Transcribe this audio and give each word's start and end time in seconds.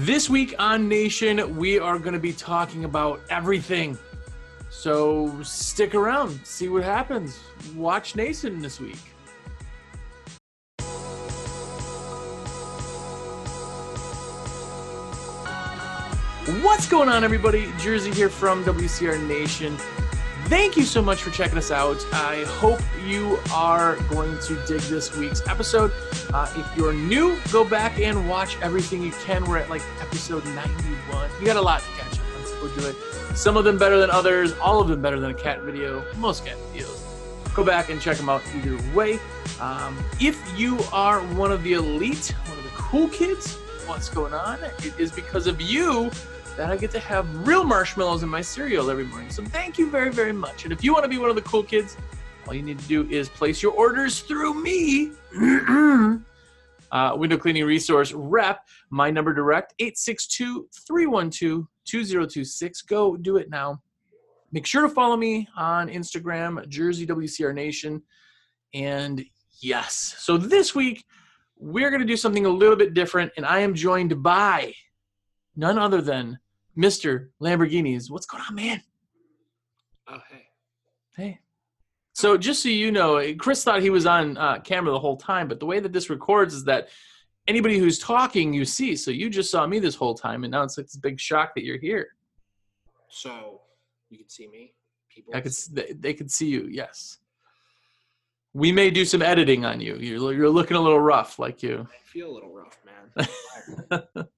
This 0.00 0.28
week 0.28 0.54
on 0.58 0.90
Nation, 0.90 1.56
we 1.56 1.78
are 1.78 1.98
going 1.98 2.12
to 2.12 2.20
be 2.20 2.34
talking 2.34 2.84
about 2.84 3.22
everything. 3.30 3.96
So 4.68 5.42
stick 5.42 5.94
around, 5.94 6.38
see 6.44 6.68
what 6.68 6.82
happens. 6.84 7.40
Watch 7.74 8.14
Nation 8.14 8.60
this 8.60 8.78
week. 8.78 8.98
What's 16.60 16.86
going 16.86 17.08
on, 17.08 17.24
everybody? 17.24 17.72
Jersey 17.78 18.12
here 18.12 18.28
from 18.28 18.64
WCR 18.64 19.26
Nation. 19.26 19.78
Thank 20.46 20.76
you 20.76 20.84
so 20.84 21.02
much 21.02 21.22
for 21.22 21.30
checking 21.30 21.58
us 21.58 21.72
out. 21.72 22.06
I 22.12 22.44
hope 22.44 22.80
you 23.04 23.36
are 23.52 23.96
going 24.08 24.38
to 24.42 24.54
dig 24.64 24.80
this 24.82 25.16
week's 25.16 25.44
episode. 25.48 25.90
Uh, 26.32 26.48
if 26.54 26.76
you're 26.76 26.92
new, 26.92 27.36
go 27.50 27.68
back 27.68 27.98
and 27.98 28.28
watch 28.28 28.56
everything 28.62 29.02
you 29.02 29.10
can. 29.24 29.44
We're 29.44 29.58
at 29.58 29.68
like 29.68 29.82
episode 30.00 30.44
91. 30.44 31.30
You 31.40 31.46
got 31.46 31.56
a 31.56 31.60
lot 31.60 31.80
to 31.80 31.88
catch 32.00 32.12
up 32.20 32.24
on, 32.36 32.60
go 32.60 32.76
do 32.76 32.86
it. 32.86 32.96
Some 33.36 33.56
of 33.56 33.64
them 33.64 33.76
better 33.76 33.98
than 33.98 34.08
others, 34.08 34.52
all 34.62 34.80
of 34.80 34.86
them 34.86 35.02
better 35.02 35.18
than 35.18 35.32
a 35.32 35.34
cat 35.34 35.62
video, 35.62 36.04
most 36.14 36.46
cat 36.46 36.56
videos. 36.72 37.02
Go 37.52 37.64
back 37.64 37.88
and 37.88 38.00
check 38.00 38.16
them 38.16 38.28
out 38.28 38.40
either 38.54 38.78
way. 38.94 39.18
Um, 39.60 39.98
if 40.20 40.40
you 40.56 40.78
are 40.92 41.22
one 41.34 41.50
of 41.50 41.64
the 41.64 41.72
elite, 41.72 42.32
one 42.46 42.56
of 42.56 42.62
the 42.62 42.70
cool 42.70 43.08
kids, 43.08 43.56
what's 43.86 44.08
going 44.08 44.32
on? 44.32 44.62
It 44.62 44.96
is 44.96 45.10
because 45.10 45.48
of 45.48 45.60
you 45.60 46.08
that 46.56 46.70
I 46.70 46.76
get 46.76 46.90
to 46.92 46.98
have 46.98 47.46
real 47.46 47.64
marshmallows 47.64 48.22
in 48.22 48.28
my 48.28 48.40
cereal 48.40 48.90
every 48.90 49.04
morning. 49.04 49.30
So 49.30 49.44
thank 49.44 49.78
you 49.78 49.90
very, 49.90 50.10
very 50.10 50.32
much. 50.32 50.64
And 50.64 50.72
if 50.72 50.82
you 50.82 50.92
want 50.92 51.04
to 51.04 51.08
be 51.08 51.18
one 51.18 51.28
of 51.28 51.36
the 51.36 51.42
cool 51.42 51.62
kids, 51.62 51.96
all 52.46 52.54
you 52.54 52.62
need 52.62 52.78
to 52.78 52.88
do 52.88 53.08
is 53.10 53.28
place 53.28 53.62
your 53.62 53.72
orders 53.72 54.20
through 54.20 54.54
me. 54.54 55.12
uh, 56.92 57.14
window 57.16 57.36
cleaning 57.36 57.64
resource 57.64 58.12
rep, 58.12 58.66
my 58.90 59.10
number 59.10 59.34
direct, 59.34 59.74
862 59.78 60.68
312 60.86 61.66
2026. 61.84 62.82
Go 62.82 63.16
do 63.16 63.36
it 63.36 63.50
now. 63.50 63.82
Make 64.52 64.64
sure 64.64 64.82
to 64.82 64.88
follow 64.88 65.16
me 65.16 65.48
on 65.56 65.88
Instagram, 65.88 66.66
Jersey 66.68 67.06
WCR 67.06 67.54
Nation. 67.54 68.02
And 68.72 69.24
yes, 69.60 70.14
so 70.18 70.38
this 70.38 70.74
week 70.74 71.04
we're 71.58 71.90
going 71.90 72.00
to 72.00 72.06
do 72.06 72.16
something 72.16 72.46
a 72.46 72.50
little 72.50 72.76
bit 72.76 72.94
different. 72.94 73.32
And 73.36 73.44
I 73.44 73.60
am 73.60 73.74
joined 73.74 74.22
by 74.22 74.72
none 75.56 75.78
other 75.78 76.00
than 76.00 76.38
Mr. 76.78 77.28
Lambrinides. 77.40 78.10
What's 78.10 78.26
going 78.26 78.42
on, 78.48 78.54
man? 78.54 78.82
Oh, 80.08 80.18
hey. 80.30 80.42
Hey. 81.16 81.40
So 82.12 82.36
just 82.36 82.62
so 82.62 82.68
you 82.68 82.92
know, 82.92 83.34
Chris 83.34 83.62
thought 83.62 83.82
he 83.82 83.90
was 83.90 84.06
on 84.06 84.38
uh, 84.38 84.60
camera 84.60 84.92
the 84.92 84.98
whole 84.98 85.16
time, 85.16 85.48
but 85.48 85.60
the 85.60 85.66
way 85.66 85.80
that 85.80 85.92
this 85.92 86.08
records 86.08 86.54
is 86.54 86.64
that 86.64 86.88
anybody 87.46 87.78
who's 87.78 87.98
talking 87.98 88.52
you 88.52 88.64
see. 88.64 88.96
So 88.96 89.10
you 89.10 89.28
just 89.28 89.50
saw 89.50 89.66
me 89.66 89.78
this 89.78 89.94
whole 89.94 90.14
time, 90.14 90.44
and 90.44 90.50
now 90.50 90.62
it's 90.62 90.78
like 90.78 90.86
this 90.86 90.96
big 90.96 91.20
shock 91.20 91.54
that 91.54 91.64
you're 91.64 91.78
here. 91.78 92.08
So 93.08 93.60
you 94.10 94.18
can 94.18 94.28
see 94.28 94.48
me. 94.48 94.72
People. 95.10 95.34
I 95.34 95.40
could. 95.40 95.52
They, 95.72 95.92
they 95.98 96.14
could 96.14 96.30
see 96.30 96.48
you. 96.48 96.68
Yes. 96.70 97.18
We 98.52 98.72
may 98.72 98.90
do 98.90 99.04
some 99.04 99.20
editing 99.20 99.64
on 99.64 99.80
you. 99.80 99.96
You're 99.96 100.32
you're 100.32 100.50
looking 100.50 100.76
a 100.76 100.80
little 100.80 101.00
rough, 101.00 101.38
like 101.38 101.62
you. 101.62 101.86
I 101.90 102.08
feel 102.08 102.30
a 102.30 102.34
little 102.34 102.54
rough, 102.54 102.78
man. 102.86 104.26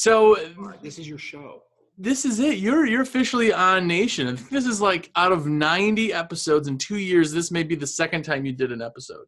So 0.00 0.34
this 0.82 0.98
is 0.98 1.06
your 1.06 1.18
show. 1.18 1.62
this 1.98 2.24
is 2.24 2.40
it. 2.40 2.56
You're 2.56 2.86
you're 2.86 3.02
officially 3.02 3.52
on 3.52 3.86
Nation. 3.86 4.28
I 4.28 4.34
think 4.34 4.48
this 4.48 4.64
is 4.64 4.80
like 4.80 5.10
out 5.14 5.30
of 5.30 5.46
90 5.46 6.14
episodes 6.14 6.68
in 6.68 6.78
two 6.78 6.96
years. 6.96 7.32
This 7.32 7.50
may 7.50 7.62
be 7.62 7.74
the 7.74 7.86
second 7.86 8.22
time 8.22 8.46
you 8.46 8.52
did 8.52 8.72
an 8.72 8.80
episode. 8.80 9.26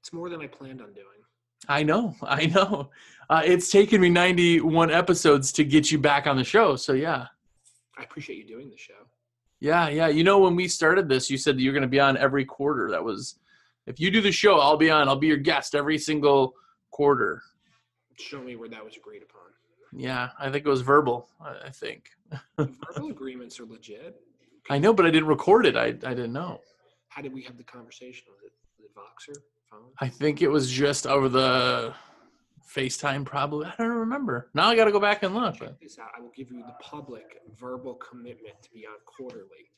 It's 0.00 0.12
more 0.12 0.28
than 0.30 0.40
I 0.40 0.48
planned 0.48 0.80
on 0.80 0.92
doing. 0.94 1.06
I 1.68 1.84
know, 1.84 2.16
I 2.22 2.46
know. 2.46 2.90
Uh, 3.28 3.42
it's 3.44 3.70
taken 3.70 4.00
me 4.00 4.08
91 4.08 4.90
episodes 4.90 5.52
to 5.52 5.62
get 5.62 5.92
you 5.92 5.98
back 5.98 6.26
on 6.26 6.36
the 6.36 6.42
show. 6.42 6.74
So 6.74 6.94
yeah, 6.94 7.26
I 7.96 8.02
appreciate 8.02 8.36
you 8.36 8.48
doing 8.48 8.68
the 8.68 8.76
show. 8.76 9.06
yeah, 9.60 9.88
yeah. 9.90 10.08
You 10.08 10.24
know, 10.24 10.40
when 10.40 10.56
we 10.56 10.66
started 10.66 11.08
this, 11.08 11.30
you 11.30 11.38
said 11.38 11.56
that 11.56 11.62
you're 11.62 11.72
going 11.72 11.82
to 11.82 11.88
be 11.88 12.00
on 12.00 12.16
every 12.16 12.44
quarter. 12.44 12.90
That 12.90 13.04
was, 13.04 13.36
if 13.86 14.00
you 14.00 14.10
do 14.10 14.20
the 14.20 14.32
show, 14.32 14.58
I'll 14.58 14.76
be 14.76 14.90
on. 14.90 15.06
I'll 15.08 15.14
be 15.14 15.28
your 15.28 15.36
guest 15.36 15.76
every 15.76 15.98
single 15.98 16.54
quarter. 16.90 17.44
Show 18.20 18.42
me 18.42 18.56
where 18.56 18.68
that 18.68 18.84
was 18.84 18.96
agreed 18.96 19.22
upon. 19.22 19.42
Yeah, 19.92 20.30
I 20.38 20.50
think 20.50 20.64
it 20.64 20.68
was 20.68 20.82
verbal. 20.82 21.28
I 21.40 21.70
think. 21.70 22.10
Verbal 22.56 23.10
agreements 23.10 23.58
are 23.58 23.66
legit. 23.66 24.20
I 24.68 24.78
know, 24.78 24.92
but 24.92 25.06
I 25.06 25.10
didn't 25.10 25.28
record 25.28 25.66
it. 25.66 25.76
I 25.76 25.86
I 25.86 26.14
didn't 26.14 26.32
know. 26.32 26.60
How 27.08 27.22
did 27.22 27.32
we 27.34 27.42
have 27.42 27.56
the 27.56 27.64
conversation? 27.64 28.26
Was 28.30 28.42
it, 28.44 28.52
was 28.78 28.86
it 28.86 28.94
Voxer 28.94 29.40
phone? 29.68 29.90
I 29.98 30.08
think 30.08 30.42
it 30.42 30.48
was 30.48 30.70
just 30.70 31.06
over 31.06 31.28
the 31.28 31.92
FaceTime, 32.72 33.24
probably. 33.24 33.66
I 33.66 33.74
don't 33.78 33.88
remember. 33.88 34.48
Now 34.54 34.68
I 34.68 34.76
got 34.76 34.84
to 34.84 34.92
go 34.92 35.00
back 35.00 35.24
and 35.24 35.34
look. 35.34 35.56
Check 35.56 35.80
this 35.80 35.98
out. 35.98 36.10
I 36.16 36.20
will 36.20 36.32
give 36.36 36.52
you 36.52 36.62
the 36.62 36.74
public 36.80 37.40
verbal 37.58 37.94
commitment 37.94 38.62
to 38.62 38.70
be 38.70 38.86
on 38.86 38.94
quarterly. 39.06 39.70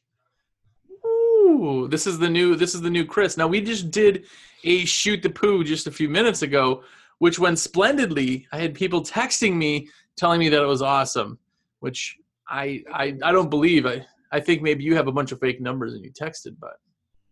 Ooh, 1.06 1.88
this 1.90 2.06
is 2.06 2.18
the 2.18 2.28
new. 2.28 2.54
This 2.54 2.74
is 2.74 2.82
the 2.82 2.90
new 2.90 3.06
Chris. 3.06 3.36
Now 3.36 3.46
we 3.46 3.60
just 3.60 3.90
did 3.90 4.26
a 4.64 4.84
shoot 4.84 5.22
the 5.22 5.30
poo 5.30 5.64
just 5.64 5.86
a 5.86 5.90
few 5.90 6.08
minutes 6.08 6.42
ago, 6.42 6.84
which 7.22 7.38
went 7.38 7.56
splendidly. 7.56 8.48
I 8.50 8.58
had 8.58 8.74
people 8.74 9.00
texting 9.00 9.54
me 9.54 9.88
telling 10.16 10.40
me 10.40 10.48
that 10.48 10.60
it 10.60 10.66
was 10.66 10.82
awesome, 10.82 11.38
which 11.78 12.18
I 12.48 12.82
I, 12.92 13.16
I 13.22 13.30
don't 13.30 13.48
believe. 13.48 13.86
I 13.86 14.04
I 14.32 14.40
think 14.40 14.60
maybe 14.60 14.82
you 14.82 14.96
have 14.96 15.06
a 15.06 15.12
bunch 15.12 15.30
of 15.30 15.38
fake 15.38 15.60
numbers 15.60 15.94
and 15.94 16.04
you 16.04 16.10
texted, 16.10 16.56
but 16.58 16.80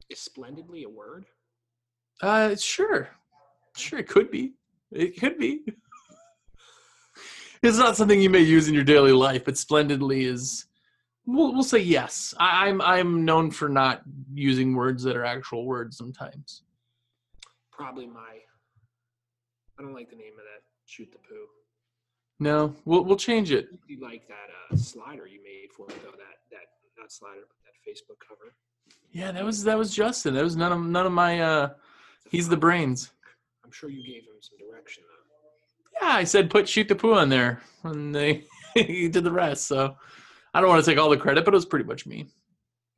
Is 0.09 0.21
splendidly 0.21 0.85
a 0.85 0.89
word? 0.89 1.27
uh, 2.23 2.55
sure, 2.55 3.09
sure 3.77 3.99
it 3.99 4.07
could 4.07 4.31
be. 4.31 4.53
It 4.93 5.19
could 5.19 5.37
be. 5.39 5.65
It's 7.63 7.77
not 7.77 7.97
something 7.97 8.23
you 8.23 8.31
may 8.31 8.41
use 8.57 8.69
in 8.69 8.75
your 8.75 8.85
daily 8.85 9.13
life, 9.13 9.45
but 9.45 9.59
splendidly 9.59 10.23
is. 10.25 10.67
We'll, 11.27 11.53
we'll 11.53 11.65
say 11.65 11.81
yes. 11.81 12.33
I, 12.39 12.69
I'm 12.69 12.81
I'm 12.81 13.25
known 13.25 13.51
for 13.51 13.69
not 13.69 14.03
using 14.33 14.73
words 14.77 15.03
that 15.03 15.17
are 15.17 15.25
actual 15.25 15.67
words 15.67 15.97
sometimes. 15.99 16.63
Probably 17.73 18.07
my. 18.07 18.39
I 19.81 19.83
don't 19.83 19.95
like 19.95 20.11
the 20.11 20.17
name 20.17 20.35
of 20.37 20.45
that. 20.45 20.61
Shoot 20.85 21.11
the 21.11 21.19
poo. 21.19 21.47
No, 22.39 22.75
we'll 22.85 23.03
we'll 23.03 23.17
change 23.17 23.51
it. 23.51 23.69
You 23.89 23.99
like 24.01 24.29
that 24.29 24.49
uh, 24.71 24.77
slider 24.77 25.27
you 25.27 25.41
made 25.43 25.73
for 25.75 25.87
me 25.87 25.95
though? 26.05 26.11
That 26.11 26.37
that 26.51 26.67
not 26.99 27.11
slider, 27.11 27.41
but 27.49 27.57
that 27.65 27.91
Facebook 27.91 28.17
cover. 28.27 28.53
Yeah, 29.11 29.33
that 29.33 29.43
was 29.43 29.65
that 29.65 29.79
was 29.79 29.95
Justin. 29.95 30.35
That 30.35 30.45
was 30.45 30.55
none 30.57 30.71
of 30.73 30.81
none 30.81 31.07
of 31.07 31.13
my. 31.13 31.41
uh 31.41 31.71
He's 32.31 32.49
the 32.49 32.57
brains. 32.59 33.11
I'm 33.65 33.73
sure 33.73 33.89
you 33.89 34.05
gave 34.05 34.23
him 34.23 34.35
some 34.41 34.59
direction 34.59 35.03
though. 35.09 36.07
Yeah, 36.07 36.15
I 36.15 36.25
said 36.25 36.51
put 36.51 36.69
shoot 36.69 36.87
the 36.89 36.95
poo 36.95 37.15
on 37.15 37.31
there, 37.31 37.63
and 37.83 38.15
they 38.15 38.45
he 38.75 39.09
did 39.09 39.25
the 39.25 39.33
rest. 39.33 39.67
So 39.67 39.97
I 40.53 40.61
don't 40.61 40.69
want 40.69 40.85
to 40.85 40.91
take 40.91 40.99
all 40.99 41.09
the 41.09 41.17
credit, 41.17 41.47
but 41.47 41.55
it 41.55 41.57
was 41.57 41.65
pretty 41.67 41.87
much 41.87 42.07
me. 42.07 42.27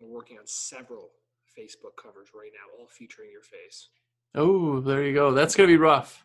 We're 0.01 0.09
working 0.09 0.39
on 0.39 0.47
several 0.47 1.11
Facebook 1.57 1.95
covers 2.03 2.29
right 2.35 2.51
now, 2.53 2.81
all 2.81 2.89
featuring 2.89 3.31
your 3.31 3.43
face. 3.43 3.89
Oh, 4.35 4.81
there 4.81 5.05
you 5.05 5.15
go. 5.15 5.33
That's 5.33 5.55
gonna 5.55 5.69
be 5.69 5.77
rough. 5.77 6.25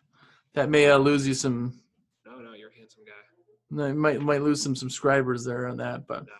That 0.58 0.70
may 0.70 0.90
uh, 0.90 0.98
lose 0.98 1.24
you 1.24 1.34
some. 1.34 1.72
No, 2.26 2.38
no, 2.38 2.52
you're 2.54 2.70
a 2.70 2.76
handsome 2.76 3.04
guy. 3.06 3.84
I 3.84 3.92
might 3.92 4.20
might 4.20 4.42
lose 4.42 4.60
some 4.60 4.74
subscribers 4.74 5.44
there 5.44 5.68
on 5.68 5.76
that, 5.76 6.08
but 6.08 6.26
No, 6.26 6.32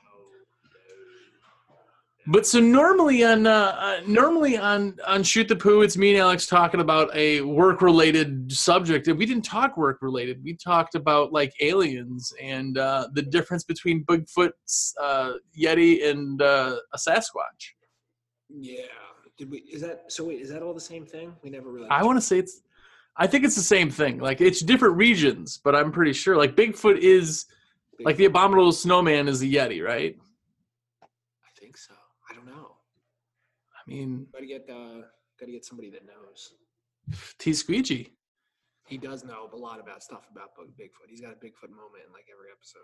but 2.26 2.44
so 2.44 2.58
normally 2.58 3.22
on 3.22 3.46
uh, 3.46 3.76
uh, 3.78 4.00
normally 4.08 4.58
on 4.58 4.96
on 5.06 5.22
shoot 5.22 5.46
the 5.46 5.54
poo, 5.54 5.82
it's 5.82 5.96
me 5.96 6.10
and 6.10 6.18
Alex 6.18 6.48
talking 6.48 6.80
about 6.80 7.14
a 7.14 7.42
work 7.42 7.80
related 7.80 8.50
subject, 8.50 9.06
and 9.06 9.16
we 9.16 9.24
didn't 9.24 9.44
talk 9.44 9.76
work 9.76 9.98
related. 10.02 10.42
We 10.42 10.54
talked 10.56 10.96
about 10.96 11.32
like 11.32 11.52
aliens 11.60 12.32
and 12.42 12.76
uh, 12.76 13.06
the 13.12 13.22
difference 13.22 13.62
between 13.62 14.04
Bigfoot, 14.04 14.50
uh, 15.00 15.34
Yeti, 15.56 16.04
and 16.04 16.42
uh, 16.42 16.74
a 16.92 16.98
Sasquatch. 16.98 17.70
yeah. 18.50 18.82
Did 19.38 19.52
we? 19.52 19.58
Is 19.58 19.80
that 19.82 20.12
so? 20.12 20.24
Wait, 20.24 20.40
is 20.40 20.50
that 20.50 20.62
all 20.62 20.74
the 20.74 20.80
same 20.80 21.06
thing? 21.06 21.32
We 21.44 21.50
never 21.50 21.70
really. 21.70 21.88
I 21.90 22.02
want 22.02 22.16
to 22.16 22.20
say 22.20 22.40
it's. 22.40 22.62
I 23.18 23.26
think 23.26 23.44
it's 23.44 23.56
the 23.56 23.62
same 23.62 23.90
thing. 23.90 24.18
Like 24.18 24.40
it's 24.40 24.60
different 24.60 24.96
regions, 24.96 25.58
but 25.62 25.74
I'm 25.74 25.90
pretty 25.90 26.12
sure. 26.12 26.36
Like 26.36 26.54
Bigfoot 26.54 26.98
is 26.98 27.46
like 28.00 28.16
the 28.16 28.26
abominable 28.26 28.72
snowman 28.72 29.26
is 29.26 29.40
the 29.40 29.52
Yeti, 29.52 29.84
right? 29.84 30.16
I 31.02 31.60
think 31.60 31.76
so. 31.76 31.94
I 32.30 32.34
don't 32.34 32.46
know. 32.46 32.76
I 33.76 33.90
mean, 33.90 34.26
Got 34.32 34.40
to 34.40 34.46
get. 34.46 34.70
Uh, 34.70 35.02
Got 35.38 35.46
to 35.46 35.52
get 35.52 35.64
somebody 35.64 35.90
that 35.90 36.02
knows. 36.04 36.52
T 37.38 37.52
Squeegee. 37.52 38.12
He 38.86 38.98
does 38.98 39.22
know 39.22 39.48
a 39.52 39.56
lot 39.56 39.80
about 39.80 40.02
stuff 40.02 40.26
about 40.32 40.50
Bigfoot. 40.58 41.08
He's 41.08 41.20
got 41.20 41.32
a 41.32 41.36
Bigfoot 41.36 41.70
moment 41.70 42.04
in 42.06 42.12
like 42.12 42.24
every 42.32 42.50
episode. 42.50 42.80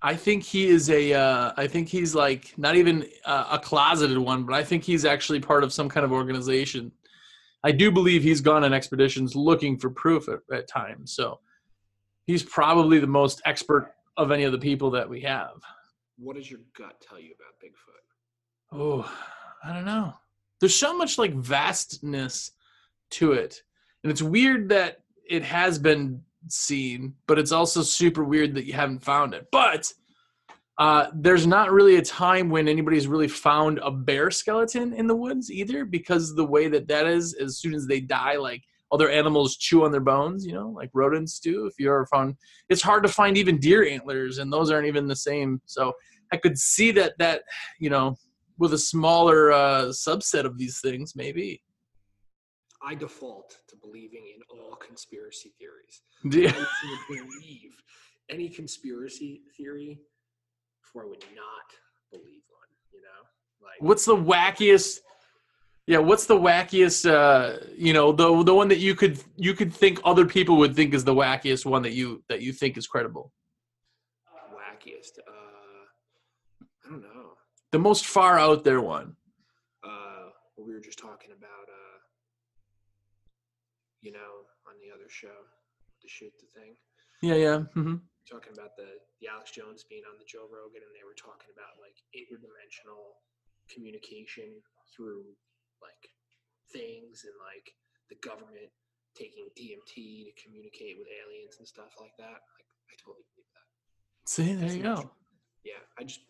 I 0.00 0.14
think 0.14 0.44
he 0.44 0.68
is 0.68 0.88
a. 0.90 1.14
Uh, 1.14 1.52
I 1.56 1.66
think 1.66 1.88
he's 1.88 2.14
like 2.14 2.54
not 2.56 2.76
even 2.76 3.06
uh, 3.24 3.48
a 3.52 3.58
closeted 3.58 4.18
one, 4.18 4.44
but 4.44 4.54
I 4.54 4.62
think 4.62 4.84
he's 4.84 5.04
actually 5.04 5.40
part 5.40 5.64
of 5.64 5.72
some 5.72 5.88
kind 5.88 6.04
of 6.04 6.12
organization. 6.12 6.92
I 7.64 7.72
do 7.72 7.90
believe 7.90 8.22
he's 8.22 8.40
gone 8.40 8.64
on 8.64 8.72
expeditions 8.72 9.34
looking 9.34 9.78
for 9.78 9.90
proof 9.90 10.28
at, 10.28 10.38
at 10.52 10.68
times. 10.68 11.12
So 11.14 11.40
he's 12.26 12.42
probably 12.42 12.98
the 12.98 13.06
most 13.06 13.42
expert 13.44 13.92
of 14.16 14.30
any 14.30 14.44
of 14.44 14.52
the 14.52 14.58
people 14.58 14.90
that 14.92 15.08
we 15.08 15.20
have. 15.22 15.54
What 16.18 16.36
does 16.36 16.50
your 16.50 16.60
gut 16.76 17.00
tell 17.00 17.18
you 17.18 17.32
about 17.34 17.54
Bigfoot? 17.62 18.78
Oh, 18.80 19.12
I 19.64 19.72
don't 19.72 19.84
know. 19.84 20.14
There's 20.60 20.74
so 20.74 20.96
much 20.96 21.18
like 21.18 21.34
vastness 21.34 22.50
to 23.10 23.32
it, 23.32 23.62
and 24.02 24.10
it's 24.10 24.22
weird 24.22 24.68
that 24.70 25.02
it 25.28 25.44
has 25.44 25.78
been 25.78 26.22
seen, 26.48 27.14
but 27.26 27.38
it's 27.38 27.52
also 27.52 27.82
super 27.82 28.24
weird 28.24 28.54
that 28.56 28.66
you 28.66 28.72
haven't 28.72 29.04
found 29.04 29.34
it. 29.34 29.46
But 29.52 29.92
uh, 30.78 31.08
there's 31.12 31.46
not 31.46 31.72
really 31.72 31.96
a 31.96 32.02
time 32.02 32.50
when 32.50 32.68
anybody's 32.68 33.08
really 33.08 33.28
found 33.28 33.80
a 33.82 33.90
bear 33.90 34.30
skeleton 34.30 34.92
in 34.92 35.08
the 35.08 35.16
woods 35.16 35.50
either, 35.50 35.84
because 35.84 36.34
the 36.34 36.44
way 36.44 36.68
that 36.68 36.86
that 36.86 37.06
is, 37.06 37.34
as 37.34 37.58
soon 37.58 37.74
as 37.74 37.86
they 37.86 38.00
die, 38.00 38.36
like 38.36 38.62
other 38.92 39.10
animals 39.10 39.56
chew 39.56 39.84
on 39.84 39.90
their 39.90 40.00
bones, 40.00 40.46
you 40.46 40.52
know, 40.52 40.68
like 40.68 40.90
rodents 40.94 41.40
do. 41.40 41.66
If 41.66 41.74
you 41.78 41.88
ever 41.88 42.06
found, 42.06 42.36
it's 42.68 42.82
hard 42.82 43.02
to 43.02 43.08
find 43.08 43.36
even 43.36 43.58
deer 43.58 43.86
antlers, 43.88 44.38
and 44.38 44.52
those 44.52 44.70
aren't 44.70 44.86
even 44.86 45.08
the 45.08 45.16
same. 45.16 45.60
So 45.66 45.92
I 46.32 46.36
could 46.36 46.56
see 46.56 46.92
that 46.92 47.14
that 47.18 47.42
you 47.80 47.90
know, 47.90 48.16
with 48.56 48.72
a 48.72 48.78
smaller 48.78 49.50
uh, 49.52 49.84
subset 49.86 50.44
of 50.44 50.58
these 50.58 50.80
things, 50.80 51.16
maybe. 51.16 51.60
I 52.80 52.94
default 52.94 53.58
to 53.68 53.76
believing 53.76 54.32
in 54.32 54.42
all 54.56 54.76
conspiracy 54.76 55.52
theories. 55.58 56.02
Yeah. 56.22 56.52
I 56.54 57.22
believe 57.26 57.72
any 58.30 58.48
conspiracy 58.48 59.42
theory 59.56 59.98
before 60.88 61.04
I 61.04 61.08
would 61.08 61.24
not 61.34 61.68
believe 62.10 62.42
one. 62.48 62.68
You 62.92 63.00
know, 63.00 63.66
like 63.66 63.80
What's 63.80 64.04
the 64.04 64.16
wackiest? 64.16 65.00
Yeah, 65.86 65.98
what's 65.98 66.26
the 66.26 66.36
wackiest? 66.36 67.10
Uh, 67.10 67.64
you 67.76 67.92
know, 67.92 68.12
the 68.12 68.42
the 68.42 68.54
one 68.54 68.68
that 68.68 68.78
you 68.78 68.94
could 68.94 69.18
you 69.36 69.54
could 69.54 69.72
think 69.72 70.00
other 70.04 70.26
people 70.26 70.56
would 70.58 70.74
think 70.74 70.94
is 70.94 71.04
the 71.04 71.14
wackiest 71.14 71.64
one 71.64 71.82
that 71.82 71.92
you 71.92 72.22
that 72.28 72.42
you 72.42 72.52
think 72.52 72.76
is 72.76 72.86
credible. 72.86 73.32
wackiest. 74.54 75.18
Uh, 75.26 75.84
I 76.84 76.90
don't 76.90 77.02
know. 77.02 77.32
The 77.72 77.78
most 77.78 78.06
far 78.06 78.38
out 78.38 78.64
there 78.64 78.80
one. 78.80 79.16
Uh, 79.84 80.30
what 80.56 80.66
we 80.66 80.74
were 80.74 80.80
just 80.80 80.98
talking 80.98 81.30
about. 81.30 81.68
Uh, 81.68 81.98
you 84.00 84.12
know, 84.12 84.18
on 84.66 84.74
the 84.80 84.94
other 84.94 85.08
show, 85.08 85.38
the 86.02 86.08
shoot 86.08 86.32
the 86.38 86.60
thing. 86.60 86.74
Yeah, 87.20 87.34
yeah. 87.34 87.58
Mm-hmm. 87.74 87.96
talking 88.30 88.52
about 88.52 88.76
the, 88.76 88.86
the 89.20 89.28
Alex 89.28 89.50
Jones 89.50 89.82
being 89.82 90.06
on 90.06 90.18
the 90.18 90.28
Joe 90.28 90.46
Rogan, 90.46 90.82
and 90.82 90.94
they 90.94 91.06
were 91.06 91.18
talking 91.18 91.50
about 91.50 91.78
like 91.82 91.98
interdimensional 92.14 93.18
communication 93.66 94.48
through 94.94 95.26
like 95.82 96.10
things 96.70 97.26
and 97.26 97.34
like 97.42 97.74
the 98.08 98.18
government 98.22 98.70
taking 99.18 99.50
DMT 99.58 100.30
to 100.30 100.32
communicate 100.38 100.96
with 100.98 101.08
aliens 101.10 101.56
and 101.58 101.66
stuff 101.66 101.90
like 102.00 102.14
that. 102.18 102.38
Like, 102.38 102.68
I 102.88 102.94
totally 103.02 103.26
believe 103.34 103.50
that. 103.54 103.66
See, 104.30 104.54
there 104.54 104.72
you 104.72 104.82
go. 104.82 105.10
Yeah, 105.64 105.82
I 105.98 106.04
just, 106.04 106.20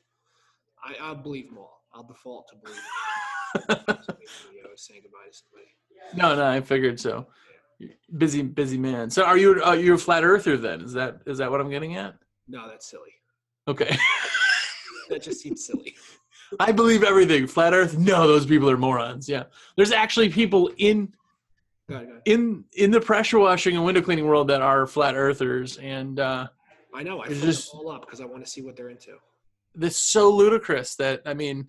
I, 0.82 1.12
I 1.12 1.14
believe 1.14 1.48
them 1.48 1.58
all. 1.58 1.84
I'll 1.92 2.04
default 2.04 2.48
to 2.48 2.56
believe. 2.56 2.78
Saying 4.76 5.02
goodbye 5.02 5.26
to 5.30 5.36
somebody. 5.36 5.68
No, 6.14 6.34
no, 6.34 6.46
I 6.46 6.60
figured 6.60 7.00
so. 7.00 7.26
Busy, 8.16 8.42
busy 8.42 8.78
man. 8.78 9.10
So, 9.10 9.24
are 9.24 9.36
you 9.36 9.62
uh, 9.62 9.68
are 9.68 9.76
you 9.76 9.94
a 9.94 9.98
flat 9.98 10.24
earther 10.24 10.56
then? 10.56 10.80
Is 10.80 10.92
that 10.94 11.20
is 11.26 11.38
that 11.38 11.50
what 11.50 11.60
I'm 11.60 11.70
getting 11.70 11.96
at? 11.96 12.14
No, 12.48 12.68
that's 12.68 12.88
silly. 12.90 13.12
Okay. 13.66 13.96
That 15.10 15.22
just 15.22 15.40
seems 15.40 15.64
silly. 15.64 15.96
I 16.60 16.70
believe 16.70 17.02
everything. 17.02 17.46
Flat 17.46 17.72
Earth? 17.72 17.96
No, 17.96 18.26
those 18.26 18.44
people 18.44 18.68
are 18.68 18.76
morons. 18.76 19.26
Yeah, 19.26 19.44
there's 19.74 19.90
actually 19.90 20.28
people 20.28 20.70
in 20.76 21.14
Go 21.88 21.94
ahead, 21.94 22.06
go 22.08 22.12
ahead. 22.12 22.22
in 22.26 22.64
in 22.74 22.90
the 22.90 23.00
pressure 23.00 23.38
washing 23.38 23.74
and 23.74 23.86
window 23.86 24.02
cleaning 24.02 24.26
world 24.26 24.48
that 24.48 24.60
are 24.60 24.86
flat 24.86 25.14
earthers, 25.16 25.78
and 25.78 26.20
uh, 26.20 26.46
I 26.94 27.02
know. 27.02 27.22
I 27.22 27.28
just- 27.28 27.70
them 27.72 27.80
all 27.80 27.90
up 27.90 28.02
because 28.02 28.20
I 28.20 28.26
want 28.26 28.44
to 28.44 28.50
see 28.50 28.60
what 28.60 28.76
they're 28.76 28.90
into. 28.90 29.16
this 29.74 29.96
so 29.96 30.28
ludicrous 30.30 30.94
that 30.96 31.22
I 31.24 31.32
mean, 31.32 31.68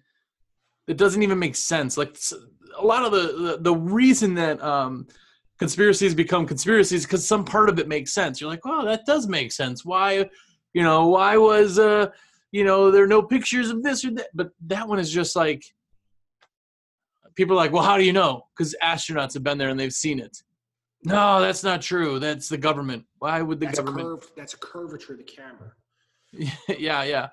it 0.89 0.97
doesn't 0.97 1.23
even 1.23 1.39
make 1.39 1.55
sense. 1.55 1.97
Like 1.97 2.17
a 2.77 2.85
lot 2.85 3.05
of 3.05 3.13
the 3.13 3.51
the, 3.51 3.57
the 3.61 3.73
reason 3.75 4.33
that 4.35 4.61
um, 4.61 5.07
conspiracies 5.59 6.13
become 6.13 6.45
conspiracies 6.45 7.05
because 7.05 7.25
some 7.25 7.45
part 7.45 7.69
of 7.69 7.79
it 7.79 7.87
makes 7.87 8.11
sense. 8.11 8.41
You're 8.41 8.49
like, 8.49 8.65
wow, 8.65 8.83
that 8.83 9.05
does 9.05 9.27
make 9.29 9.53
sense. 9.53 9.85
Why, 9.85 10.29
you 10.73 10.83
know, 10.83 11.07
why 11.07 11.37
was 11.37 11.79
uh, 11.79 12.07
you 12.51 12.63
know, 12.63 12.91
there 12.91 13.03
are 13.03 13.07
no 13.07 13.21
pictures 13.21 13.69
of 13.69 13.83
this 13.83 14.03
or 14.05 14.11
that? 14.11 14.27
But 14.33 14.51
that 14.67 14.87
one 14.87 14.99
is 14.99 15.11
just 15.11 15.35
like 15.35 15.63
people 17.35 17.55
are 17.55 17.63
like, 17.63 17.71
well, 17.71 17.83
how 17.83 17.97
do 17.97 18.03
you 18.03 18.13
know? 18.13 18.43
Because 18.51 18.75
astronauts 18.83 19.33
have 19.33 19.43
been 19.43 19.57
there 19.57 19.69
and 19.69 19.79
they've 19.79 19.93
seen 19.93 20.19
it. 20.19 20.43
No, 21.03 21.39
that's 21.39 21.63
not 21.63 21.81
true. 21.81 22.19
That's 22.19 22.49
the 22.49 22.57
government. 22.57 23.05
Why 23.19 23.41
would 23.41 23.59
the 23.59 23.67
That's 23.67 23.79
a 23.79 23.83
government? 23.83 24.07
curve. 24.07 24.31
That's 24.35 24.53
a 24.53 24.57
curvature 24.57 25.13
of 25.13 25.19
the 25.19 25.23
camera. 25.23 25.71
yeah, 26.67 27.03
yeah. 27.03 27.29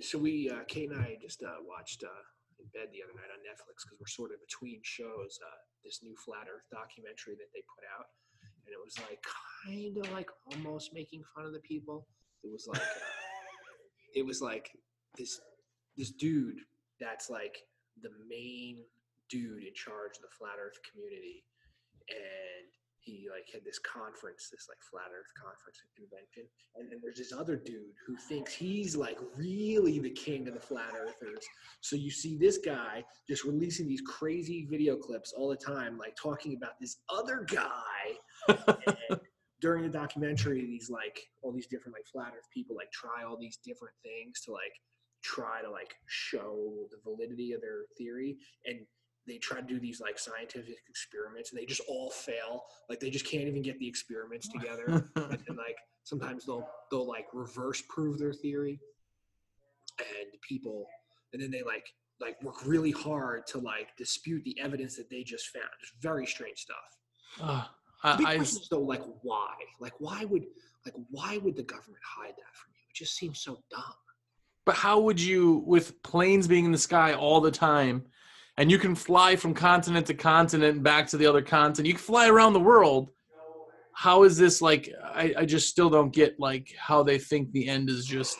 So 0.00 0.18
we, 0.18 0.48
uh, 0.48 0.62
Kate 0.68 0.90
and 0.90 1.00
I, 1.00 1.18
just 1.20 1.42
uh, 1.42 1.58
watched 1.66 2.04
uh, 2.04 2.22
in 2.60 2.66
bed 2.70 2.94
the 2.94 3.02
other 3.02 3.14
night 3.18 3.34
on 3.34 3.42
Netflix 3.42 3.82
because 3.82 3.98
we're 3.98 4.06
sort 4.06 4.30
of 4.30 4.38
between 4.38 4.78
shows. 4.84 5.38
Uh, 5.42 5.58
this 5.82 5.98
new 6.02 6.14
flat 6.24 6.46
Earth 6.46 6.66
documentary 6.70 7.34
that 7.34 7.50
they 7.50 7.62
put 7.74 7.82
out, 7.98 8.06
and 8.66 8.70
it 8.70 8.78
was 8.78 8.94
like 9.10 9.18
kind 9.66 9.98
of 9.98 10.12
like 10.12 10.30
almost 10.54 10.94
making 10.94 11.22
fun 11.34 11.46
of 11.46 11.52
the 11.52 11.64
people. 11.66 12.06
It 12.44 12.50
was 12.50 12.66
like, 12.68 12.80
uh, 12.80 13.00
it 14.14 14.24
was 14.24 14.40
like 14.40 14.70
this 15.16 15.40
this 15.96 16.10
dude 16.10 16.60
that's 17.00 17.28
like 17.28 17.58
the 18.02 18.10
main 18.28 18.84
dude 19.28 19.64
in 19.64 19.74
charge 19.74 20.16
of 20.16 20.22
the 20.22 20.34
flat 20.38 20.56
Earth 20.60 20.78
community, 20.90 21.44
and 22.08 22.68
he 23.00 23.28
like 23.30 23.48
had 23.52 23.64
this 23.64 23.78
conference, 23.78 24.48
this 24.50 24.68
like 24.68 24.78
flat 24.90 25.10
Earth 25.12 25.32
conference 25.34 25.80
and 25.82 25.90
convention, 25.96 26.44
and 26.76 26.90
then 26.90 27.00
there's 27.02 27.18
this 27.18 27.32
other 27.32 27.56
dude 27.56 27.96
who 28.06 28.16
thinks 28.16 28.52
he's 28.52 28.96
like 28.96 29.18
really 29.36 29.98
the 29.98 30.10
king 30.10 30.46
of 30.48 30.54
the 30.54 30.60
flat 30.60 30.92
earthers. 30.94 31.44
So 31.80 31.96
you 31.96 32.10
see 32.10 32.36
this 32.36 32.58
guy 32.58 33.04
just 33.28 33.44
releasing 33.44 33.88
these 33.88 34.02
crazy 34.02 34.66
video 34.70 34.96
clips 34.96 35.32
all 35.36 35.48
the 35.48 35.56
time, 35.56 35.98
like 35.98 36.16
talking 36.16 36.54
about 36.54 36.78
this 36.80 36.98
other 37.08 37.46
guy. 37.50 38.48
and 38.48 39.20
during 39.60 39.82
the 39.82 39.88
documentary, 39.88 40.64
these 40.66 40.90
like 40.90 41.20
all 41.42 41.52
these 41.52 41.66
different 41.66 41.94
like 41.94 42.06
flat 42.06 42.32
earth 42.36 42.46
people 42.52 42.76
like 42.76 42.90
try 42.92 43.24
all 43.24 43.36
these 43.36 43.58
different 43.64 43.94
things 44.02 44.40
to 44.44 44.52
like 44.52 44.72
try 45.22 45.60
to 45.62 45.70
like 45.70 45.96
show 46.06 46.86
the 46.90 46.98
validity 47.02 47.52
of 47.52 47.60
their 47.60 47.82
theory 47.96 48.36
and 48.66 48.78
they 49.26 49.36
try 49.36 49.60
to 49.60 49.66
do 49.66 49.78
these 49.78 50.00
like 50.00 50.18
scientific 50.18 50.76
experiments 50.88 51.50
and 51.50 51.60
they 51.60 51.66
just 51.66 51.82
all 51.88 52.10
fail. 52.10 52.64
Like 52.88 53.00
they 53.00 53.10
just 53.10 53.26
can't 53.26 53.48
even 53.48 53.62
get 53.62 53.78
the 53.78 53.88
experiments 53.88 54.48
together 54.52 55.10
and 55.16 55.38
then 55.46 55.56
like 55.56 55.76
sometimes 56.04 56.46
they'll 56.46 56.68
they'll 56.90 57.08
like 57.08 57.26
reverse 57.32 57.82
prove 57.88 58.18
their 58.18 58.32
theory 58.32 58.80
and 59.98 60.28
people 60.48 60.86
and 61.32 61.42
then 61.42 61.50
they 61.50 61.62
like 61.62 61.86
like 62.20 62.40
work 62.42 62.66
really 62.66 62.90
hard 62.90 63.46
to 63.46 63.58
like 63.58 63.96
dispute 63.96 64.42
the 64.44 64.58
evidence 64.60 64.96
that 64.96 65.10
they 65.10 65.22
just 65.22 65.48
found. 65.48 65.68
It's 65.82 65.92
very 66.00 66.26
strange 66.26 66.58
stuff 66.58 67.68
The 68.04 68.14
big 68.18 68.26
I, 68.26 68.36
question 68.36 68.62
is 68.62 68.68
though 68.68 68.80
like 68.80 69.02
why 69.22 69.54
like 69.80 69.94
why 69.98 70.24
would 70.24 70.44
like 70.84 70.94
why 71.10 71.38
would 71.38 71.56
the 71.56 71.64
government 71.64 72.02
hide 72.04 72.30
that 72.30 72.54
from 72.54 72.70
you 72.72 72.80
it 72.88 72.94
just 72.94 73.16
seems 73.16 73.40
so 73.40 73.60
dumb 73.70 73.82
But 74.64 74.76
how 74.76 75.00
would 75.00 75.20
you, 75.20 75.64
with 75.66 76.00
planes 76.02 76.46
being 76.46 76.64
in 76.64 76.72
the 76.72 76.78
sky 76.78 77.14
all 77.14 77.40
the 77.40 77.50
time, 77.50 78.04
and 78.56 78.70
you 78.70 78.78
can 78.78 78.94
fly 78.94 79.36
from 79.36 79.54
continent 79.54 80.06
to 80.08 80.14
continent 80.14 80.74
and 80.76 80.84
back 80.84 81.06
to 81.08 81.16
the 81.16 81.26
other 81.26 81.42
continent, 81.42 81.86
you 81.86 81.94
can 81.94 82.02
fly 82.02 82.28
around 82.28 82.52
the 82.52 82.60
world. 82.60 83.10
How 83.94 84.24
is 84.24 84.36
this 84.36 84.62
like? 84.62 84.92
I, 85.02 85.34
I 85.38 85.44
just 85.44 85.68
still 85.68 85.90
don't 85.90 86.12
get 86.12 86.38
like 86.38 86.72
how 86.78 87.02
they 87.02 87.18
think 87.18 87.50
the 87.50 87.68
end 87.68 87.90
is 87.90 88.04
just 88.04 88.38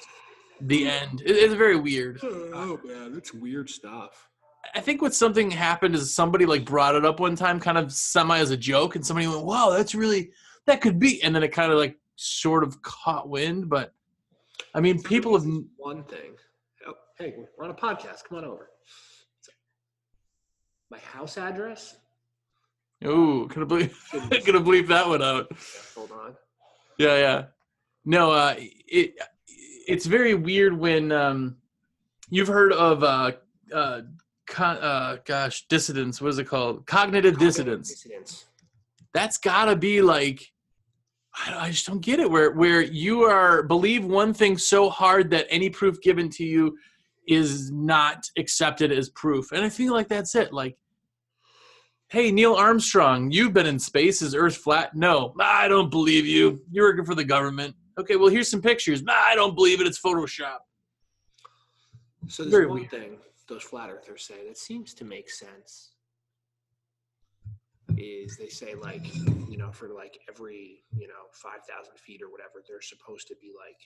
the 0.61 0.89
end. 0.89 1.23
It, 1.25 1.37
it's 1.37 1.55
very 1.55 1.77
weird. 1.77 2.21
oh 2.23 2.79
man 2.85 3.13
that's 3.13 3.33
weird 3.35 3.69
stuff 3.69 4.29
I 4.75 4.81
think 4.81 5.03
what 5.03 5.15
something 5.15 5.51
happened 5.51 5.95
is 5.95 6.15
somebody 6.15 6.47
like 6.47 6.65
brought 6.65 6.95
it 6.95 7.05
up 7.05 7.21
one 7.21 7.37
time, 7.37 7.61
kind 7.61 7.79
of 7.79 7.93
semi 7.93 8.39
as 8.39 8.51
a 8.51 8.57
joke, 8.57 8.97
and 8.97 9.07
somebody 9.07 9.27
went, 9.27 9.45
"Wow, 9.45 9.71
that's 9.71 9.95
really 9.95 10.31
that 10.67 10.81
could 10.81 10.99
be," 10.99 11.23
and 11.23 11.35
then 11.35 11.43
it 11.43 11.53
kind 11.53 11.73
of 11.73 11.79
like 11.79 11.97
sort 12.17 12.63
of 12.63 12.81
caught 12.83 13.29
wind. 13.29 13.69
But 13.69 13.93
I 14.75 14.81
mean, 14.81 15.03
people 15.03 15.33
have 15.39 15.47
one 15.77 16.05
thing 16.05 16.33
oh, 16.87 16.95
hey 17.19 17.35
we're 17.57 17.65
on 17.65 17.71
a 17.71 17.75
podcast 17.75 18.25
come 18.29 18.39
on 18.39 18.45
over 18.45 18.71
my 20.91 20.99
house 20.99 21.39
address 21.39 21.97
ooh, 23.05 23.47
could 23.49 23.61
have 23.61 23.69
believe 23.69 23.97
could 24.11 24.55
have 24.55 24.65
bleeped 24.65 24.89
that 24.89 25.09
one 25.09 25.23
out. 25.23 25.51
hold 25.95 26.11
on 26.13 26.35
Yeah, 26.99 27.17
yeah. 27.17 27.45
No, 28.05 28.31
uh, 28.31 28.55
it 28.59 29.15
it's 29.87 30.07
very 30.07 30.35
weird 30.35 30.77
when 30.77 31.13
um, 31.13 31.57
you've 32.31 32.49
heard 32.49 32.73
of 32.73 33.03
uh, 33.03 33.33
uh, 33.73 34.01
con- 34.49 34.79
uh, 34.79 35.19
gosh, 35.25 35.67
dissidence. 35.69 36.21
What 36.21 36.29
is 36.29 36.39
it 36.39 36.45
called? 36.45 36.87
Cognitive 36.87 37.39
dissonance. 37.39 37.91
dissidence 37.91 38.47
That's 39.15 39.39
gotta 39.39 39.77
be 39.77 40.03
like, 40.03 40.45
I, 41.35 41.67
I 41.67 41.71
just 41.71 41.87
don't 41.87 42.01
get 42.01 42.19
it. 42.19 42.31
Where 42.31 42.53
where 42.53 42.83
you 42.83 43.23
are 43.23 43.63
believe 43.63 44.05
one 44.05 44.35
thing 44.35 44.59
so 44.59 44.91
hard 44.91 45.31
that 45.31 45.47
any 45.51 45.71
proof 45.71 46.01
given 46.03 46.29
to 46.31 46.45
you 46.45 46.77
is 47.29 47.71
not 47.71 48.25
accepted 48.39 48.91
as 48.91 49.11
proof, 49.11 49.53
and 49.53 49.65
I 49.65 49.69
feel 49.69 49.93
like 49.93 50.09
that's 50.09 50.35
it. 50.35 50.53
Like. 50.53 50.77
Hey, 52.11 52.33
Neil 52.33 52.55
Armstrong, 52.55 53.31
you've 53.31 53.53
been 53.53 53.67
in 53.67 53.79
space. 53.79 54.23
Is 54.23 54.35
Earth 54.35 54.57
flat? 54.57 54.95
No, 54.95 55.35
I 55.39 55.69
don't 55.69 55.91
believe 55.91 56.25
you. 56.25 56.63
You're 56.73 56.89
working 56.89 57.05
for 57.05 57.15
the 57.15 57.23
government. 57.23 57.77
Okay, 58.01 58.17
well, 58.17 58.31
here's 58.31 58.51
some 58.51 58.63
pictures. 58.63 59.03
I 59.07 59.35
don't 59.35 59.55
believe 59.55 59.83
it. 59.83 59.87
It's 59.87 60.01
Photoshop. 60.01 60.57
So 62.27 62.45
there's 62.45 62.51
Very 62.51 62.67
one 62.67 62.79
weird. 62.79 62.91
thing 62.91 63.19
those 63.49 63.63
flat 63.63 63.91
earthers 63.91 64.25
say 64.27 64.47
that 64.47 64.59
seems 64.59 64.95
to 64.95 65.05
make 65.05 65.31
sense. 65.31 65.93
is 67.99 68.37
they 68.37 68.49
say 68.49 68.75
like 68.81 69.07
you 69.51 69.57
know 69.59 69.73
for 69.73 69.89
like 69.89 70.19
every 70.29 70.85
you 70.97 71.09
know 71.09 71.27
five 71.33 71.65
thousand 71.67 71.99
feet 71.99 72.23
or 72.23 72.31
whatever, 72.31 72.63
there's 72.67 72.89
supposed 72.89 73.27
to 73.29 73.35
be 73.41 73.51
like 73.57 73.81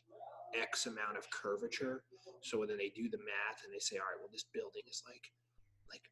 X 0.61 0.87
amount 0.87 1.17
of 1.17 1.31
curvature. 1.31 2.05
So 2.43 2.59
when 2.59 2.69
they 2.69 2.93
do 2.95 3.09
the 3.09 3.19
math 3.25 3.65
and 3.65 3.73
they 3.73 3.79
say, 3.81 3.97
all 3.97 4.05
right, 4.05 4.21
well 4.21 4.29
this 4.31 4.45
building 4.53 4.83
is 4.91 5.03
like 5.09 5.33
like 5.91 6.05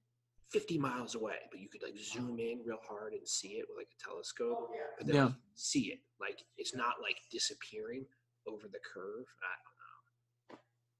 50 0.50 0.78
miles 0.78 1.14
away, 1.14 1.38
but 1.50 1.60
you 1.60 1.68
could 1.68 1.82
like 1.82 1.98
zoom 1.98 2.38
in 2.40 2.60
real 2.64 2.80
hard 2.88 3.12
and 3.12 3.26
see 3.28 3.60
it 3.60 3.66
with 3.68 3.76
like 3.78 3.92
a 3.92 4.00
telescope. 4.02 4.70
But 4.98 5.06
then 5.06 5.16
Yeah. 5.16 5.30
see 5.54 5.92
it 5.92 6.00
like 6.20 6.40
it's 6.56 6.74
not 6.74 7.02
like 7.02 7.20
disappearing 7.30 8.06
over 8.48 8.66
the 8.66 8.80
curve. 8.80 9.26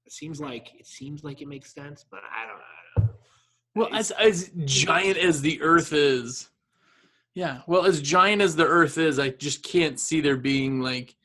I 0.01 0.07
don't 0.07 0.07
know. 0.07 0.07
It 0.07 0.11
seems 0.13 0.39
like 0.41 0.79
it 0.79 0.87
seems 0.87 1.23
like 1.23 1.41
it 1.41 1.47
makes 1.47 1.73
sense, 1.73 2.05
but 2.09 2.21
I 2.23 2.47
don't 2.47 2.57
know. 2.57 2.63
I 2.63 2.99
don't 2.99 3.07
know. 3.07 3.13
Well, 3.75 3.89
as 3.99 4.11
as 4.11 4.51
giant 4.65 5.17
as 5.17 5.41
the 5.41 5.61
Earth 5.61 5.93
is, 5.93 6.49
yeah. 7.35 7.61
Well, 7.67 7.85
as 7.85 8.01
giant 8.01 8.41
as 8.41 8.55
the 8.55 8.65
Earth 8.65 8.97
is, 8.97 9.19
I 9.19 9.29
just 9.29 9.63
can't 9.63 9.99
see 9.99 10.21
there 10.21 10.37
being 10.37 10.81
like 10.81 11.15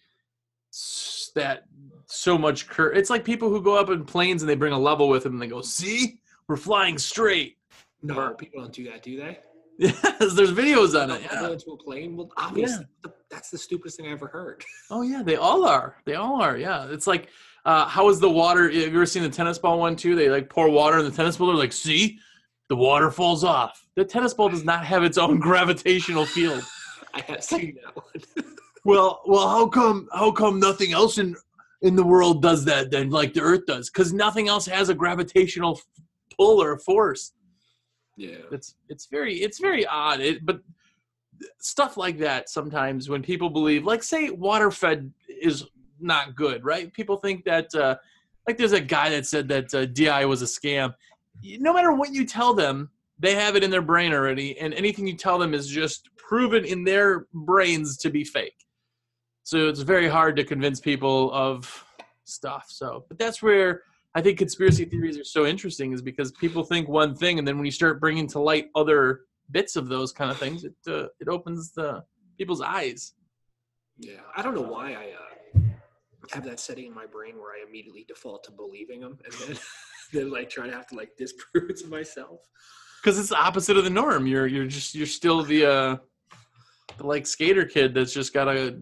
that 1.35 1.65
so 2.07 2.39
much 2.39 2.69
cur. 2.69 2.93
It's 2.93 3.11
like 3.11 3.25
people 3.25 3.49
who 3.51 3.61
go 3.63 3.77
up 3.77 3.91
in 3.91 4.05
planes 4.05 4.43
and 4.43 4.49
they 4.49 4.55
bring 4.55 4.73
a 4.73 4.79
level 4.79 5.09
with 5.09 5.25
them 5.25 5.33
and 5.35 5.43
they 5.43 5.49
go, 5.49 5.61
"See, 5.63 6.21
we're 6.49 6.57
flying 6.57 6.99
straight." 6.99 7.57
no, 8.03 8.15
Or- 8.15 8.35
people 8.35 8.61
don't 8.61 8.73
do 8.73 8.85
that, 8.91 9.03
do 9.03 9.17
they? 9.17 9.39
Yes, 9.79 10.33
there's 10.35 10.53
videos 10.53 10.99
on 10.99 11.11
it. 11.11 11.21
Yeah. 11.23 11.51
into 11.51 11.73
a 11.73 11.77
plane. 11.77 12.17
Well, 12.17 12.31
obviously, 12.39 12.87
the- 13.03 13.13
that's 13.31 13.51
the 13.51 13.59
stupidest 13.59 13.99
thing 13.99 14.07
I 14.07 14.13
ever 14.13 14.27
heard. 14.29 14.65
Oh 14.91 15.03
yeah, 15.03 15.23
they 15.23 15.37
all 15.37 15.67
are. 15.67 15.97
They 16.07 16.15
all 16.15 16.41
are. 16.41 16.57
Yeah, 16.57 16.87
it's 16.91 17.07
like, 17.07 17.29
uh, 17.67 17.85
how 17.87 18.09
is 18.09 18.21
the 18.21 18.31
water? 18.31 18.65
Have 18.65 18.75
you 18.75 18.87
ever 18.87 19.05
seen 19.05 19.25
the 19.25 19.29
tennis 19.29 19.59
ball 19.59 19.81
one 19.81 19.97
too? 19.97 20.15
They 20.15 20.31
like 20.31 20.49
pour 20.49 20.71
water 20.71 21.01
in 21.01 21.05
the 21.05 21.11
tennis 21.11 21.37
ball. 21.37 21.49
They're 21.49 21.57
like, 21.57 21.73
see, 21.73 22.19
the 22.69 22.77
water 22.77 23.11
falls 23.11 23.43
off. 23.43 23.85
The 23.97 24.05
tennis 24.05 24.33
ball 24.33 24.49
does 24.49 24.65
not 24.65 24.87
have 24.87 25.03
its 25.03 25.19
own 25.19 25.41
gravitational 25.41 26.25
field. 26.25 26.65
I 27.13 27.21
have 27.23 27.43
seen 27.43 27.77
that 27.85 27.95
one. 27.97 28.47
Well, 28.85 29.21
well, 29.27 29.49
how 29.49 29.67
come? 29.67 30.09
How 30.13 30.31
come 30.31 30.61
nothing 30.61 30.93
else 30.93 31.19
in 31.19 31.35
in 31.83 31.97
the 31.97 32.05
world 32.05 32.41
does 32.41 32.65
that 32.67 32.93
then, 32.93 33.11
like 33.11 33.35
the 33.35 33.41
Earth 33.41 33.67
does? 33.67 33.91
Because 33.91 34.13
nothing 34.13 34.47
else 34.47 34.65
has 34.67 34.91
a 34.91 34.95
gravitational 34.95 35.81
pull 36.37 36.63
or 36.63 36.79
force. 36.79 37.33
yeah. 38.17 38.37
It's 38.53 38.77
it's 38.89 39.07
very 39.07 39.39
it's 39.39 39.59
very 39.59 39.85
odd. 39.87 40.21
It, 40.21 40.47
but 40.47 40.61
stuff 41.59 41.97
like 41.97 42.19
that 42.19 42.49
sometimes 42.49 43.09
when 43.09 43.25
people 43.25 43.51
believe, 43.51 43.85
like 43.85 44.05
say 44.05 44.31
water 44.31 44.71
fed 44.71 45.13
is 45.29 45.65
not 46.01 46.35
good, 46.35 46.65
right? 46.65 46.93
People 46.93 47.17
think 47.17 47.45
that 47.45 47.75
uh, 47.75 47.97
like 48.47 48.57
there's 48.57 48.73
a 48.73 48.81
guy 48.81 49.11
that 49.11 49.27
said 49.27 49.49
that 49.49 49.75
uh, 49.75 49.87
DI 49.87 50.25
was 50.25 50.43
a 50.43 50.47
scam. 50.47 50.95
No 51.43 51.73
matter 51.73 51.93
what 51.93 52.13
you 52.13 52.25
tell 52.25 52.55
them, 52.55 52.91
they 53.19 53.35
have 53.35 53.57
it 53.57 53.65
in 53.65 53.71
their 53.71 53.83
brain 53.83 54.13
already, 54.13 54.59
and 54.59 54.75
anything 54.75 55.07
you 55.07 55.17
tell 55.17 55.39
them 55.39 55.55
is 55.55 55.69
just 55.69 56.09
proven 56.17 56.65
in 56.65 56.85
their 56.85 57.27
brains 57.33 57.97
to 57.99 58.11
be 58.11 58.25
fake. 58.25 58.67
So 59.43 59.69
it's 59.69 59.81
very 59.81 60.09
hard 60.09 60.37
to 60.37 60.45
convince 60.45 60.81
people 60.81 61.33
of 61.33 61.85
stuff. 62.25 62.67
So, 62.69 63.05
but 63.09 63.19
that's 63.19 63.43
where 63.43 63.83
I 64.15 64.21
think 64.21 64.39
conspiracy 64.39 64.85
theories 64.85 65.19
are 65.19 65.25
so 65.25 65.47
interesting, 65.47 65.93
is 65.93 66.03
because 66.03 66.33
people 66.33 66.65
think 66.65 66.89
one 66.89 67.15
thing, 67.15 67.39
and 67.39 67.47
then 67.47 67.57
when 67.57 67.65
you 67.65 67.73
start 67.73 68.01
bringing 68.01 68.27
to 68.29 68.41
light 68.41 68.69
other 68.75 69.21
bits 69.51 69.77
of 69.77 69.89
those 69.89 70.13
kind 70.13 70.31
of 70.31 70.37
things, 70.37 70.65
it 70.65 70.75
uh, 70.89 71.07
it 71.21 71.29
opens 71.29 71.73
the 71.73 72.03
people's 72.39 72.61
eyes. 72.61 73.15
Yeah. 73.99 74.21
I 74.37 74.43
don't 74.43 74.55
know 74.55 74.63
why 74.63 74.93
I 74.93 75.13
uh, 75.13 75.36
have 76.33 76.45
that 76.45 76.61
setting 76.61 76.87
in 76.87 76.95
my 76.95 77.07
brain 77.07 77.37
where 77.37 77.53
I 77.53 77.65
immediately 77.69 78.05
default 78.07 78.45
to 78.45 78.53
believing 78.53 79.01
them 79.01 79.19
and 79.25 79.33
then, 79.35 79.59
then 80.13 80.31
like 80.31 80.51
try 80.51 80.67
to 80.67 80.73
have 80.73 80.87
to 80.89 80.95
like 80.95 81.17
disprove 81.17 81.71
it 81.71 81.77
to 81.79 81.87
myself. 81.89 82.41
because 83.03 83.19
it's 83.19 83.29
the 83.31 83.37
opposite 83.37 83.77
of 83.77 83.85
the 83.85 83.91
norm. 83.91 84.27
You're 84.27 84.47
you're 84.47 84.67
just 84.67 84.95
you're 84.95 85.07
still 85.07 85.43
the 85.43 85.65
uh 85.67 85.97
the 86.99 87.07
like 87.07 87.27
skater 87.27 87.65
kid 87.65 87.95
that's 87.95 88.13
just 88.13 88.33
gotta 88.33 88.79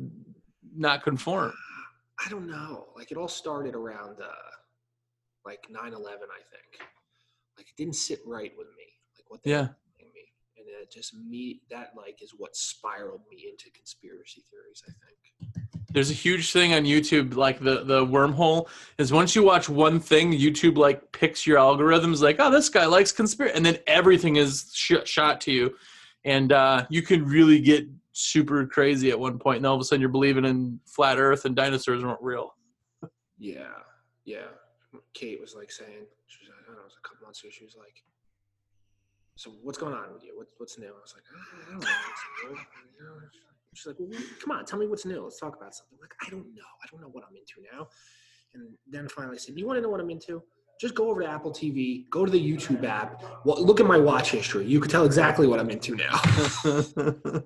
not 0.76 1.02
conform. 1.02 1.52
I 2.24 2.28
don't 2.30 2.46
know. 2.48 2.86
Like 2.96 3.10
it 3.10 3.16
all 3.16 3.28
started 3.28 3.74
around 3.74 4.20
uh, 4.20 4.28
like 5.44 5.60
9/11, 5.70 5.74
I 5.76 5.90
think. 6.52 6.88
Like 7.58 7.66
it 7.68 7.76
didn't 7.76 7.96
sit 7.96 8.20
right 8.24 8.52
with 8.56 8.68
me. 8.68 8.86
Like 9.16 9.30
what 9.30 9.42
they 9.42 9.50
Yeah. 9.50 9.68
me, 9.98 10.32
and 10.56 10.66
it 10.68 10.90
just 10.92 11.14
me 11.14 11.62
that 11.70 11.90
like 11.96 12.22
is 12.22 12.32
what 12.36 12.56
spiraled 12.56 13.22
me 13.30 13.46
into 13.50 13.70
conspiracy 13.72 14.42
theories. 14.50 14.82
I 14.88 14.92
think. 14.92 15.83
There's 15.94 16.10
a 16.10 16.14
huge 16.14 16.50
thing 16.50 16.74
on 16.74 16.82
YouTube, 16.82 17.36
like 17.36 17.60
the 17.60 17.84
the 17.84 18.04
wormhole 18.04 18.66
is 18.98 19.12
once 19.12 19.36
you 19.36 19.44
watch 19.44 19.68
one 19.68 20.00
thing, 20.00 20.32
YouTube 20.32 20.76
like 20.76 21.12
picks 21.12 21.46
your 21.46 21.56
algorithms, 21.56 22.20
like 22.20 22.36
oh 22.40 22.50
this 22.50 22.68
guy 22.68 22.84
likes 22.84 23.12
conspiracy, 23.12 23.54
and 23.56 23.64
then 23.64 23.78
everything 23.86 24.34
is 24.34 24.72
sh- 24.74 25.04
shot 25.04 25.40
to 25.42 25.52
you, 25.52 25.76
and 26.24 26.50
uh, 26.50 26.84
you 26.90 27.00
can 27.00 27.24
really 27.24 27.60
get 27.60 27.86
super 28.10 28.66
crazy 28.66 29.10
at 29.10 29.20
one 29.20 29.38
point, 29.38 29.58
and 29.58 29.66
all 29.66 29.76
of 29.76 29.80
a 29.80 29.84
sudden 29.84 30.00
you're 30.00 30.10
believing 30.10 30.44
in 30.44 30.80
flat 30.84 31.16
Earth 31.16 31.44
and 31.44 31.54
dinosaurs 31.54 32.02
weren't 32.02 32.20
real. 32.20 32.56
Yeah, 33.38 33.68
yeah. 34.24 34.48
Kate 35.12 35.40
was 35.40 35.54
like 35.54 35.70
saying, 35.70 36.06
she 36.26 36.38
was, 36.42 36.50
I 36.60 36.66
don't 36.66 36.74
know, 36.74 36.82
it 36.82 36.86
was 36.86 36.96
a 36.98 37.08
couple 37.08 37.24
months 37.24 37.40
ago. 37.40 37.50
She 37.52 37.64
was 37.64 37.76
like, 37.78 38.02
"So 39.36 39.52
what's 39.62 39.78
going 39.78 39.94
on 39.94 40.12
with 40.12 40.24
you? 40.24 40.36
What's 40.36 40.50
what's 40.58 40.76
new?" 40.76 40.88
I 40.88 41.00
was 41.00 41.14
like, 41.14 41.22
"I 41.30 41.70
don't 41.70 41.84
know." 41.84 43.28
What's 43.74 43.98
new. 43.98 44.06
You 44.06 44.10
know, 44.10 44.18
She's 44.18 44.20
like, 44.20 44.30
well, 44.30 44.38
"Come 44.42 44.52
on, 44.52 44.64
tell 44.64 44.78
me 44.78 44.86
what's 44.86 45.04
new. 45.04 45.22
Let's 45.22 45.38
talk 45.38 45.56
about 45.56 45.74
something." 45.74 45.98
I'm 45.98 46.00
like, 46.00 46.14
I 46.26 46.30
don't 46.30 46.46
know. 46.54 46.62
I 46.82 46.86
don't 46.90 47.00
know 47.00 47.08
what 47.08 47.24
I'm 47.28 47.36
into 47.36 47.60
now. 47.72 47.88
And 48.54 48.68
then 48.88 49.08
finally, 49.08 49.36
I 49.36 49.38
said, 49.38 49.58
"You 49.58 49.66
want 49.66 49.78
to 49.78 49.80
know 49.82 49.88
what 49.88 50.00
I'm 50.00 50.10
into? 50.10 50.42
Just 50.80 50.94
go 50.94 51.08
over 51.08 51.22
to 51.22 51.28
Apple 51.28 51.52
TV, 51.52 52.08
go 52.10 52.24
to 52.24 52.30
the 52.30 52.40
YouTube 52.40 52.84
app, 52.84 53.22
well, 53.44 53.64
look 53.64 53.78
at 53.78 53.86
my 53.86 53.96
watch 53.96 54.32
history. 54.32 54.66
You 54.66 54.80
could 54.80 54.90
tell 54.90 55.04
exactly 55.04 55.46
what 55.46 55.60
I'm 55.60 55.70
into 55.70 55.96
now." 55.96 56.12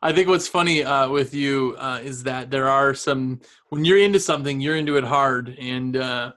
I 0.00 0.12
think 0.12 0.28
what's 0.28 0.46
funny 0.46 0.84
uh, 0.84 1.08
with 1.08 1.34
you 1.34 1.74
uh, 1.78 1.98
is 2.02 2.22
that 2.22 2.52
there 2.52 2.68
are 2.68 2.94
some 2.94 3.40
when 3.70 3.84
you're 3.84 3.98
into 3.98 4.20
something, 4.20 4.60
you're 4.60 4.76
into 4.76 4.96
it 4.96 5.04
hard, 5.04 5.56
and 5.58 5.96
uh, 5.96 6.32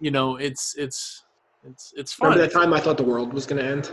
you 0.00 0.10
know 0.10 0.36
it's 0.36 0.74
it's 0.76 1.24
it's 1.64 1.92
it's 1.96 2.12
fun. 2.12 2.30
Remember 2.30 2.46
that 2.46 2.52
time 2.52 2.72
I 2.72 2.80
thought 2.80 2.96
the 2.96 3.04
world 3.04 3.32
was 3.32 3.46
going 3.46 3.62
to 3.62 3.68
end? 3.68 3.92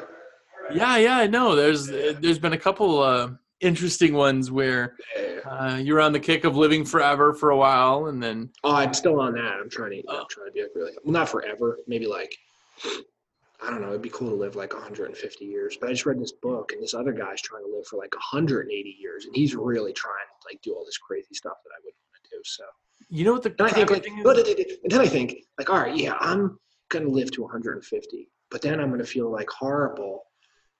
Yeah, 0.73 0.97
yeah, 0.97 1.17
I 1.17 1.27
know. 1.27 1.55
There's 1.55 1.87
there's 1.87 2.39
been 2.39 2.53
a 2.53 2.57
couple 2.57 2.99
uh, 3.03 3.29
interesting 3.62 4.13
ones 4.13 4.51
where 4.51 4.95
uh, 5.45 5.79
you're 5.81 6.01
on 6.01 6.12
the 6.12 6.19
kick 6.19 6.43
of 6.43 6.55
living 6.55 6.83
forever 6.85 7.33
for 7.33 7.50
a 7.51 7.57
while, 7.57 8.07
and 8.07 8.21
then 8.21 8.50
Oh, 8.63 8.75
I'm 8.75 8.93
still 8.93 9.19
on 9.19 9.33
that. 9.33 9.57
I'm 9.62 9.69
trying 9.69 9.91
to. 9.91 10.03
Oh. 10.07 10.21
I'm 10.21 10.25
trying 10.29 10.47
to 10.47 10.51
be 10.51 10.62
like 10.63 10.71
really. 10.75 10.91
Well, 11.03 11.13
not 11.13 11.29
forever. 11.29 11.79
Maybe 11.88 12.07
like. 12.07 12.35
I 13.63 13.69
don't 13.69 13.81
know. 13.81 13.89
It'd 13.89 14.01
be 14.01 14.09
cool 14.09 14.29
to 14.29 14.35
live 14.35 14.55
like 14.55 14.74
150 14.74 15.45
years. 15.45 15.77
But 15.79 15.89
I 15.89 15.93
just 15.93 16.05
read 16.05 16.19
this 16.21 16.33
book, 16.33 16.74
and 16.74 16.83
this 16.83 16.93
other 16.93 17.13
guy's 17.13 17.41
trying 17.41 17.63
to 17.63 17.69
live 17.74 17.88
for 17.88 17.97
like 17.97 18.13
180 18.13 18.97
years, 19.00 19.25
and 19.25 19.35
he's 19.35 19.55
really 19.55 19.93
trying 19.93 20.13
to 20.13 20.47
like 20.53 20.62
do 20.62 20.74
all 20.74 20.85
this 20.85 20.97
crazy 20.97 21.33
stuff 21.33 21.57
that 21.63 21.71
I 21.71 21.79
wouldn't 21.79 21.95
want 22.12 22.24
to 22.24 22.29
do. 22.31 22.41
So. 22.43 22.63
you 23.09 23.24
know 23.24 23.31
what 23.33 23.43
the 23.43 23.55
And 23.57 23.67
I 23.67 23.71
think 23.71 23.89
like, 23.91 24.03
thing 24.03 24.19
is? 24.19 24.25
it- 24.25 24.59
it- 24.59 24.79
and 24.83 24.91
then 24.91 25.00
I 25.01 25.07
think 25.07 25.35
like, 25.57 25.69
all 25.69 25.79
right, 25.79 25.95
yeah, 25.95 26.15
I'm 26.19 26.59
gonna 26.89 27.07
live 27.07 27.31
to 27.31 27.41
150, 27.43 28.29
but 28.51 28.62
then 28.62 28.79
I'm 28.79 28.91
gonna 28.91 29.05
feel 29.05 29.31
like 29.31 29.50
horrible 29.50 30.24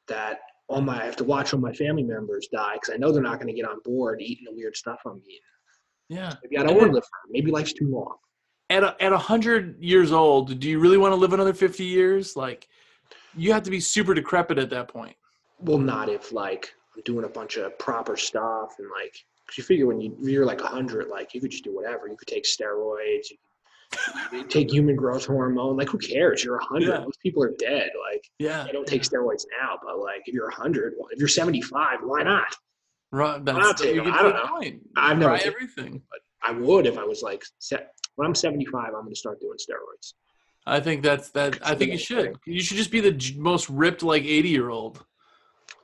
that 0.08 0.40
all 0.68 0.82
my 0.82 1.02
I 1.02 1.06
have 1.06 1.16
to 1.18 1.24
watch 1.24 1.54
all 1.54 1.60
my 1.60 1.74
family 1.74 2.04
members 2.04 2.48
die 2.52 2.74
because 2.76 2.94
I 2.94 2.98
know 2.98 3.12
they're 3.12 3.22
not 3.22 3.40
gonna 3.40 3.54
get 3.54 3.66
on 3.66 3.80
board 3.84 4.22
eating 4.22 4.46
the 4.46 4.56
weird 4.56 4.76
stuff 4.76 5.00
I'm 5.06 5.22
eating. 5.26 5.40
Yeah, 6.10 6.34
Maybe 6.44 6.58
I 6.58 6.64
don't 6.64 6.76
want 6.76 6.88
to 6.90 6.94
live 6.94 7.04
forever. 7.04 7.30
Maybe 7.32 7.52
life's 7.52 7.74
too 7.74 7.88
long. 7.90 8.16
at 8.70 8.84
a, 8.84 8.96
at 9.04 9.12
a 9.12 9.18
hundred 9.18 9.82
years 9.84 10.12
old, 10.12 10.60
do 10.60 10.70
you 10.70 10.80
really 10.80 10.98
want 10.98 11.12
to 11.12 11.16
live 11.16 11.34
another 11.34 11.54
fifty 11.54 11.86
years? 11.86 12.36
Like, 12.36 12.68
you 13.36 13.52
have 13.54 13.64
to 13.64 13.72
be 13.72 13.80
super 13.80 14.14
decrepit 14.14 14.58
at 14.60 14.70
that 14.70 14.88
point. 14.88 15.16
Well, 15.60 15.78
not 15.80 16.10
if 16.10 16.32
like 16.32 16.74
I'm 16.96 17.02
doing 17.04 17.26
a 17.26 17.30
bunch 17.30 17.58
of 17.58 17.78
proper 17.80 18.18
stuff 18.18 18.76
and 18.80 18.88
like, 18.92 19.16
cause 19.48 19.58
you 19.58 19.64
figure 19.64 19.88
when 19.88 20.00
you 20.00 20.16
you're 20.22 20.46
like 20.46 20.62
100, 20.62 21.08
like 21.08 21.34
you 21.34 21.42
could 21.42 21.52
just 21.52 21.64
do 21.64 21.74
whatever. 21.76 22.08
You 22.08 22.16
could 22.18 22.28
take 22.28 22.44
steroids, 22.46 23.30
you 23.32 23.38
could 23.38 23.55
take 24.50 24.72
human 24.72 24.96
growth 24.96 25.26
hormone. 25.26 25.78
Like, 25.78 25.90
who 25.90 25.98
cares? 25.98 26.44
You're 26.44 26.58
100. 26.58 26.88
Yeah. 26.88 27.00
Most 27.00 27.20
people 27.22 27.44
are 27.44 27.54
dead. 27.60 27.90
Like, 28.12 28.24
Yeah, 28.40 28.64
they 28.66 28.72
don't 28.72 28.88
take 28.88 29.04
steroids 29.04 29.46
now, 29.62 29.78
but 29.84 30.00
like 30.00 30.24
if 30.26 30.34
you're 30.34 30.46
100, 30.50 30.94
well, 30.98 31.10
if 31.12 31.20
you're 31.20 31.28
75, 31.28 32.00
why 32.04 32.24
not? 32.24 32.56
right. 33.12 33.44
not 33.44 33.62
That's 33.62 33.82
take 33.82 33.96
you. 33.96 34.04
I 34.04 34.22
don't 34.24 34.34
know. 34.34 34.48
point. 34.48 34.82
I've 34.98 35.18
never 35.18 35.32
Try 35.32 35.38
taken- 35.40 35.54
everything. 35.54 36.02
I 36.44 36.52
would 36.52 36.86
if 36.86 36.98
I 36.98 37.04
was 37.04 37.22
like, 37.24 37.44
set, 37.60 37.92
when 38.16 38.28
I'm 38.28 38.36
75, 38.36 38.86
I'm 38.88 38.92
going 38.92 39.10
to 39.10 39.16
start 39.16 39.40
doing 39.40 39.58
steroids. 39.58 40.14
I 40.68 40.80
think 40.80 41.04
that's 41.04 41.30
that. 41.32 41.60
I 41.68 41.76
think 41.76 41.92
you 41.92 41.98
should. 41.98 42.38
You 42.46 42.60
should 42.62 42.78
just 42.78 42.90
be 42.92 43.00
the 43.00 43.34
most 43.38 43.70
ripped, 43.70 44.02
like 44.02 44.24
eighty 44.24 44.50
year 44.50 44.70
old. 44.70 45.04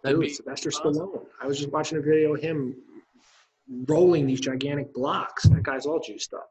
That'd 0.03 0.17
Dude, 0.19 0.27
be 0.27 0.33
Sylvester 0.33 0.69
awesome. 0.69 0.93
Stallone. 0.95 1.25
I 1.39 1.45
was 1.45 1.59
just 1.59 1.71
watching 1.71 1.99
a 1.99 2.01
video 2.01 2.33
of 2.33 2.41
him 2.41 2.75
rolling 3.87 4.25
these 4.25 4.39
gigantic 4.41 4.91
blocks. 4.93 5.43
That 5.43 5.61
guy's 5.63 5.85
all 5.85 5.99
juiced 5.99 6.33
up. 6.33 6.49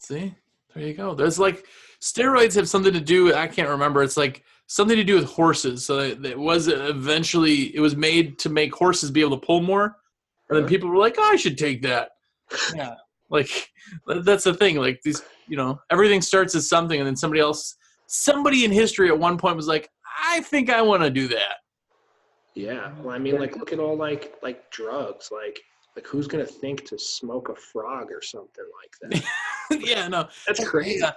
see. 0.00 0.34
There 0.74 0.86
you 0.86 0.94
go. 0.94 1.14
There's 1.14 1.38
like 1.38 1.64
steroids 2.00 2.54
have 2.54 2.68
something 2.68 2.92
to 2.92 3.00
do. 3.00 3.34
I 3.34 3.46
can't 3.46 3.68
remember. 3.68 4.02
It's 4.02 4.16
like 4.16 4.44
something 4.66 4.96
to 4.96 5.04
do 5.04 5.16
with 5.16 5.24
horses. 5.24 5.84
So 5.84 5.98
it, 5.98 6.24
it 6.24 6.38
was 6.38 6.68
eventually 6.68 7.74
it 7.74 7.80
was 7.80 7.96
made 7.96 8.38
to 8.40 8.48
make 8.48 8.74
horses 8.74 9.10
be 9.10 9.20
able 9.20 9.38
to 9.38 9.46
pull 9.46 9.60
more, 9.60 9.96
and 10.48 10.58
then 10.58 10.66
people 10.66 10.88
were 10.88 10.96
like, 10.96 11.16
oh, 11.18 11.30
"I 11.32 11.36
should 11.36 11.58
take 11.58 11.82
that." 11.82 12.10
Yeah, 12.74 12.94
like 13.30 13.70
that's 14.24 14.44
the 14.44 14.54
thing. 14.54 14.76
Like 14.76 15.00
these, 15.02 15.22
you 15.48 15.56
know, 15.56 15.80
everything 15.90 16.22
starts 16.22 16.54
as 16.54 16.68
something, 16.68 16.98
and 16.98 17.06
then 17.06 17.16
somebody 17.16 17.40
else, 17.40 17.76
somebody 18.06 18.64
in 18.64 18.72
history 18.72 19.08
at 19.08 19.18
one 19.18 19.38
point 19.38 19.56
was 19.56 19.66
like, 19.66 19.90
"I 20.22 20.40
think 20.42 20.70
I 20.70 20.82
want 20.82 21.02
to 21.02 21.10
do 21.10 21.28
that." 21.28 21.56
Yeah. 22.54 22.92
Well, 23.02 23.14
I 23.14 23.18
mean, 23.18 23.38
like, 23.38 23.56
look 23.56 23.72
at 23.72 23.78
all 23.78 23.96
like 23.96 24.34
like 24.42 24.70
drugs. 24.70 25.30
Like, 25.32 25.60
like 25.96 26.06
who's 26.06 26.26
gonna 26.26 26.46
think 26.46 26.84
to 26.86 26.98
smoke 26.98 27.48
a 27.48 27.54
frog 27.54 28.10
or 28.10 28.22
something 28.22 28.64
like 28.82 29.22
that? 29.22 29.80
yeah, 29.80 30.08
no. 30.08 30.28
That's 30.46 30.66
crazy. 30.66 31.00
Yeah. 31.00 31.12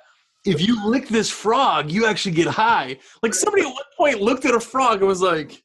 If 0.46 0.62
you 0.62 0.86
lick 0.86 1.08
this 1.08 1.30
frog, 1.30 1.89
you 1.89 2.06
actually 2.06 2.34
get 2.34 2.48
high. 2.48 2.98
Like 3.22 3.34
somebody 3.34 3.63
at 3.63 3.72
one 3.72 3.84
point 3.96 4.22
looked 4.22 4.46
at 4.46 4.53
a 4.53 4.60
frog 4.60 5.00
and 5.00 5.08
was 5.08 5.22
like, 5.22 5.63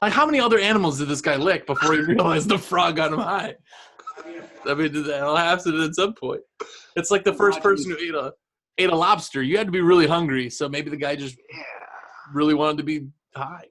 like 0.00 0.12
how 0.12 0.24
many 0.24 0.38
other 0.38 0.58
animals 0.58 0.98
did 0.98 1.08
this 1.08 1.20
guy 1.20 1.36
lick 1.36 1.66
before 1.66 1.94
he 1.94 2.00
realized 2.00 2.48
the 2.48 2.58
frog 2.58 2.96
got 2.96 3.12
him 3.12 3.18
high? 3.18 3.56
I 4.68 4.74
mean, 4.74 4.92
that'll 4.92 5.36
happen 5.36 5.80
at 5.80 5.94
some 5.94 6.14
point. 6.14 6.42
It's 6.96 7.10
like 7.10 7.24
the 7.24 7.34
first 7.34 7.60
person 7.60 7.90
who 7.90 7.98
ate 7.98 8.14
a 8.14 8.32
ate 8.78 8.90
a 8.90 8.96
lobster. 8.96 9.42
You 9.42 9.58
had 9.58 9.66
to 9.66 9.72
be 9.72 9.80
really 9.80 10.06
hungry, 10.06 10.50
so 10.50 10.68
maybe 10.68 10.90
the 10.90 10.96
guy 10.96 11.16
just 11.16 11.36
really 12.32 12.54
wanted 12.54 12.78
to 12.78 12.82
be 12.84 13.06
high. 13.34 13.66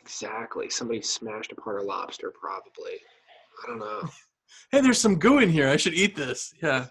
Exactly. 0.00 0.68
Somebody 0.70 1.02
smashed 1.02 1.52
apart 1.52 1.80
a 1.80 1.84
lobster, 1.84 2.32
probably. 2.40 2.94
I 3.62 3.66
don't 3.66 3.78
know. 3.78 4.08
Hey, 4.72 4.80
there's 4.80 4.98
some 4.98 5.16
goo 5.16 5.38
in 5.38 5.48
here. 5.48 5.68
I 5.68 5.76
should 5.76 5.94
eat 5.94 6.16
this. 6.16 6.52
Yeah. 6.60 6.86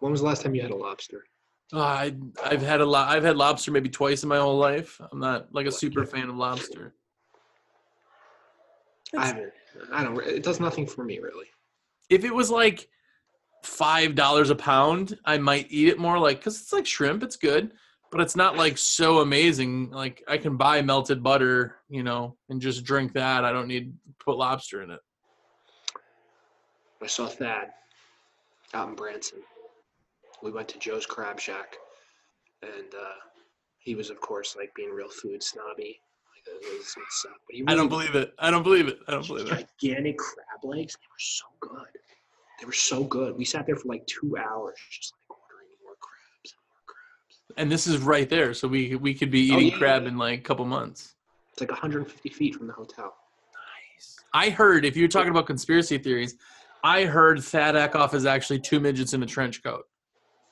When 0.00 0.12
was 0.12 0.20
the 0.20 0.26
last 0.26 0.42
time 0.42 0.54
you 0.54 0.60
had 0.60 0.70
a 0.70 0.76
lobster? 0.76 1.24
Oh, 1.72 1.80
I 1.80 2.14
I've 2.44 2.60
had 2.60 2.82
a 2.82 2.84
lot. 2.84 3.08
I've 3.08 3.22
had 3.24 3.38
lobster 3.38 3.70
maybe 3.70 3.88
twice 3.88 4.22
in 4.22 4.28
my 4.28 4.36
whole 4.36 4.58
life. 4.58 5.00
I'm 5.10 5.18
not 5.20 5.54
like 5.54 5.66
a 5.66 5.72
super 5.72 6.04
fan 6.04 6.28
of 6.28 6.36
lobster. 6.36 6.94
I 9.16 9.26
haven't. 9.26 9.52
I 9.90 10.04
don't. 10.04 10.20
It 10.22 10.42
does 10.42 10.60
nothing 10.60 10.86
for 10.86 11.02
me, 11.02 11.18
really. 11.18 11.46
if 12.10 12.24
it 12.24 12.34
was 12.34 12.50
like 12.50 12.88
five 13.64 14.14
dollars 14.14 14.50
a 14.50 14.54
pound, 14.54 15.18
I 15.24 15.38
might 15.38 15.66
eat 15.70 15.88
it 15.88 15.98
more. 15.98 16.18
Like, 16.18 16.42
cause 16.42 16.60
it's 16.60 16.74
like 16.74 16.86
shrimp, 16.86 17.22
it's 17.22 17.36
good, 17.36 17.72
but 18.12 18.20
it's 18.20 18.36
not 18.36 18.56
like 18.56 18.76
so 18.76 19.20
amazing. 19.20 19.90
Like, 19.90 20.22
I 20.28 20.36
can 20.36 20.56
buy 20.56 20.82
melted 20.82 21.22
butter, 21.22 21.76
you 21.88 22.02
know, 22.02 22.36
and 22.50 22.60
just 22.60 22.84
drink 22.84 23.14
that. 23.14 23.44
I 23.44 23.52
don't 23.52 23.66
need 23.66 23.86
to 23.86 24.24
put 24.24 24.36
lobster 24.36 24.82
in 24.82 24.90
it. 24.90 25.00
I 27.02 27.06
saw 27.06 27.26
Thad 27.26 27.68
out 28.74 28.90
in 28.90 28.94
Branson. 28.94 29.40
We 30.42 30.52
went 30.52 30.68
to 30.68 30.78
Joe's 30.78 31.06
Crab 31.06 31.40
Shack, 31.40 31.76
and 32.62 32.94
uh, 32.94 33.14
he 33.78 33.94
was, 33.94 34.10
of 34.10 34.20
course, 34.20 34.56
like 34.56 34.72
being 34.74 34.90
real 34.90 35.08
food 35.08 35.42
snobby. 35.42 35.98
Like, 36.46 36.60
this 36.62 36.94
would 36.96 37.04
suck, 37.10 37.32
but 37.46 37.56
he 37.56 37.64
I 37.66 37.74
don't 37.74 37.88
believe 37.88 38.14
it. 38.14 38.34
I 38.38 38.50
don't 38.50 38.62
believe 38.62 38.88
it. 38.88 38.98
I 39.08 39.12
don't 39.12 39.26
believe 39.26 39.50
it. 39.50 39.66
gigantic 39.80 40.18
crab 40.18 40.64
legs. 40.64 40.96
They 41.00 41.08
were 41.08 41.18
so 41.18 41.46
good. 41.60 41.98
They 42.60 42.66
were 42.66 42.72
so 42.72 43.04
good. 43.04 43.36
We 43.36 43.44
sat 43.44 43.66
there 43.66 43.76
for 43.76 43.88
like 43.88 44.06
two 44.06 44.36
hours, 44.36 44.76
just 44.90 45.14
like 45.14 45.38
ordering 45.38 45.68
more 45.82 45.96
crabs 45.98 46.54
and 46.54 46.62
more 46.68 46.84
crabs. 46.86 47.41
And 47.56 47.70
this 47.70 47.86
is 47.86 47.98
right 47.98 48.28
there, 48.28 48.54
so 48.54 48.68
we 48.68 48.94
we 48.96 49.14
could 49.14 49.30
be 49.30 49.50
Oh, 49.52 49.56
eating 49.56 49.72
yeah. 49.72 49.78
crab 49.78 50.06
in 50.06 50.16
like 50.16 50.38
a 50.38 50.42
couple 50.42 50.64
months. 50.64 51.14
It's 51.52 51.60
like 51.60 51.70
150 51.70 52.28
feet 52.30 52.54
from 52.54 52.66
the 52.66 52.72
hotel. 52.72 53.14
Nice. 53.96 54.16
I 54.32 54.48
heard 54.50 54.84
if 54.84 54.96
you're 54.96 55.08
talking 55.08 55.30
about 55.30 55.46
conspiracy 55.46 55.98
theories, 55.98 56.36
I 56.82 57.04
heard 57.04 57.42
Thad 57.42 57.74
Eckhoff 57.74 58.14
is 58.14 58.24
actually 58.26 58.60
two 58.60 58.80
midgets 58.80 59.12
in 59.12 59.22
a 59.22 59.26
trench 59.26 59.62
coat. 59.62 59.84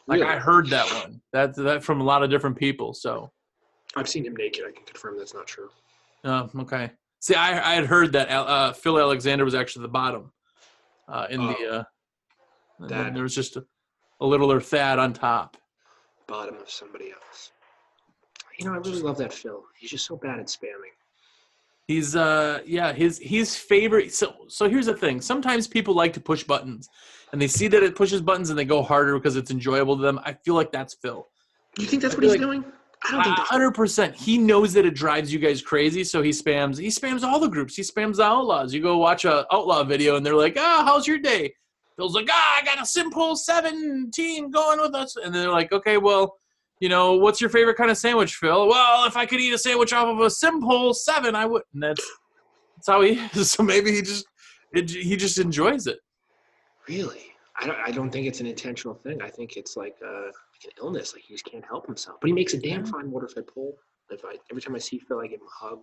Like 0.07 0.21
Really? 0.21 0.33
I 0.33 0.39
heard 0.39 0.69
that 0.71 0.87
one. 1.03 1.21
That 1.33 1.55
that 1.57 1.83
from 1.85 2.01
a 2.01 2.05
lot 2.05 2.23
of 2.23 2.31
different 2.31 2.57
people. 2.57 2.93
So 2.95 3.31
I've 3.97 4.09
seen 4.09 4.25
him 4.27 4.37
naked. 4.37 4.65
I 4.69 4.73
can 4.73 4.85
confirm 4.85 5.17
that's 5.19 5.35
not 5.35 5.47
true. 5.47 5.71
Oh, 6.25 6.51
okay. 6.61 6.91
See, 7.21 7.35
I 7.35 7.73
I 7.73 7.75
had 7.77 7.87
heard 7.87 8.13
that 8.13 8.31
uh, 8.31 8.73
Phil 8.73 8.99
Alexander 8.99 9.45
was 9.45 9.55
actually 9.55 9.83
the 9.83 9.89
bottom 9.89 10.33
uh, 11.09 11.27
in 11.31 11.41
the, 11.47 11.57
Oh. 11.61 11.71
uh, 11.79 11.85
and 12.81 12.89
then 12.91 13.05
That- 13.05 13.15
there 13.15 13.23
was 13.23 13.35
just 13.35 13.57
a, 13.57 13.65
a 14.21 14.27
littler 14.27 14.61
Thad 14.61 14.99
on 14.99 15.13
top. 15.15 15.57
Bottom 16.31 16.57
of 16.59 16.71
somebody 16.71 17.11
else. 17.11 17.51
You 18.59 18.67
know, 18.67 18.73
I 18.73 18.77
really 18.77 19.03
love 19.03 19.19
that 19.19 19.33
Phil. 19.33 19.65
He's 19.79 19.91
just 19.91 20.07
so 20.07 20.17
bad 20.17 20.39
at 20.39 20.47
spamming. 20.47 20.95
He's 21.89 22.15
uh 22.15 22.61
yeah 22.65 22.93
his 22.93 23.19
his 23.19 23.57
favorite. 23.57 24.15
So 24.15 24.35
so 24.47 24.69
here's 24.69 24.87
the 24.87 24.97
thing. 24.97 25.21
Sometimes 25.21 25.67
people 25.67 25.93
like 25.93 26.13
to 26.13 26.21
push 26.21 26.45
buttons, 26.45 26.89
and 27.33 27.43
they 27.43 27.49
see 27.49 27.67
that 27.67 27.83
it 27.83 27.97
pushes 27.97 28.21
buttons 28.23 28.51
and 28.51 28.59
they 28.59 28.65
go 28.65 28.81
harder 28.81 29.15
because 29.19 29.35
it's 29.35 29.51
enjoyable 29.51 29.97
to 29.97 30.03
them. 30.03 30.21
I 30.25 30.35
feel 30.45 30.55
like 30.55 30.71
that's 30.71 30.95
Phil. 30.95 31.27
You 31.79 31.87
think 31.87 32.01
that's 32.01 32.15
what 32.15 32.23
he's 32.23 32.33
like- 32.33 32.41
doing? 32.41 32.65
I 33.03 33.13
don't 33.13 33.25
think 33.25 33.39
hundred 33.39 33.73
percent. 33.73 34.15
He 34.15 34.37
knows 34.39 34.75
that 34.75 34.85
it 34.85 34.95
drives 34.95 35.33
you 35.33 35.39
guys 35.39 35.63
crazy, 35.63 36.05
so 36.05 36.23
he 36.23 36.31
spams. 36.31 36.79
He 36.79 36.89
spams 36.89 37.23
all 37.23 37.41
the 37.41 37.49
groups. 37.49 37.75
He 37.75 37.83
spams 37.83 38.17
the 38.17 38.25
outlaws. 38.25 38.75
You 38.75 38.83
go 38.83 38.99
watch 38.99 39.25
a 39.25 39.47
outlaw 39.53 39.83
video, 39.85 40.17
and 40.17 40.25
they're 40.25 40.35
like, 40.35 40.57
"Ah, 40.59 40.83
how's 40.87 41.09
your 41.09 41.19
day?" 41.19 41.55
Phil's 42.01 42.15
like, 42.15 42.29
"Ah, 42.31 42.59
I 42.59 42.65
got 42.65 42.83
a 42.83 42.87
simple 42.87 43.37
seventeen 43.37 44.51
going 44.51 44.81
with 44.81 44.95
us," 44.95 45.17
and 45.17 45.35
they're 45.35 45.51
like, 45.51 45.71
"Okay, 45.71 45.99
well, 45.99 46.39
you 46.81 46.89
know, 46.89 47.17
what's 47.17 47.43
your 47.43 47.51
favorite 47.51 47.77
kind 47.77 47.91
of 47.91 47.99
sandwich, 47.99 48.37
Phil?" 48.37 48.67
Well, 48.69 49.07
if 49.07 49.19
I 49.19 49.27
could 49.27 49.39
eat 49.39 49.53
a 49.53 49.59
sandwich 49.59 49.93
off 49.93 50.09
of 50.09 50.21
a 50.21 50.31
simple 50.31 50.95
seven, 50.95 51.35
I 51.35 51.45
would. 51.45 51.63
And 51.75 51.83
that's 51.83 52.11
that's 52.77 52.89
how 52.89 53.03
he 53.03 53.21
is. 53.35 53.53
So 53.53 53.63
maybe 53.63 53.93
he 53.93 54.01
just 54.01 54.25
it, 54.73 54.89
he 54.89 55.15
just 55.15 55.37
enjoys 55.37 55.87
it. 55.87 55.99
Really? 56.89 57.21
I 57.57 57.67
don't, 57.67 57.77
I 57.85 57.91
don't 57.91 58.11
think 58.11 58.27
it's 58.27 58.41
an 58.41 58.47
intentional 58.47 58.95
thing. 58.95 59.21
I 59.21 59.29
think 59.29 59.59
it's 59.59 59.77
like, 59.77 59.97
uh, 60.03 60.29
like 60.29 60.65
an 60.65 60.71
illness. 60.81 61.13
Like 61.13 61.25
he 61.25 61.35
just 61.35 61.45
can't 61.45 61.65
help 61.65 61.85
himself. 61.85 62.17
But 62.23 62.29
he 62.29 62.33
makes 62.33 62.55
a 62.55 62.59
damn 62.59 62.87
fine 62.87 63.11
water-fed 63.11 63.47
pole. 63.47 63.77
If 64.09 64.25
I 64.25 64.37
every 64.51 64.63
time 64.63 64.75
I 64.75 64.79
see 64.79 64.99
Phil, 64.99 65.21
I 65.21 65.27
give 65.27 65.41
him 65.41 65.47
a 65.47 65.67
hug. 65.67 65.81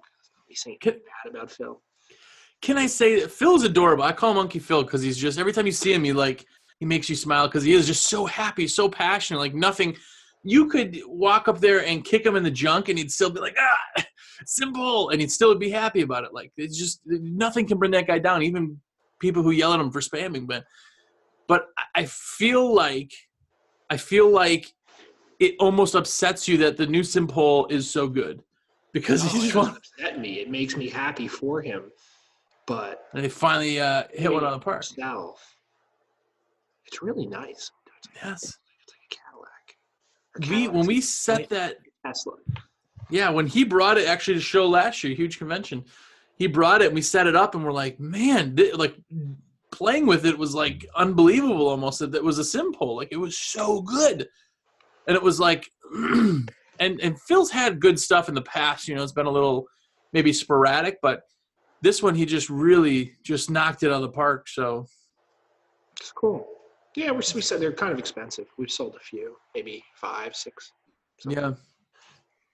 He's 0.48 0.62
saying 0.62 0.80
bad 0.84 0.96
about 1.30 1.52
Phil. 1.52 1.80
Can 2.62 2.78
I 2.78 2.88
say 2.88 3.20
that 3.22 3.32
Phil's 3.32 3.64
adorable? 3.64 4.04
I 4.04 4.12
call 4.12 4.32
him 4.32 4.38
Monkey 4.38 4.60
Phil 4.60 4.84
because 4.84 5.02
he's 5.02 5.18
just 5.18 5.38
every 5.40 5.54
time 5.54 5.66
you 5.66 5.72
see 5.72 5.94
him, 5.94 6.04
he 6.04 6.14
like 6.14 6.46
he 6.80 6.86
makes 6.86 7.10
you 7.10 7.16
smile 7.16 7.48
because 7.48 7.64
he 7.64 7.74
is 7.74 7.88
just 7.88 8.04
so 8.06 8.26
happy, 8.26 8.68
so 8.68 8.90
passionate. 8.90 9.40
Like 9.40 9.54
nothing, 9.56 9.96
you 10.44 10.68
could 10.68 11.00
walk 11.08 11.48
up 11.48 11.60
there 11.60 11.86
and 11.86 12.04
kick 12.04 12.26
him 12.26 12.36
in 12.36 12.44
the 12.44 12.52
junk, 12.52 12.90
and 12.90 12.98
he'd 12.98 13.12
still 13.12 13.30
be 13.30 13.40
like, 13.40 13.56
ah, 13.60 14.04
simple, 14.46 15.10
and 15.10 15.22
he'd 15.22 15.32
still 15.32 15.54
be 15.56 15.70
happy 15.70 16.02
about 16.02 16.24
it. 16.24 16.34
Like 16.34 16.52
it's 16.58 16.78
just 16.78 17.02
nothing 17.06 17.68
can 17.68 17.78
bring 17.78 17.92
that 17.92 18.08
guy 18.08 18.20
down. 18.20 18.44
Even 18.44 18.80
people 19.20 19.44
who 19.44 19.52
yell 19.52 19.74
at 19.74 19.80
him 19.80 19.92
for 19.92 20.02
spamming, 20.02 20.48
but 20.48 20.64
but 21.48 21.68
I- 21.96 22.06
feel 22.06 22.74
like 22.74 23.12
I 23.90 23.98
feel 23.98 24.30
like 24.30 24.74
it 25.40 25.56
almost 25.60 25.96
upsets 25.96 26.48
you 26.48 26.58
that 26.58 26.78
the 26.78 26.86
new 26.88 27.04
Simple 27.04 27.68
is 27.68 27.90
so 27.90 28.08
good 28.08 28.42
because 28.94 29.24
No, 29.24 29.30
he 29.30 29.38
it 29.38 29.42
just 29.42 29.54
doesn't 29.56 29.78
upset 29.78 30.20
me. 30.20 30.40
It 30.40 30.50
makes 30.50 30.76
me 30.76 30.90
happy 30.90 31.28
for 31.28 31.62
him. 31.62 31.92
But 32.68 33.06
and 33.14 33.24
they 33.24 33.30
finally 33.30 33.80
uh, 33.80 34.04
hit 34.14 34.32
one 34.32 34.44
on 34.44 34.52
the 34.52 34.60
park. 34.60 34.84
It's 36.86 37.02
really 37.02 37.26
nice. 37.26 37.72
It's 37.98 38.08
like, 38.08 38.24
Yes. 38.24 38.44
it's 38.44 38.58
like 38.94 39.20
a 40.38 40.40
Cadillac. 40.40 40.52
We 40.52 40.68
when 40.68 40.86
we 40.86 41.02
set 41.02 41.50
that 41.50 41.78
Tesla. 42.06 42.34
yeah 43.10 43.30
when 43.30 43.48
he 43.48 43.64
brought 43.64 43.98
it 43.98 44.08
actually 44.08 44.36
to 44.36 44.40
show 44.42 44.68
last 44.68 45.04
year 45.04 45.14
huge 45.16 45.38
convention 45.40 45.84
he 46.36 46.46
brought 46.48 46.82
it 46.82 46.86
and 46.88 46.96
we 46.96 47.02
set 47.02 47.26
it 47.28 47.36
up 47.36 47.56
and 47.56 47.66
we're 47.66 47.72
like 47.72 48.00
man 48.00 48.56
thi- 48.56 48.72
like 48.74 48.96
playing 49.72 50.06
with 50.06 50.26
it 50.26 50.38
was 50.38 50.54
like 50.54 50.86
unbelievable 50.96 51.68
almost 51.68 52.00
that 52.00 52.14
it 52.16 52.24
was 52.24 52.38
a 52.38 52.44
simple 52.46 52.96
like 52.96 53.10
it 53.12 53.18
was 53.18 53.38
so 53.38 53.82
good 53.82 54.28
and 55.08 55.16
it 55.16 55.22
was 55.24 55.40
like 55.40 55.70
and 55.94 56.52
and 56.80 57.20
phil's 57.22 57.52
had 57.52 57.80
good 57.80 58.00
stuff 58.00 58.30
in 58.30 58.36
the 58.36 58.42
past 58.42 58.88
you 58.88 58.96
know 58.96 59.04
it's 59.04 59.12
been 59.12 59.26
a 59.26 59.32
little 59.32 59.66
maybe 60.14 60.32
sporadic 60.32 61.00
but 61.02 61.24
this 61.82 62.02
one 62.02 62.16
he 62.16 62.26
just 62.26 62.50
really 62.50 63.14
just 63.24 63.50
knocked 63.50 63.84
it 63.84 63.88
out 63.88 63.98
of 63.98 64.02
the 64.02 64.10
park 64.10 64.48
so 64.48 64.86
It's 66.00 66.12
cool. 66.12 66.48
Yeah, 66.96 67.12
we, 67.12 67.18
we 67.36 67.42
said 67.42 67.60
they're 67.62 67.74
kind 67.74 67.92
of 67.94 68.00
expensive. 68.00 68.48
We've 68.58 68.72
sold 68.72 68.96
a 68.96 69.00
few, 69.00 69.36
maybe 69.54 69.84
five, 69.96 70.36
six. 70.36 70.72
something. 71.20 71.42
yeah 71.42 71.52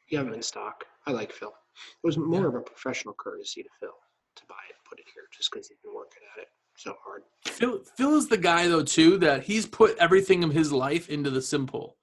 You 0.09 0.17
have 0.17 0.27
them 0.27 0.35
in 0.35 0.41
stock. 0.41 0.83
I 1.07 1.11
like 1.11 1.31
Phil. 1.31 1.49
It 2.03 2.05
was 2.07 2.17
more 2.17 2.41
Yeah. 2.41 2.47
of 2.49 2.55
a 2.55 2.61
professional 2.61 3.13
courtesy 3.17 3.63
to 3.63 3.69
Phil 3.79 3.95
to 4.35 4.43
buy 4.49 4.55
it 4.69 4.75
put 4.89 4.99
it 4.99 5.05
here 5.13 5.23
just 5.35 5.49
because 5.51 5.67
he's 5.67 5.77
been 5.83 5.93
working 5.95 6.21
at 6.35 6.41
it 6.41 6.47
so 6.75 6.95
hard. 7.05 7.21
Phil, 7.45 7.79
Phil 7.97 8.15
is 8.15 8.27
the 8.27 8.37
guy 8.37 8.67
though 8.67 8.83
too 8.83 9.17
that 9.19 9.43
he's 9.43 9.65
put 9.65 9.97
everything 9.97 10.43
of 10.43 10.51
his 10.51 10.71
life 10.73 11.07
into 11.09 11.29
the 11.29 11.41
simple. 11.41 11.95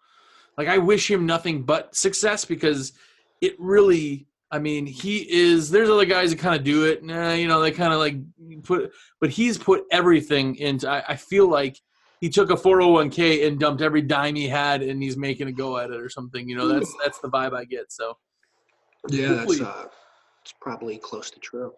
Like 0.56 0.68
I 0.68 0.78
wish 0.78 1.10
him 1.10 1.26
nothing 1.26 1.62
but 1.62 1.94
success 1.94 2.44
because 2.44 2.92
it 3.40 3.54
really. 3.58 4.26
I 4.52 4.58
mean, 4.58 4.86
he 4.86 5.18
is. 5.30 5.70
There's 5.70 5.88
other 5.88 6.04
guys 6.04 6.30
that 6.30 6.38
kind 6.40 6.56
of 6.56 6.64
do 6.64 6.84
it. 6.84 7.04
Nah, 7.04 7.32
you 7.34 7.46
know, 7.46 7.60
they 7.60 7.70
kind 7.70 7.92
of 7.92 8.00
like 8.00 8.16
put, 8.64 8.92
but 9.20 9.30
he's 9.30 9.56
put 9.56 9.84
everything 9.92 10.56
into. 10.56 10.88
I, 10.88 11.04
I 11.10 11.16
feel 11.16 11.48
like 11.48 11.78
he 12.20 12.28
took 12.28 12.50
a 12.50 12.54
401k 12.56 13.46
and 13.46 13.60
dumped 13.60 13.80
every 13.80 14.02
dime 14.02 14.34
he 14.34 14.48
had, 14.48 14.82
and 14.82 15.02
he's 15.02 15.16
making 15.16 15.46
a 15.48 15.52
go 15.52 15.78
at 15.78 15.90
it 15.90 16.00
or 16.00 16.08
something. 16.08 16.48
You 16.48 16.56
know, 16.56 16.68
that's 16.68 16.92
that's 17.02 17.20
the 17.20 17.28
vibe 17.28 17.54
I 17.54 17.64
get. 17.64 17.92
So 17.92 18.16
Yeah, 19.08 19.28
Hopefully- 19.28 19.58
that's 19.58 19.70
uh, 19.70 19.86
it's 20.42 20.54
probably 20.60 20.98
close 20.98 21.30
to 21.30 21.38
true. 21.40 21.72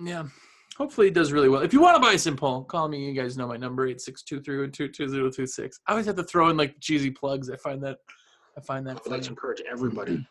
Yeah. 0.00 0.24
Hopefully 0.76 1.08
he 1.08 1.10
does 1.10 1.32
really 1.32 1.48
well. 1.48 1.62
If 1.62 1.72
you 1.72 1.80
want 1.80 1.96
to 1.96 2.00
buy 2.00 2.14
Simple, 2.14 2.62
call 2.64 2.88
me. 2.88 3.04
You 3.04 3.12
guys 3.12 3.36
know 3.36 3.48
my 3.48 3.56
number, 3.56 3.88
862-312-2026. 3.94 5.72
I 5.86 5.90
always 5.92 6.06
have 6.06 6.14
to 6.16 6.22
throw 6.22 6.50
in 6.50 6.56
like 6.56 6.76
cheesy 6.80 7.10
plugs. 7.10 7.50
I 7.50 7.56
find 7.56 7.82
that 7.82 7.98
I 8.56 8.60
find 8.60 8.86
that 8.86 9.00
I'd 9.04 9.10
like 9.10 9.22
to 9.22 9.30
encourage 9.30 9.60
everybody 9.70 10.24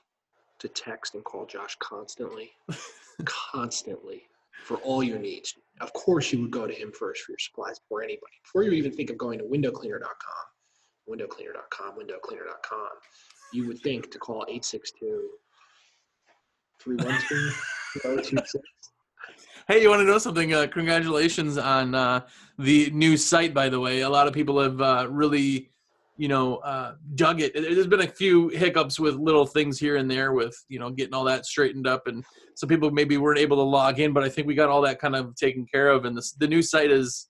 to 0.60 0.68
text 0.68 1.16
and 1.16 1.24
call 1.24 1.46
Josh 1.46 1.76
constantly, 1.80 2.52
constantly 3.26 4.24
for 4.64 4.78
all 4.78 5.04
your 5.04 5.20
needs. 5.20 5.56
Of 5.82 5.94
course, 5.94 6.34
you 6.34 6.42
would 6.42 6.52
go 6.52 6.68
to 6.68 6.74
him 6.74 6.92
first 6.92 7.24
for 7.24 7.34
your 7.34 7.40
supplies 7.40 7.80
before 7.80 8.04
anybody. 8.04 8.34
Before 8.44 8.64
you 8.64 8.72
even 8.72 8.92
think 8.92 9.10
of 9.10 9.18
going 9.18 9.40
to 9.40 9.46
windowcleaner.com, 9.46 10.46
windowcleaner.com, 11.10 11.96
windowcleaner.com, 11.98 12.90
you 13.54 13.68
would 13.68 13.80
think 13.80 14.12
to 14.12 14.20
call 14.20 14.46
862 14.48 15.30
312 16.80 17.54
Hey, 19.68 19.82
you 19.82 19.90
want 19.90 20.00
to 20.00 20.06
know 20.06 20.18
something? 20.18 20.54
Uh, 20.54 20.68
congratulations 20.68 21.58
on 21.58 21.94
uh, 21.94 22.22
the 22.58 22.90
new 22.92 23.18
site, 23.18 23.54
by 23.54 23.68
the 23.68 23.80
way. 23.80 24.02
A 24.02 24.10
lot 24.10 24.26
of 24.28 24.34
people 24.34 24.62
have 24.62 24.80
uh, 24.80 25.08
really, 25.10 25.72
you 26.18 26.28
know, 26.28 26.58
uh, 26.58 26.96
dug 27.16 27.42
it. 27.42 27.54
There's 27.54 27.88
been 27.88 28.02
a 28.02 28.08
few 28.08 28.50
hiccups 28.50 29.00
with 29.00 29.16
little 29.16 29.46
things 29.46 29.80
here 29.80 29.98
and 29.98 30.10
there 30.10 30.34
with, 30.34 30.58
you 30.68 30.80
know, 30.80 30.90
getting 30.90 31.14
all 31.14 31.24
that 31.26 31.46
straightened 31.46 31.88
up, 31.88 32.08
and 32.08 32.24
some 32.56 32.68
people 32.68 32.90
maybe 32.92 33.18
weren't 33.18 33.40
able 33.40 33.58
to 33.58 33.64
log 33.64 34.00
in, 34.00 34.14
but 34.14 34.24
I 34.24 34.30
think 34.30 34.48
we 34.48 34.56
got 34.56 34.70
all 34.70 34.82
that 34.82 35.00
kind 35.00 35.16
of 35.16 35.36
taken 35.36 35.66
care 35.66 35.90
of. 35.90 36.06
And 36.06 36.18
this, 36.18 36.32
the 36.34 36.48
new 36.48 36.62
site 36.62 36.92
is 36.92 37.30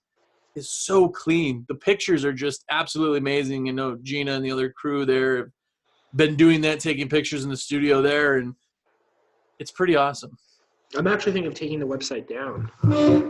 is 0.55 0.71
so 0.71 1.07
clean. 1.07 1.65
The 1.67 1.75
pictures 1.75 2.25
are 2.25 2.33
just 2.33 2.63
absolutely 2.71 3.19
amazing. 3.19 3.67
You 3.67 3.73
know, 3.73 3.97
Gina 4.01 4.33
and 4.33 4.43
the 4.43 4.51
other 4.51 4.71
crew 4.71 5.05
there 5.05 5.37
have 5.37 5.47
been 6.15 6.35
doing 6.35 6.61
that, 6.61 6.79
taking 6.79 7.09
pictures 7.09 7.43
in 7.43 7.49
the 7.49 7.57
studio 7.57 8.01
there, 8.01 8.37
and 8.37 8.55
it's 9.59 9.71
pretty 9.71 9.95
awesome. 9.95 10.35
I'm 10.95 11.07
actually 11.07 11.33
thinking 11.33 11.51
of 11.51 11.53
taking 11.53 11.79
the 11.79 11.85
website 11.85 12.27
down 12.27 12.71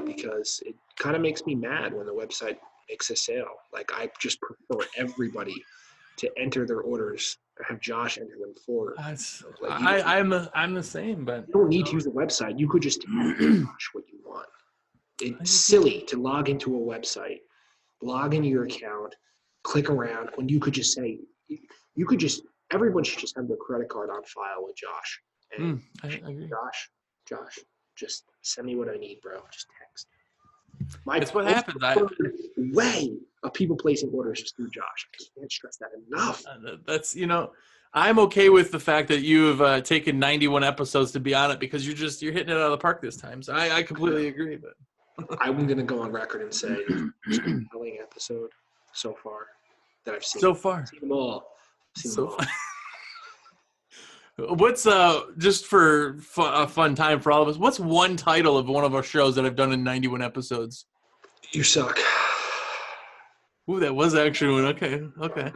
because 0.05 0.61
it 0.65 0.75
kind 0.97 1.15
of 1.15 1.21
makes 1.21 1.45
me 1.45 1.55
mad 1.55 1.93
when 1.93 2.05
the 2.05 2.13
website 2.13 2.57
makes 2.89 3.09
a 3.09 3.15
sale. 3.15 3.55
Like 3.73 3.91
I 3.93 4.09
just 4.19 4.39
prefer 4.41 4.87
everybody 4.97 5.55
to 6.17 6.29
enter 6.37 6.65
their 6.65 6.81
orders 6.81 7.37
have 7.65 7.79
Josh 7.79 8.17
enter 8.17 8.37
them 8.39 8.53
for. 8.65 8.93
That's, 8.97 9.43
Like, 9.61 9.81
I, 9.81 10.19
I'm 10.19 10.33
a, 10.33 10.49
I'm 10.53 10.73
the 10.73 10.83
same, 10.83 11.25
but 11.25 11.45
You 11.47 11.53
don't 11.53 11.69
need 11.69 11.85
to 11.87 11.93
use 11.93 12.03
the 12.03 12.11
website. 12.11 12.59
You 12.59 12.67
could 12.67 12.81
just 12.81 13.01
Josh 13.39 13.89
what 13.93 14.03
you 14.11 14.19
want. 14.25 14.47
It's 15.21 15.51
silly 15.51 16.03
to 16.07 16.17
log 16.17 16.49
into 16.49 16.75
a 16.75 16.79
website, 16.79 17.39
log 18.01 18.33
into 18.33 18.47
your 18.47 18.65
account, 18.65 19.15
click 19.63 19.89
around 19.89 20.29
when 20.35 20.47
you 20.47 20.59
could 20.59 20.73
just 20.73 20.93
say, 20.93 21.19
you 21.95 22.05
could 22.05 22.19
just, 22.19 22.43
everyone 22.71 23.03
should 23.03 23.19
just 23.19 23.35
have 23.35 23.47
their 23.47 23.57
credit 23.57 23.89
card 23.89 24.09
on 24.09 24.23
file 24.23 24.63
with 24.63 24.75
Josh. 24.75 25.21
And 25.57 25.79
Mm, 25.79 25.81
I, 26.03 26.07
I 26.07 26.29
agree. 26.29 26.47
Josh, 26.47 26.89
Josh, 27.27 27.59
just 27.95 28.25
send 28.41 28.67
me 28.67 28.75
what 28.75 28.89
I 28.89 28.97
need, 28.97 29.19
bro. 29.21 29.41
Just 29.51 29.65
text. 29.79 30.07
My 31.05 31.19
That's 31.19 31.33
what 31.33 31.45
happens. 31.45 31.83
I- 31.83 31.95
way 32.57 33.17
of 33.43 33.53
people 33.53 33.75
placing 33.75 34.09
orders 34.11 34.39
is 34.41 34.51
through 34.51 34.69
Josh. 34.71 35.07
I 35.13 35.39
can't 35.39 35.51
stress 35.51 35.77
that 35.77 35.89
enough. 36.11 36.43
Uh, 36.47 36.77
That's 36.85 37.15
you 37.15 37.27
know, 37.27 37.51
I'm 37.93 38.19
okay 38.19 38.49
with 38.49 38.71
the 38.71 38.79
fact 38.79 39.07
that 39.09 39.21
you 39.21 39.45
have 39.45 39.61
uh, 39.61 39.81
taken 39.81 40.19
91 40.19 40.63
episodes 40.63 41.11
to 41.13 41.19
be 41.19 41.33
on 41.33 41.51
it 41.51 41.59
because 41.59 41.85
you're 41.85 41.95
just 41.95 42.21
you're 42.21 42.33
hitting 42.33 42.49
it 42.49 42.57
out 42.57 42.61
of 42.63 42.71
the 42.71 42.77
park 42.77 43.01
this 43.01 43.15
time. 43.17 43.41
So 43.43 43.53
I, 43.53 43.77
I 43.77 43.83
completely 43.83 44.27
agree. 44.27 44.57
But 44.57 45.37
I'm 45.41 45.65
gonna 45.67 45.83
go 45.83 46.01
on 46.01 46.11
record 46.11 46.41
and 46.41 46.53
say 46.53 46.69
it's 46.69 46.87
the 46.89 47.11
most 47.27 47.43
compelling 47.43 47.97
episode 48.01 48.49
so 48.93 49.15
far 49.23 49.47
that 50.05 50.15
I've 50.15 50.25
seen. 50.25 50.41
so 50.41 50.53
far, 50.53 50.85
seen 50.85 51.01
them 51.01 51.11
all. 51.11 51.47
Seen 51.95 52.11
so 52.11 52.21
them 52.21 52.31
all. 52.31 52.37
far. 52.37 52.47
What's 54.39 54.85
uh 54.85 55.21
just 55.39 55.65
for 55.65 56.17
fu- 56.19 56.43
a 56.43 56.67
fun 56.67 56.93
time 56.93 57.19
for 57.19 57.31
all 57.31 57.41
of 57.41 57.47
us? 57.47 57.57
What's 57.57 57.79
one 57.79 58.15
title 58.15 58.55
of 58.57 58.67
one 58.69 58.83
of 58.83 58.93
our 58.93 59.01
shows 59.01 59.35
that 59.35 59.45
I've 59.45 59.55
done 59.55 59.71
in 59.73 59.83
91 59.83 60.21
episodes? 60.21 60.85
You 61.53 61.63
suck. 61.63 61.97
Ooh, 63.69 63.79
that 63.79 63.95
was 63.95 64.13
actually 64.15 64.53
one. 64.53 64.65
Okay, 64.65 65.01
okay. 65.21 65.51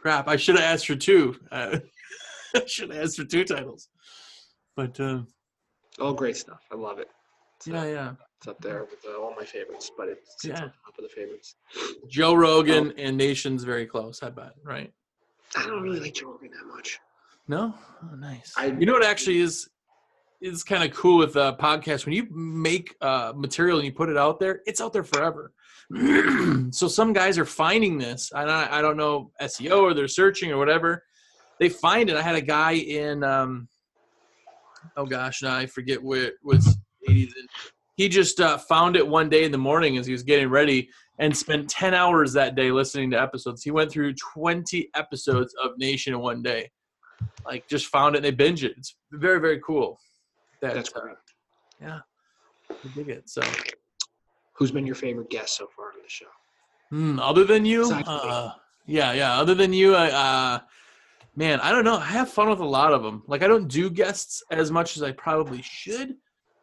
Crap, 0.00 0.26
I 0.26 0.34
should 0.36 0.56
have 0.56 0.64
asked 0.64 0.86
for 0.88 0.96
two. 0.96 1.36
Uh, 1.52 1.78
I 2.56 2.66
should 2.66 2.90
have 2.92 3.04
asked 3.04 3.16
for 3.16 3.24
two 3.24 3.44
titles. 3.44 3.88
But 4.76 4.98
uh, 4.98 5.20
All 6.00 6.12
great 6.12 6.36
stuff. 6.36 6.60
I 6.72 6.74
love 6.74 6.98
it. 6.98 7.08
It's, 7.58 7.68
yeah, 7.68 7.82
uh, 7.82 7.84
yeah. 7.86 8.12
it's 8.38 8.48
up 8.48 8.60
there 8.60 8.80
with 8.90 8.98
uh, 9.08 9.16
all 9.20 9.32
my 9.38 9.44
favorites, 9.44 9.90
but 9.96 10.08
it's, 10.08 10.34
it's 10.34 10.44
Yeah. 10.46 10.54
on 10.54 10.60
top 10.62 10.98
of 10.98 11.04
the 11.04 11.08
favorites. 11.08 11.54
Joe 12.08 12.34
Rogan 12.34 12.92
and 12.98 13.16
Nation's 13.16 13.62
very 13.62 13.86
close. 13.86 14.22
I 14.24 14.30
bet. 14.30 14.52
Right. 14.64 14.92
I 15.56 15.64
don't 15.66 15.82
really 15.82 16.00
like 16.00 16.14
Joe 16.14 16.32
Rogan 16.32 16.50
that 16.50 16.66
much. 16.74 16.98
No, 17.48 17.74
oh, 18.04 18.14
nice. 18.16 18.52
I- 18.56 18.66
you 18.66 18.86
know 18.86 18.92
what 18.92 19.04
actually 19.04 19.38
is 19.38 19.68
is 20.42 20.64
kind 20.64 20.82
of 20.82 20.94
cool 20.96 21.18
with 21.18 21.36
uh, 21.36 21.54
podcasts 21.58 22.04
when 22.04 22.14
you 22.14 22.26
make 22.34 22.96
uh, 23.00 23.32
material 23.34 23.78
and 23.78 23.86
you 23.86 23.92
put 23.92 24.08
it 24.08 24.16
out 24.16 24.40
there, 24.40 24.60
it's 24.66 24.80
out 24.80 24.92
there 24.92 25.04
forever. 25.04 25.52
so 26.70 26.88
some 26.88 27.12
guys 27.12 27.38
are 27.38 27.44
finding 27.44 27.96
this, 27.96 28.32
and 28.34 28.50
I, 28.50 28.78
I 28.78 28.82
don't 28.82 28.96
know 28.96 29.30
SEO 29.40 29.82
or 29.82 29.94
they're 29.94 30.08
searching 30.08 30.50
or 30.50 30.58
whatever. 30.58 31.04
They 31.60 31.68
find 31.68 32.10
it. 32.10 32.16
I 32.16 32.22
had 32.22 32.34
a 32.34 32.40
guy 32.40 32.72
in, 32.72 33.22
um, 33.22 33.68
oh 34.96 35.06
gosh, 35.06 35.42
now 35.42 35.54
I 35.56 35.66
forget 35.66 36.02
what 36.02 36.32
was 36.42 36.76
80s. 37.08 37.30
And 37.38 37.48
he 37.94 38.08
just 38.08 38.40
uh, 38.40 38.58
found 38.58 38.96
it 38.96 39.06
one 39.06 39.28
day 39.28 39.44
in 39.44 39.52
the 39.52 39.58
morning 39.58 39.96
as 39.96 40.06
he 40.06 40.12
was 40.12 40.24
getting 40.24 40.48
ready 40.48 40.88
and 41.20 41.36
spent 41.36 41.70
10 41.70 41.94
hours 41.94 42.32
that 42.32 42.56
day 42.56 42.72
listening 42.72 43.12
to 43.12 43.20
episodes. 43.20 43.62
He 43.62 43.70
went 43.70 43.92
through 43.92 44.14
20 44.14 44.88
episodes 44.96 45.54
of 45.62 45.78
Nation 45.78 46.14
in 46.14 46.20
one 46.20 46.42
day 46.42 46.68
like 47.44 47.68
just 47.68 47.86
found 47.86 48.14
it 48.14 48.18
and 48.18 48.24
they 48.24 48.30
binge 48.30 48.64
it. 48.64 48.74
It's 48.76 48.94
very 49.12 49.40
very 49.40 49.60
cool. 49.60 49.98
That, 50.60 50.74
That's 50.74 50.92
uh, 50.94 51.00
great. 51.00 51.16
I 51.84 52.88
dig 52.94 53.08
it. 53.08 53.28
So, 53.28 53.42
Who's 54.54 54.70
been 54.70 54.86
your 54.86 54.94
favorite 54.94 55.30
guest 55.30 55.56
so 55.56 55.66
far 55.74 55.86
on 55.86 56.02
the 56.02 56.08
show? 56.08 56.26
hmm, 56.90 57.18
other 57.18 57.44
than 57.44 57.64
you, 57.64 57.82
Exactly. 57.82 58.14
uh, 58.16 58.50
yeah, 58.86 59.12
yeah. 59.12 59.38
Other 59.40 59.54
than 59.54 59.72
you, 59.72 59.94
I, 59.94 60.10
uh, 60.10 60.60
man, 61.36 61.60
I 61.60 61.72
don't 61.72 61.84
know. 61.84 61.96
I 61.96 62.04
have 62.06 62.28
fun 62.30 62.48
with 62.48 62.60
a 62.60 62.64
lot 62.64 62.92
of 62.92 63.02
them. 63.02 63.22
Like 63.26 63.42
I 63.42 63.48
don't 63.48 63.68
do 63.68 63.90
guests 63.90 64.42
as 64.50 64.70
much 64.70 64.96
as 64.96 65.02
I 65.02 65.12
probably 65.12 65.62
should, 65.62 66.14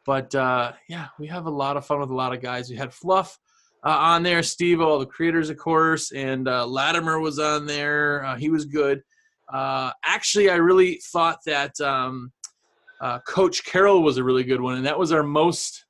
but 0.05 0.33
uh, 0.35 0.73
yeah, 0.87 1.07
we 1.19 1.27
have 1.27 1.45
a 1.45 1.51
lot 1.51 1.77
of 1.77 1.85
fun 1.85 1.99
with 1.99 2.09
a 2.09 2.15
lot 2.15 2.33
of 2.33 2.41
guys. 2.41 2.69
We 2.69 2.75
had 2.75 2.93
Fluff. 2.93 3.37
Uh, 3.81 3.91
on 3.91 4.23
there, 4.23 4.43
Steve, 4.43 4.81
all 4.81 4.99
the 4.99 5.05
creators, 5.05 5.49
of 5.49 5.55
course, 5.57 6.11
and 6.11 6.49
uh, 6.49 6.65
Latimer 6.65 7.17
was 7.21 7.39
on 7.39 7.65
there. 7.65 8.25
Uh, 8.25 8.35
he 8.35 8.49
was 8.49 8.65
good. 8.65 9.01
Uh, 9.51 9.91
actually, 10.05 10.49
I 10.49 10.55
really 10.55 11.01
thought 11.11 11.39
that 11.45 11.79
um, 11.81 12.31
uh, 13.01 13.19
Coach 13.19 13.65
Carroll 13.65 14.03
was 14.03 14.17
a 14.17 14.23
really 14.23 14.43
good 14.43 14.61
one, 14.61 14.75
and 14.75 14.85
that 14.85 14.97
was 14.97 15.11
our 15.11 15.23
most. 15.23 15.85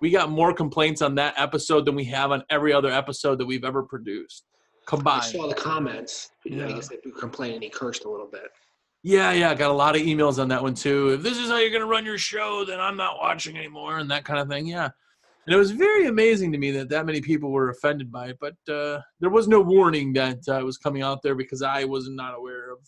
We 0.00 0.10
got 0.10 0.30
more 0.30 0.54
complaints 0.54 1.02
on 1.02 1.14
that 1.16 1.34
episode 1.36 1.84
than 1.84 1.94
we 1.94 2.04
have 2.04 2.32
on 2.32 2.42
every 2.50 2.72
other 2.72 2.90
episode 2.90 3.38
that 3.38 3.46
we've 3.46 3.64
ever 3.64 3.82
produced 3.82 4.44
I 4.86 4.90
combined. 4.90 5.24
saw 5.24 5.46
the 5.46 5.54
comments. 5.54 6.30
Yeah. 6.44 6.66
I 6.66 6.72
guess 6.72 6.88
they 6.88 6.96
he 7.60 7.68
cursed 7.68 8.04
a 8.04 8.10
little 8.10 8.28
bit. 8.30 8.48
Yeah, 9.02 9.32
yeah, 9.32 9.54
got 9.54 9.70
a 9.70 9.74
lot 9.74 9.96
of 9.96 10.02
emails 10.02 10.38
on 10.38 10.48
that 10.48 10.62
one 10.62 10.74
too. 10.74 11.10
If 11.10 11.22
this 11.22 11.38
is 11.38 11.48
how 11.48 11.58
you're 11.58 11.70
going 11.70 11.80
to 11.80 11.86
run 11.86 12.04
your 12.04 12.18
show, 12.18 12.64
then 12.66 12.80
I'm 12.80 12.96
not 12.96 13.16
watching 13.18 13.56
anymore, 13.56 13.98
and 13.98 14.10
that 14.10 14.24
kind 14.24 14.40
of 14.40 14.48
thing. 14.48 14.66
Yeah, 14.66 14.90
and 15.46 15.54
it 15.54 15.58
was 15.58 15.70
very 15.70 16.06
amazing 16.06 16.52
to 16.52 16.58
me 16.58 16.70
that 16.72 16.88
that 16.90 17.06
many 17.06 17.20
people 17.20 17.50
were 17.50 17.70
offended 17.70 18.10
by 18.12 18.28
it. 18.28 18.38
But 18.40 18.56
uh, 18.72 19.00
there 19.20 19.30
was 19.30 19.48
no 19.48 19.60
warning 19.60 20.12
that 20.14 20.38
uh, 20.48 20.60
was 20.64 20.78
coming 20.78 21.02
out 21.02 21.22
there 21.22 21.34
because 21.34 21.62
I 21.62 21.84
was 21.84 22.08
not 22.08 22.34
aware 22.36 22.70
of 22.72 22.78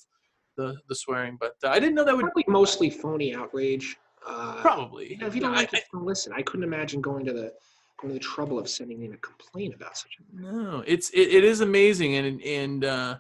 the 0.57 0.77
the 0.89 0.95
swearing. 0.95 1.37
But 1.41 1.55
uh, 1.65 1.69
I 1.69 1.79
didn't 1.79 1.95
know 1.95 2.05
that 2.05 2.15
would 2.17 2.25
Probably 2.27 2.45
mostly 2.49 2.91
phony 2.91 3.35
outrage. 3.35 3.97
Uh, 4.27 4.61
probably. 4.61 5.11
You 5.11 5.19
know, 5.19 5.27
if 5.27 5.35
you 5.35 5.41
don't 5.41 5.55
I- 5.55 5.57
like 5.57 5.75
I- 5.75 5.79
it, 5.79 5.85
don't 5.93 6.05
listen. 6.07 6.33
I 6.35 6.43
couldn't 6.43 6.65
imagine 6.65 7.01
going 7.01 7.25
to 7.27 7.33
the 7.33 7.53
going 8.01 8.13
to 8.13 8.15
the 8.15 8.25
trouble 8.25 8.59
of 8.59 8.69
sending 8.69 9.03
in 9.03 9.13
a 9.15 9.17
complaint 9.19 9.75
about 9.75 9.97
such 9.97 10.17
a 10.21 10.41
No, 10.41 10.83
it's 10.87 11.11
it, 11.11 11.29
it 11.29 11.45
is 11.45 11.61
amazing, 11.61 12.15
and 12.17 12.43
and 12.43 12.85
uh, 12.85 13.19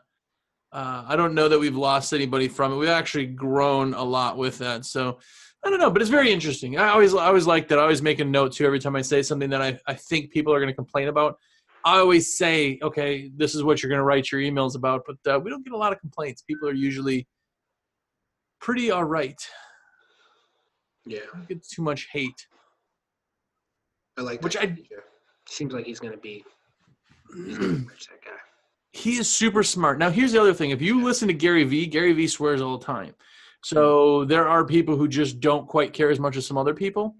uh, 0.72 1.04
I 1.06 1.16
don't 1.16 1.34
know 1.34 1.48
that 1.48 1.58
we've 1.58 1.76
lost 1.76 2.12
anybody 2.12 2.48
from 2.48 2.72
it. 2.72 2.76
We've 2.76 2.88
actually 2.88 3.26
grown 3.26 3.94
a 3.94 4.02
lot 4.02 4.36
with 4.38 4.58
that. 4.58 4.84
So 4.84 5.18
I 5.64 5.70
don't 5.70 5.79
know, 5.79 5.90
but 5.90 6.03
it's 6.03 6.11
very 6.11 6.33
interesting. 6.33 6.77
I 6.79 6.88
always 6.88 7.14
I 7.14 7.27
always 7.27 7.46
like 7.46 7.68
that. 7.68 7.79
I 7.79 7.83
always 7.83 8.03
make 8.03 8.18
a 8.18 8.25
note 8.25 8.53
too 8.53 8.66
every 8.66 8.81
time 8.81 8.96
I 8.96 9.03
say 9.03 9.22
something 9.22 9.51
that 9.51 9.62
I, 9.62 9.79
I 9.87 9.94
think 9.94 10.31
people 10.33 10.53
are 10.53 10.59
going 10.59 10.70
to 10.72 10.75
complain 10.75 11.09
about. 11.09 11.37
I 11.85 11.98
always 11.98 12.37
say, 12.37 12.79
okay, 12.83 13.31
this 13.37 13.55
is 13.55 13.62
what 13.64 13.83
you're 13.83 13.88
going 13.90 13.98
to 14.01 14.05
write 14.05 14.31
your 14.33 14.40
emails 14.40 14.77
about, 14.77 15.03
but 15.07 15.33
uh, 15.33 15.38
we 15.40 15.51
don't 15.51 15.64
get 15.64 15.72
a 15.72 15.77
lot 15.77 15.92
of 15.92 16.01
complaints. 16.01 16.42
People 16.42 16.68
are 16.68 16.72
usually 16.75 17.27
pretty 18.61 18.90
all 18.90 19.05
right. 19.05 19.40
yeah. 21.07 21.20
Don't 21.33 21.48
get 21.48 21.64
too 21.66 21.83
much 21.83 22.09
hate. 22.12 22.46
I 24.16 24.22
like 24.22 24.42
Which 24.42 24.55
that 24.55 24.62
I- 24.64 24.77
Seems 25.48 25.72
like 25.72 25.87
he's 25.87 25.98
going 26.01 26.12
to 26.12 26.18
be 26.20 26.44
that 27.35 27.85
guy. 28.25 28.31
he 28.92 29.16
is 29.18 29.31
super 29.31 29.62
smart. 29.64 29.98
Now, 29.98 30.09
here's 30.11 30.31
the 30.33 30.40
other 30.40 30.55
thing: 30.55 30.70
if 30.70 30.81
you 30.81 31.03
listen 31.03 31.27
to 31.29 31.35
Gary 31.35 31.64
Vee, 31.64 31.87
Gary 31.87 32.12
Vee 32.12 32.29
swears 32.29 32.61
all 32.61 32.79
the 32.79 32.85
time. 32.85 33.12
So 33.64 34.25
there 34.25 34.48
are 34.48 34.64
people 34.64 34.96
who 34.96 35.09
just 35.09 35.40
don't 35.40 35.68
quite 35.68 35.92
care 35.92 36.11
as 36.11 36.18
much 36.18 36.37
as 36.37 36.46
some 36.46 36.59
other 36.59 36.75
people, 36.75 37.16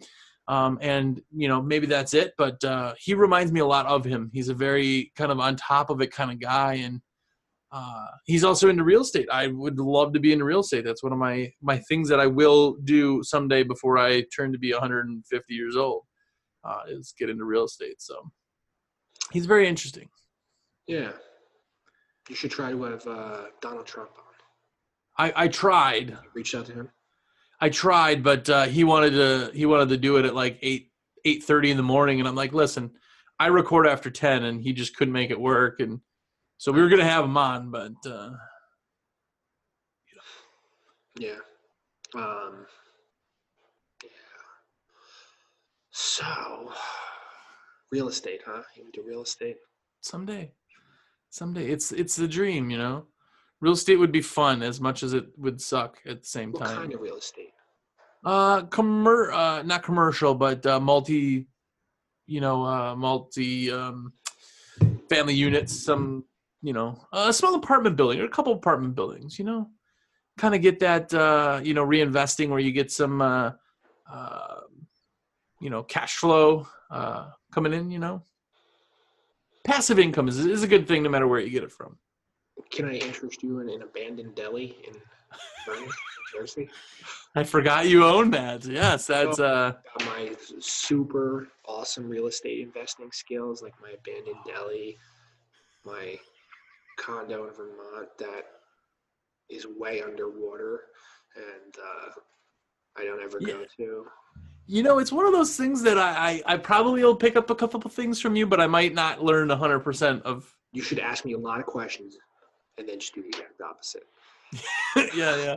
um, 0.49 0.79
and 0.81 1.21
you 1.31 1.49
know 1.49 1.63
maybe 1.63 1.87
that's 1.87 2.15
it. 2.15 2.33
But 2.37 2.63
uh, 2.65 2.95
he 2.99 3.15
reminds 3.15 3.53
me 3.53 3.61
a 3.61 3.67
lot 3.67 3.87
of 3.87 4.05
him. 4.05 4.31
He's 4.33 4.49
a 4.49 4.55
very 4.55 5.13
kind 5.17 5.31
of 5.31 5.39
on 5.39 5.57
top 5.57 5.91
of 5.91 6.01
it 6.01 6.13
kind 6.13 6.31
of 6.31 6.41
guy, 6.41 6.75
and 6.75 7.01
uh, 7.71 8.07
he's 8.27 8.45
also 8.45 8.69
into 8.69 8.85
real 8.85 9.03
estate. 9.03 9.29
I 9.33 9.47
would 9.47 9.79
love 9.79 10.13
to 10.15 10.21
be 10.21 10.33
into 10.33 10.45
real 10.45 10.61
estate. 10.61 10.85
That's 10.85 11.03
one 11.03 11.13
of 11.13 11.19
my 11.19 11.53
my 11.63 11.79
things 11.79 12.09
that 12.09 12.21
I 12.21 12.27
will 12.27 12.77
do 12.85 13.23
someday 13.23 13.63
before 13.63 13.99
I 13.99 14.25
turn 14.35 14.53
to 14.53 14.59
be 14.59 14.73
150 14.73 15.55
years 15.55 15.77
old. 15.77 16.03
Uh, 16.65 16.83
is 16.89 17.13
get 17.19 17.29
into 17.29 17.45
real 17.45 17.65
estate. 17.65 18.01
So 18.01 18.31
he's 19.33 19.47
very 19.47 19.67
interesting. 19.67 20.09
Yeah. 20.87 21.13
You 22.29 22.37
should 22.37 22.53
try 22.53 22.71
to 22.71 22.83
have 22.85 23.07
uh, 23.07 23.45
Donald 23.61 23.87
Trump 23.87 24.11
on. 24.17 24.32
I, 25.23 25.45
I 25.45 25.49
tried. 25.49 26.19
Reach 26.35 26.55
out 26.55 26.67
to 26.67 26.73
him. 26.73 26.89
I 27.61 27.69
tried, 27.69 28.25
but 28.25 28.51
uh, 28.51 28.65
he 28.65 28.83
wanted 28.83 29.11
to 29.11 29.53
he 29.55 29.67
wanted 29.67 29.91
to 29.91 29.97
do 29.97 30.17
it 30.17 30.25
at 30.25 30.35
like 30.35 30.59
eight 30.63 30.91
eight 31.25 31.45
thirty 31.45 31.71
in 31.71 31.77
the 31.77 31.83
morning, 31.85 32.19
and 32.19 32.29
I'm 32.29 32.35
like, 32.35 32.53
listen, 32.53 32.91
I 33.39 33.47
record 33.47 33.87
after 33.87 34.11
ten, 34.11 34.45
and 34.45 34.61
he 34.61 34.73
just 34.73 34.97
couldn't 34.97 35.13
make 35.15 35.31
it 35.31 35.41
work, 35.41 35.79
and 35.79 36.01
so 36.59 36.73
we 36.73 36.81
were 36.81 36.89
gonna 36.89 37.05
have 37.05 37.25
him 37.25 37.37
on, 37.37 37.71
but 37.71 37.93
uh, 38.05 38.31
Yeah. 41.19 41.37
Um, 42.17 42.67
yeah. 44.03 44.11
So, 45.93 46.73
real 47.93 48.09
estate, 48.09 48.41
huh? 48.45 48.63
You 48.77 48.87
into 48.87 49.03
real 49.09 49.23
estate? 49.23 49.57
Someday, 50.01 50.53
someday. 51.31 51.67
It's 51.71 51.93
it's 51.93 52.17
the 52.17 52.27
dream, 52.29 52.71
you 52.71 52.79
know. 52.79 53.07
Real 53.63 53.75
estate 53.75 53.95
would 53.95 54.11
be 54.11 54.21
fun 54.21 54.61
as 54.61 54.81
much 54.81 55.05
as 55.05 55.15
it 55.15 55.27
would 55.39 55.61
suck 55.61 56.01
at 56.05 56.23
the 56.23 56.27
same 56.27 56.51
What 56.51 56.65
time. 56.65 56.71
What 56.71 56.83
kind 56.83 56.95
of 56.95 57.01
real 57.01 57.17
estate? 57.17 57.53
Uh, 58.25 58.63
commer 58.63 59.33
uh, 59.33 59.63
not 59.63 59.85
commercial, 59.85 60.35
but 60.35 60.67
uh, 60.67 60.81
multi, 60.81 61.47
you 62.27 62.41
know, 62.41 62.65
uh, 62.67 62.97
multi 62.97 63.71
um, 63.71 64.15
family 65.09 65.35
units. 65.35 65.85
Some, 65.85 66.25
you 66.61 66.73
know, 66.73 67.07
a 67.13 67.33
small 67.33 67.55
apartment 67.55 67.95
building 67.95 68.21
or 68.21 68.25
a 68.25 68.29
couple 68.29 68.53
apartment 68.53 68.97
buildings. 68.97 69.39
You 69.39 69.45
know, 69.45 69.71
kind 70.39 70.57
of 70.57 70.61
get 70.61 70.81
that, 70.81 71.15
uh, 71.15 71.61
you 71.63 71.73
know, 71.73 71.87
reinvesting 71.87 72.49
where 72.49 72.59
you 72.59 72.73
get 72.73 72.91
some, 72.91 73.23
uh, 73.23 73.53
uh, 74.13 74.61
you 75.61 75.71
know, 75.71 75.85
cash 75.85 76.17
flow 76.17 76.67
uh, 76.91 77.29
coming 77.53 77.73
in. 77.73 77.93
You 77.93 78.01
know, 78.01 78.23
passive 79.65 80.01
income 80.01 80.27
is 80.27 80.41
is 80.41 80.65
a 80.65 80.69
good 80.69 80.89
thing 80.89 81.05
no 81.05 81.11
matter 81.11 81.29
where 81.29 81.39
you 81.39 81.51
get 81.51 81.63
it 81.63 81.71
from. 81.71 81.97
Can 82.73 82.87
I 82.87 82.95
interest 82.95 83.43
you 83.43 83.61
in 83.61 83.69
an 83.69 83.83
abandoned 83.83 84.35
deli 84.35 84.77
in 84.87 84.95
Vernon, 85.67 85.85
New 85.85 86.41
Jersey? 86.41 86.71
I 87.35 87.45
forgot 87.45 87.89
you 87.89 88.05
own 88.05 88.31
that. 88.31 88.65
Yes, 88.65 89.07
that's 89.07 89.39
uh, 89.39 89.73
Got 89.99 90.07
my 90.07 90.33
super 90.59 91.49
awesome 91.67 92.09
real 92.09 92.27
estate 92.27 92.61
investing 92.61 93.11
skills, 93.13 93.63
like 93.63 93.75
my 93.81 93.91
abandoned 93.91 94.37
deli, 94.47 94.99
my 95.85 96.19
condo 96.99 97.47
in 97.47 97.55
Vermont 97.55 98.09
that 98.19 98.45
is 99.51 99.67
way 99.79 100.03
underwater, 100.03 100.81
and 101.37 101.75
uh, 101.77 102.11
I 102.99 103.05
don't 103.05 103.23
ever 103.23 103.41
go 103.41 103.65
to. 103.79 104.07
You 104.67 104.83
know, 104.83 104.99
it's 104.99 105.13
one 105.13 105.27
of 105.27 105.33
those 105.33 105.57
things 105.57 105.83
that 105.83 105.99
I, 105.99 106.43
I, 106.47 106.55
I 106.55 106.57
probably 106.57 107.03
will 107.03 107.17
pick 107.17 107.37
up 107.37 107.51
a 107.51 107.55
couple 107.55 107.83
of 107.85 107.93
things 107.93 108.21
from 108.21 108.37
you, 108.37 108.47
but 108.47 108.61
I 108.61 108.67
might 108.67 108.95
not 108.95 109.23
learn 109.23 109.51
hundred 109.51 109.81
percent 109.81 110.23
of. 110.25 110.55
You 110.73 110.83
should 110.83 110.99
ask 110.99 111.25
me 111.25 111.33
a 111.33 111.39
lot 111.39 111.61
of 111.61 111.67
questions, 111.67 112.17
and 112.79 112.89
then 112.89 112.99
just 112.99 113.15
do 113.15 113.23
the 113.23 113.29
exact 113.29 113.61
opposite. 113.61 114.05
yeah, 115.17 115.37
yeah. 115.37 115.57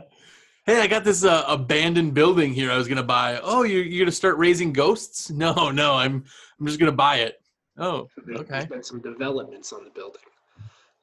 Hey, 0.64 0.80
I 0.80 0.86
got 0.86 1.04
this 1.04 1.24
uh, 1.24 1.44
abandoned 1.46 2.14
building 2.14 2.52
here. 2.52 2.70
I 2.72 2.76
was 2.76 2.88
gonna 2.88 3.02
buy. 3.02 3.38
Oh, 3.42 3.62
you're 3.62 3.84
you're 3.84 4.04
gonna 4.04 4.12
start 4.12 4.36
raising 4.38 4.72
ghosts? 4.72 5.30
No, 5.36 5.70
no. 5.70 5.94
I'm 5.94 6.24
I'm 6.60 6.66
just 6.66 6.78
gonna 6.78 6.92
buy 6.92 7.16
it. 7.18 7.40
Oh, 7.78 8.08
Okay. 8.34 8.44
there's 8.48 8.66
been 8.66 8.82
some 8.82 9.00
developments 9.00 9.72
on 9.72 9.84
the 9.84 9.90
building. 9.90 10.22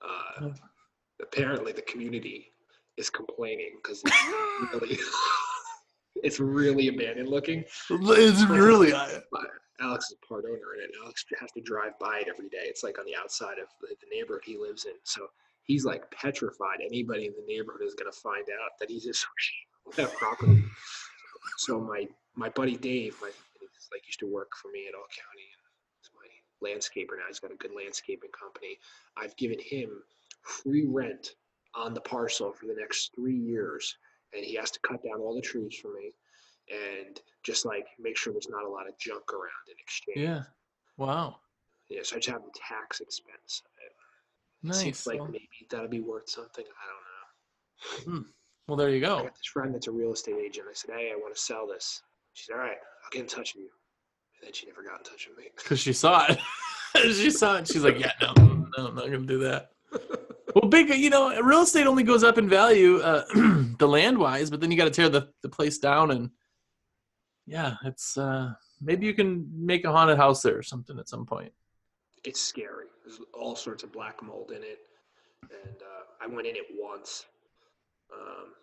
Uh, 0.02 0.50
apparently, 1.22 1.72
the 1.72 1.84
community 1.84 2.52
is 2.98 3.10
complaining 3.10 3.72
because 3.82 4.02
it's 4.06 4.74
really, 4.74 4.98
it's 6.16 6.40
really 6.40 6.88
abandoned 6.90 7.30
looking. 7.30 7.64
it's 7.90 8.44
really. 8.46 8.94
I, 8.94 9.20
Alex 9.82 10.06
is 10.12 10.18
part 10.28 10.46
owner 10.46 10.76
in 10.78 10.84
it. 10.84 10.92
Alex 11.04 11.26
has 11.40 11.52
to 11.52 11.62
drive 11.62 11.98
by 12.00 12.20
it 12.20 12.28
every 12.30 12.48
day. 12.50 12.64
It's 12.64 12.84
like 12.84 13.00
on 13.00 13.06
the 13.06 13.16
outside 13.16 13.60
of 13.60 13.68
the, 13.82 13.88
the 14.02 14.16
neighborhood 14.16 14.44
he 14.46 14.58
lives 14.58 14.86
in. 14.86 14.94
So 15.04 15.28
he's 15.64 15.86
like 15.86 16.10
petrified. 16.12 16.80
Anybody 16.86 17.26
in 17.26 17.34
the 17.34 17.46
neighborhood 17.48 17.86
is 17.86 17.96
going 17.96 18.12
to 18.12 18.18
find 18.18 18.46
out 18.50 18.72
that 18.80 18.90
he's 18.90 19.04
just 19.04 19.26
that 19.96 20.14
property. 20.14 20.64
So 21.58 21.80
my 21.80 22.08
my 22.36 22.50
buddy 22.50 22.78
Dave, 22.78 23.16
my 23.22 23.30
like 23.92 24.08
used 24.08 24.20
to 24.20 24.28
work 24.28 24.52
for 24.62 24.72
me 24.72 24.88
at 24.88 24.96
All 24.96 25.06
County, 25.12 25.46
and 25.54 25.62
he's 26.00 26.10
my 26.16 26.68
landscaper 26.68 27.18
now. 27.18 27.26
He's 27.28 27.40
got 27.40 27.52
a 27.52 27.56
good 27.56 27.72
landscaping 27.76 28.32
company. 28.32 28.78
I've 29.18 29.36
given 29.38 29.60
him 29.60 29.90
free 30.42 30.86
rent 30.88 31.36
on 31.76 31.94
the 31.94 32.02
parcel 32.02 32.52
for 32.54 32.66
the 32.66 32.76
next 32.78 33.12
three 33.16 33.38
years, 33.38 33.96
and 34.34 34.44
he 34.44 34.56
has 34.56 34.72
to 34.72 34.80
cut 34.80 35.04
down 35.04 35.20
all 35.20 35.36
the 35.36 35.42
trees 35.42 35.78
for 35.80 35.94
me 35.94 36.12
and 36.70 37.20
just 37.44 37.66
like 37.66 37.88
make 38.00 38.18
sure 38.18 38.34
there's 38.34 38.50
not 38.50 38.66
a 38.66 38.70
lot 38.70 38.88
of 38.88 38.98
junk 38.98 39.34
around 39.34 39.68
in 39.68 39.76
exchange. 39.80 40.18
yeah. 40.18 40.44
Wow. 40.98 41.38
Yeah, 41.90 42.02
so 42.04 42.16
I 42.16 42.20
just 42.20 42.30
have 42.30 42.44
the 42.44 42.60
tax 42.68 43.02
expense. 43.02 43.64
Nice. 44.64 44.78
seems 44.78 45.08
like 45.08 45.20
Well, 45.20 45.28
maybe 45.30 45.50
that'll 45.70 45.90
be 45.90 46.00
worth 46.00 46.30
something. 46.30 46.64
I 46.66 48.06
don't 48.06 48.16
know. 48.16 48.26
well, 48.68 48.78
there 48.78 48.90
you 48.90 49.02
go. 49.02 49.18
I 49.18 49.24
got 49.24 49.36
this 49.36 49.48
friend 49.52 49.76
that's 49.76 49.88
a 49.88 49.92
real 49.92 50.14
estate 50.14 50.36
agent. 50.44 50.68
I 50.70 50.74
said, 50.74 50.92
hey, 50.96 51.12
I 51.14 51.18
want 51.18 51.36
to 51.36 51.42
sell 51.42 51.68
this. 51.68 52.02
She 52.34 52.46
said, 52.46 52.54
all 52.54 52.60
right, 52.60 52.78
I'll 53.04 53.12
get 53.12 53.22
in 53.22 53.28
touch 53.28 53.56
with 53.56 53.64
you. 53.64 53.70
And 54.40 54.48
then 54.48 54.54
she 54.54 54.66
never 54.66 54.84
got 54.84 55.00
in 55.00 55.04
touch 55.04 55.28
with 55.28 55.38
me. 55.38 55.52
Because 55.56 55.80
she 55.80 55.92
saw 55.92 56.28
it. 56.30 56.40
she 57.14 57.30
saw 57.30 57.58
it. 57.58 57.68
She's 57.68 57.84
like, 57.84 58.00
yeah, 58.00 58.14
no, 58.22 58.34
no, 58.78 58.88
I'm 58.88 58.96
not 58.96 59.06
gonna 59.06 59.20
do 59.20 59.40
that. 59.40 59.72
Well, 60.56 60.70
big, 60.70 60.90
you 60.90 61.10
know, 61.10 61.42
real 61.42 61.62
estate 61.62 61.88
only 61.88 62.04
goes 62.04 62.24
up 62.24 62.38
in 62.38 62.48
value, 62.48 63.00
uh, 63.00 63.24
the 63.80 63.88
land 63.88 64.18
wise, 64.18 64.52
but 64.52 64.62
then 64.62 64.70
you 64.70 64.78
got 64.78 64.86
to 64.86 64.92
tear 64.92 65.10
the, 65.10 65.30
the 65.42 65.50
place 65.50 65.80
down, 65.80 66.12
and 66.12 66.30
yeah, 67.48 67.76
it's 67.86 68.18
uh, 68.18 68.54
maybe 68.80 69.06
you 69.06 69.16
can 69.16 69.50
make 69.56 69.84
a 69.84 69.92
haunted 69.92 70.18
house 70.18 70.44
there 70.44 70.56
or 70.58 70.62
something 70.62 71.00
at 71.00 71.10
some 71.10 71.26
point. 71.26 71.52
It's 72.24 72.42
scary. 72.42 72.86
There's 73.06 73.20
all 73.34 73.56
sorts 73.56 73.84
of 73.84 73.92
black 73.92 74.22
mold 74.24 74.52
in 74.52 74.64
it. 74.64 74.80
And 75.42 75.76
uh, 75.82 76.04
I 76.24 76.28
went 76.28 76.48
in 76.48 76.56
it 76.56 76.66
once 76.80 77.26
um, 78.14 78.54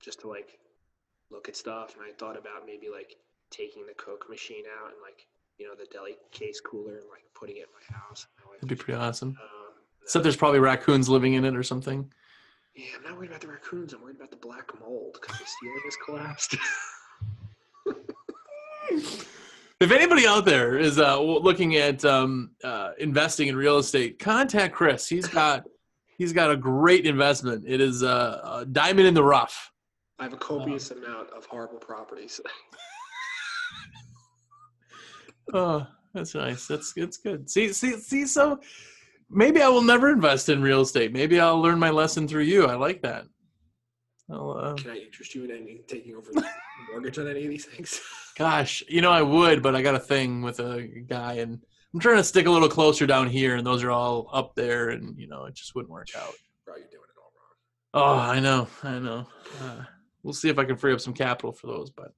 just 0.00 0.20
to 0.20 0.28
like 0.28 0.58
look 1.30 1.48
at 1.48 1.56
stuff. 1.56 1.94
And 1.96 2.04
I 2.04 2.12
thought 2.16 2.38
about 2.38 2.64
maybe 2.66 2.88
like 2.92 3.16
taking 3.50 3.86
the 3.86 3.94
Coke 3.94 4.26
machine 4.30 4.64
out 4.80 4.90
and 4.90 4.96
like, 5.02 5.26
you 5.58 5.66
know, 5.66 5.74
the 5.74 5.86
deli 5.92 6.16
case 6.30 6.60
cooler 6.60 6.96
and 6.96 7.08
like 7.10 7.24
putting 7.34 7.56
it 7.56 7.60
in 7.60 7.66
my 7.74 7.98
house. 7.98 8.26
That'd 8.54 8.68
be 8.68 8.76
pretty 8.76 8.98
awesome. 8.98 9.30
Um, 9.30 9.72
Except 10.02 10.20
no. 10.20 10.24
there's 10.24 10.36
probably 10.36 10.60
raccoons 10.60 11.08
living 11.08 11.34
in 11.34 11.44
it 11.44 11.56
or 11.56 11.62
something. 11.62 12.12
Yeah, 12.74 12.84
I'm 12.96 13.02
not 13.02 13.16
worried 13.18 13.30
about 13.30 13.42
the 13.42 13.48
raccoons. 13.48 13.92
I'm 13.92 14.00
worried 14.02 14.16
about 14.16 14.30
the 14.30 14.36
black 14.36 14.70
mold 14.80 15.18
because 15.20 15.38
the 15.38 15.46
ceiling 15.60 15.80
has 15.84 15.96
collapsed. 16.04 16.56
If 19.82 19.90
anybody 19.90 20.28
out 20.28 20.44
there 20.44 20.78
is 20.78 21.00
uh, 21.00 21.20
looking 21.20 21.74
at 21.74 22.04
um, 22.04 22.52
uh, 22.62 22.92
investing 23.00 23.48
in 23.48 23.56
real 23.56 23.78
estate, 23.78 24.20
contact 24.20 24.72
Chris. 24.72 25.08
He's 25.08 25.26
got 25.26 25.64
he's 26.18 26.32
got 26.32 26.52
a 26.52 26.56
great 26.56 27.04
investment. 27.04 27.64
It 27.66 27.80
is 27.80 28.04
uh, 28.04 28.60
a 28.60 28.64
diamond 28.64 29.08
in 29.08 29.14
the 29.14 29.24
rough. 29.24 29.72
I 30.20 30.22
have 30.22 30.34
a 30.34 30.36
copious 30.36 30.92
amount 30.92 31.30
of 31.30 31.46
horrible 31.46 31.78
properties. 31.78 32.40
Oh, 35.52 35.84
that's 36.14 36.36
nice. 36.36 36.68
That's 36.68 36.94
it's 36.96 37.18
good. 37.18 37.50
See, 37.50 37.72
see, 37.72 37.98
see. 37.98 38.26
So 38.26 38.60
maybe 39.28 39.60
I 39.60 39.68
will 39.68 39.82
never 39.82 40.12
invest 40.12 40.48
in 40.48 40.62
real 40.62 40.82
estate. 40.82 41.12
Maybe 41.12 41.40
I'll 41.40 41.60
learn 41.60 41.80
my 41.80 41.90
lesson 41.90 42.28
through 42.28 42.44
you. 42.44 42.66
I 42.66 42.76
like 42.76 43.02
that. 43.02 43.26
I'll, 44.30 44.52
uh, 44.52 44.74
Can 44.74 44.90
I 44.92 44.96
interest 44.98 45.34
you 45.34 45.44
in 45.44 45.50
any 45.50 45.82
taking 45.86 46.14
over 46.16 46.30
the 46.32 46.44
mortgage 46.90 47.18
on 47.18 47.28
any 47.28 47.44
of 47.44 47.50
these 47.50 47.64
things? 47.66 48.00
gosh, 48.38 48.82
you 48.88 49.00
know 49.00 49.10
I 49.10 49.22
would, 49.22 49.62
but 49.62 49.74
I 49.74 49.82
got 49.82 49.94
a 49.94 49.98
thing 50.00 50.42
with 50.42 50.60
a 50.60 50.82
guy, 51.06 51.34
and 51.34 51.60
I'm 51.92 52.00
trying 52.00 52.16
to 52.16 52.24
stick 52.24 52.46
a 52.46 52.50
little 52.50 52.68
closer 52.68 53.06
down 53.06 53.28
here, 53.28 53.56
and 53.56 53.66
those 53.66 53.82
are 53.82 53.90
all 53.90 54.30
up 54.32 54.54
there, 54.54 54.90
and 54.90 55.18
you 55.18 55.26
know 55.28 55.44
it 55.44 55.54
just 55.54 55.74
wouldn't 55.74 55.90
work 55.92 56.08
out. 56.16 56.32
Bro, 56.64 56.76
you're 56.76 56.86
doing 56.88 57.02
it 57.04 57.18
all 57.18 57.32
wrong. 58.14 58.26
Oh, 58.26 58.30
I 58.32 58.40
know, 58.40 58.68
I 58.82 58.98
know. 58.98 59.26
Uh, 59.62 59.82
we'll 60.22 60.32
see 60.32 60.48
if 60.48 60.58
I 60.58 60.64
can 60.64 60.76
free 60.76 60.92
up 60.94 61.00
some 61.00 61.14
capital 61.14 61.52
for 61.52 61.66
those, 61.66 61.90
but 61.90 62.12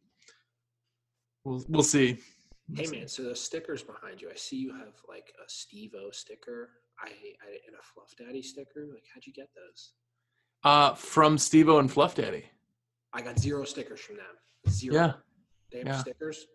we'll 1.45 1.65
we'll 1.69 1.83
see. 1.83 2.19
We'll 2.69 2.79
Hey 2.79 2.85
see. 2.87 2.99
man, 2.99 3.09
so 3.09 3.23
the 3.25 3.35
stickers 3.37 3.83
behind 3.83 4.23
you, 4.23 4.31
I 4.31 4.37
see 4.37 4.57
you 4.57 4.73
have 4.73 4.95
like 5.09 5.33
a 5.45 5.49
Steve 5.49 5.93
O 5.99 6.11
sticker, 6.13 6.71
I, 7.03 7.09
I 7.09 7.51
and 7.67 7.77
a 7.79 7.83
Fluff 7.83 8.15
Daddy 8.19 8.43
sticker. 8.43 8.87
Like, 8.93 9.05
how'd 9.13 9.27
you 9.27 9.33
get 9.33 9.49
those? 9.55 9.93
Uh, 10.65 10.95
from 10.95 11.37
Stevo 11.37 11.79
and 11.79 11.91
Fluff 11.93 12.15
Daddy. 12.15 12.45
I 13.13 13.21
got 13.23 13.39
zero 13.39 13.65
stickers 13.65 14.01
from 14.01 14.17
them. 14.17 14.25
Zero. 14.69 14.95
Yeah, 14.95 15.13
They 15.71 15.79
have 15.79 15.87
yeah. 15.87 15.99
stickers. 15.99 16.47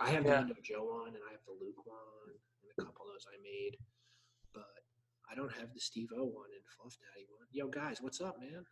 I 0.00 0.10
have 0.10 0.24
Yeah. 0.24 0.42
the 0.44 0.54
Joe 0.62 0.84
one, 0.84 1.08
and 1.08 1.18
I 1.28 1.32
have 1.32 1.40
the 1.46 1.52
Luke 1.52 1.84
one, 1.84 1.98
and 2.30 2.38
a 2.78 2.82
couple 2.84 3.06
of 3.06 3.12
those 3.12 3.26
I 3.32 3.36
made, 3.42 3.76
but 4.52 4.64
I 5.30 5.34
don't 5.34 5.52
have 5.52 5.74
the 5.74 5.80
Steve 5.80 6.08
O 6.16 6.24
one 6.24 6.46
and 6.54 6.62
Fluff 6.76 6.96
Daddy 7.00 7.26
one. 7.36 7.46
Yo, 7.50 7.66
guys, 7.68 8.00
what's 8.00 8.20
up, 8.20 8.38
man? 8.40 8.64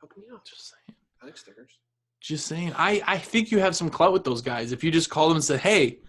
Hook 0.00 0.16
me 0.18 0.24
up. 0.34 0.44
just 0.44 0.68
saying. 0.68 0.98
I 1.22 1.26
like 1.26 1.36
stickers. 1.36 1.78
Just 2.20 2.46
saying. 2.46 2.72
I 2.76 3.00
I 3.06 3.18
think 3.18 3.50
you 3.52 3.58
have 3.60 3.76
some 3.76 3.88
clout 3.90 4.12
with 4.12 4.24
those 4.24 4.42
guys. 4.42 4.72
If 4.72 4.82
you 4.84 4.90
just 4.90 5.10
call 5.10 5.28
them 5.28 5.36
and 5.36 5.44
say, 5.44 5.56
"Hey, 5.56 6.00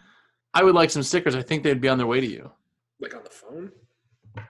I 0.54 0.64
would 0.64 0.74
like 0.76 0.90
some 0.90 1.04
stickers," 1.04 1.36
I 1.36 1.42
think 1.44 1.64
they'd 1.64 1.80
be 1.82 1.90
on 1.90 1.98
their 2.00 2.08
way 2.08 2.20
to 2.20 2.28
you. 2.28 2.52
Like 3.00 3.16
on 3.16 3.24
the 3.24 3.30
phone. 3.30 3.72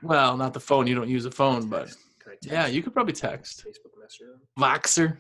Well, 0.02 0.38
not 0.38 0.54
the 0.54 0.60
phone. 0.60 0.88
You 0.88 0.96
don't 0.96 1.10
use 1.10 1.26
a 1.26 1.32
phone, 1.32 1.70
but. 1.70 1.94
Can 2.30 2.36
I 2.36 2.36
text 2.36 2.52
yeah, 2.52 2.68
you 2.68 2.84
could 2.84 2.94
probably 2.94 3.14
text. 3.14 3.66
Facebook 3.66 4.00
Messenger. 4.00 4.40
Voxer. 4.58 5.18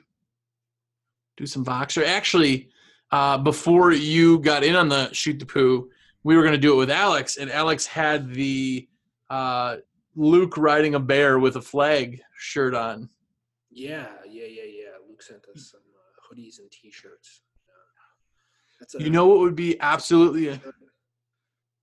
Do 1.38 1.46
some 1.46 1.66
Voxer. 1.66 2.06
Actually, 2.06 2.70
uh, 3.12 3.38
before 3.38 3.92
you 3.92 4.40
got 4.40 4.64
in 4.64 4.76
on 4.76 4.90
the 4.90 5.12
shoot 5.14 5.40
the 5.40 5.46
poo, 5.46 5.90
we 6.24 6.36
were 6.36 6.44
going 6.44 6.54
to 6.54 6.60
do 6.60 6.74
it 6.74 6.78
with 6.78 6.92
Alex, 6.92 7.38
and 7.38 7.50
Alex 7.50 7.86
had 7.86 8.34
the 8.34 8.88
uh, 9.30 9.78
Luke 10.16 10.58
riding 10.58 10.96
a 10.96 11.00
bear 11.00 11.40
with 11.40 11.56
a 11.56 11.62
flag 11.62 12.22
shirt 12.38 12.74
on. 12.74 13.10
Yeah, 13.72 14.08
yeah, 14.28 14.46
yeah, 14.46 14.64
yeah. 14.64 14.90
Luke 15.08 15.22
sent 15.22 15.46
us 15.56 15.72
some 15.72 15.80
uh, 15.80 16.36
hoodies 16.36 16.60
and 16.60 16.70
T-shirts. 16.72 17.42
That's 18.80 18.96
a, 18.96 19.02
You 19.02 19.10
know 19.10 19.28
what 19.28 19.40
would 19.40 19.56
be 19.56 19.80
absolutely, 19.80 20.60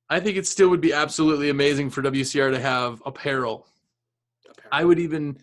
I 0.09 0.21
think 0.21 0.37
it 0.37 0.47
still 0.47 0.69
would 0.69 0.81
be 0.81 0.93
absolutely 0.93 1.51
amazing 1.51 1.91
for 1.91 2.03
WCR 2.03 2.53
to 2.53 2.61
have 2.61 3.03
apparel. 3.05 3.67
I 4.73 4.85
would 4.85 4.99
even 4.99 5.39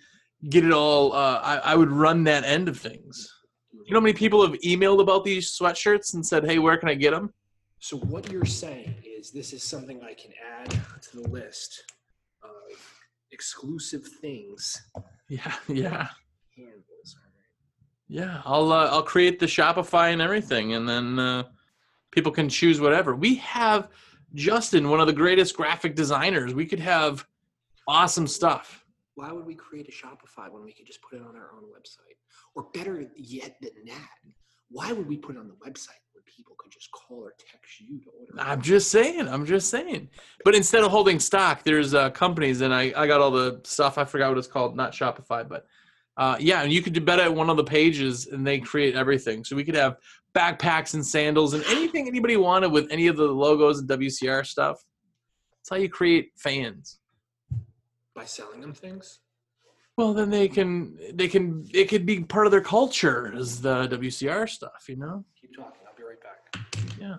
get 0.49 0.65
it 0.65 0.71
all, 0.71 1.13
uh, 1.13 1.39
I, 1.43 1.57
I 1.57 1.75
would 1.75 1.91
run 1.91 2.23
that 2.25 2.43
end 2.43 2.67
of 2.67 2.79
things. 2.79 3.29
You 3.71 3.93
know 3.93 3.99
how 3.99 4.03
many 4.03 4.13
people 4.13 4.45
have 4.45 4.59
emailed 4.61 5.01
about 5.01 5.23
these 5.23 5.57
sweatshirts 5.57 6.13
and 6.13 6.25
said, 6.25 6.45
hey, 6.45 6.59
where 6.59 6.77
can 6.77 6.89
I 6.89 6.93
get 6.93 7.11
them? 7.11 7.33
So 7.79 7.97
what 7.97 8.31
you're 8.31 8.45
saying 8.45 8.95
is 9.03 9.31
this 9.31 9.51
is 9.51 9.61
something 9.61 10.01
I 10.03 10.13
can 10.13 10.31
add 10.57 10.69
to 11.01 11.21
the 11.21 11.27
list 11.27 11.83
of 12.41 12.49
exclusive 13.31 14.05
things. 14.21 14.81
Yeah, 15.29 15.53
yeah, 15.67 16.09
Handles. 16.55 17.15
Yeah. 18.07 18.41
I'll 18.45 18.71
uh, 18.71 18.89
I'll 18.89 19.01
create 19.01 19.39
the 19.39 19.47
Shopify 19.47 20.11
and 20.11 20.21
everything, 20.21 20.73
and 20.73 20.87
then 20.87 21.17
uh, 21.17 21.43
people 22.11 22.31
can 22.31 22.49
choose 22.49 22.79
whatever. 22.79 23.15
We 23.15 23.35
have 23.35 23.87
Justin, 24.35 24.89
one 24.89 24.99
of 24.99 25.07
the 25.07 25.13
greatest 25.13 25.55
graphic 25.55 25.95
designers. 25.95 26.53
We 26.53 26.65
could 26.65 26.81
have 26.81 27.25
awesome 27.87 28.27
stuff. 28.27 28.82
Why 29.15 29.31
would 29.31 29.45
we 29.45 29.55
create 29.55 29.87
a 29.87 29.91
Shopify 29.91 30.51
when 30.51 30.63
we 30.63 30.73
could 30.73 30.87
just 30.87 31.01
put 31.01 31.19
it 31.19 31.21
on 31.21 31.35
our 31.35 31.51
own 31.55 31.63
website? 31.63 32.17
Or 32.55 32.67
better 32.73 33.05
yet 33.15 33.57
than 33.61 33.71
that, 33.87 34.09
why 34.69 34.91
would 34.91 35.07
we 35.07 35.17
put 35.17 35.35
it 35.35 35.39
on 35.39 35.47
the 35.47 35.53
website 35.53 36.01
when 36.13 36.23
people 36.25 36.55
could 36.57 36.71
just 36.71 36.89
call 36.91 37.19
or 37.19 37.33
text 37.37 37.79
you 37.79 37.99
to 37.99 38.09
order? 38.09 38.33
I'm 38.39 38.61
just 38.61 38.89
saying. 38.89 39.27
I'm 39.27 39.45
just 39.45 39.69
saying. 39.69 40.09
But 40.43 40.55
instead 40.55 40.83
of 40.83 40.89
holding 40.89 41.19
stock, 41.19 41.63
there's 41.63 41.93
uh, 41.93 42.09
companies, 42.09 42.61
and 42.61 42.73
I, 42.73 42.91
I 42.95 43.05
got 43.05 43.21
all 43.21 43.29
the 43.29 43.61
stuff. 43.65 43.99
I 43.99 44.05
forgot 44.05 44.29
what 44.29 44.39
it's 44.39 44.47
called. 44.47 44.75
Not 44.75 44.93
Shopify, 44.93 45.47
but 45.47 45.67
uh, 46.17 46.37
yeah. 46.39 46.63
And 46.63 46.73
you 46.73 46.81
could 46.81 46.93
do 46.93 47.01
better 47.01 47.21
at 47.21 47.33
one 47.33 47.51
of 47.51 47.57
the 47.57 47.63
pages, 47.63 48.27
and 48.27 48.45
they 48.45 48.59
create 48.59 48.95
everything. 48.95 49.43
So 49.43 49.55
we 49.55 49.63
could 49.63 49.75
have 49.75 49.97
backpacks 50.35 50.95
and 50.95 51.05
sandals 51.05 51.53
and 51.53 51.63
anything 51.65 52.07
anybody 52.07 52.37
wanted 52.37 52.71
with 52.71 52.87
any 52.89 53.05
of 53.05 53.15
the 53.15 53.25
logos 53.25 53.79
and 53.79 53.87
WCR 53.87 54.43
stuff. 54.43 54.83
That's 55.59 55.69
how 55.69 55.75
you 55.75 55.89
create 55.89 56.31
fans. 56.35 56.97
By 58.15 58.25
selling 58.25 58.61
them 58.61 58.73
things? 58.73 59.19
Well, 59.97 60.13
then 60.13 60.29
they 60.29 60.47
can 60.47 60.97
they 61.13 61.27
can 61.27 61.67
it 61.73 61.89
could 61.89 62.05
be 62.05 62.21
part 62.21 62.47
of 62.47 62.51
their 62.51 62.61
culture 62.61 63.33
as 63.35 63.61
the 63.61 63.87
WCR 63.87 64.49
stuff, 64.49 64.85
you 64.87 64.95
know. 64.95 65.23
Keep 65.39 65.55
talking. 65.55 65.81
I'll 65.87 65.95
be 65.95 66.03
right 66.03 66.21
back. 66.21 66.97
Yeah. 66.99 67.15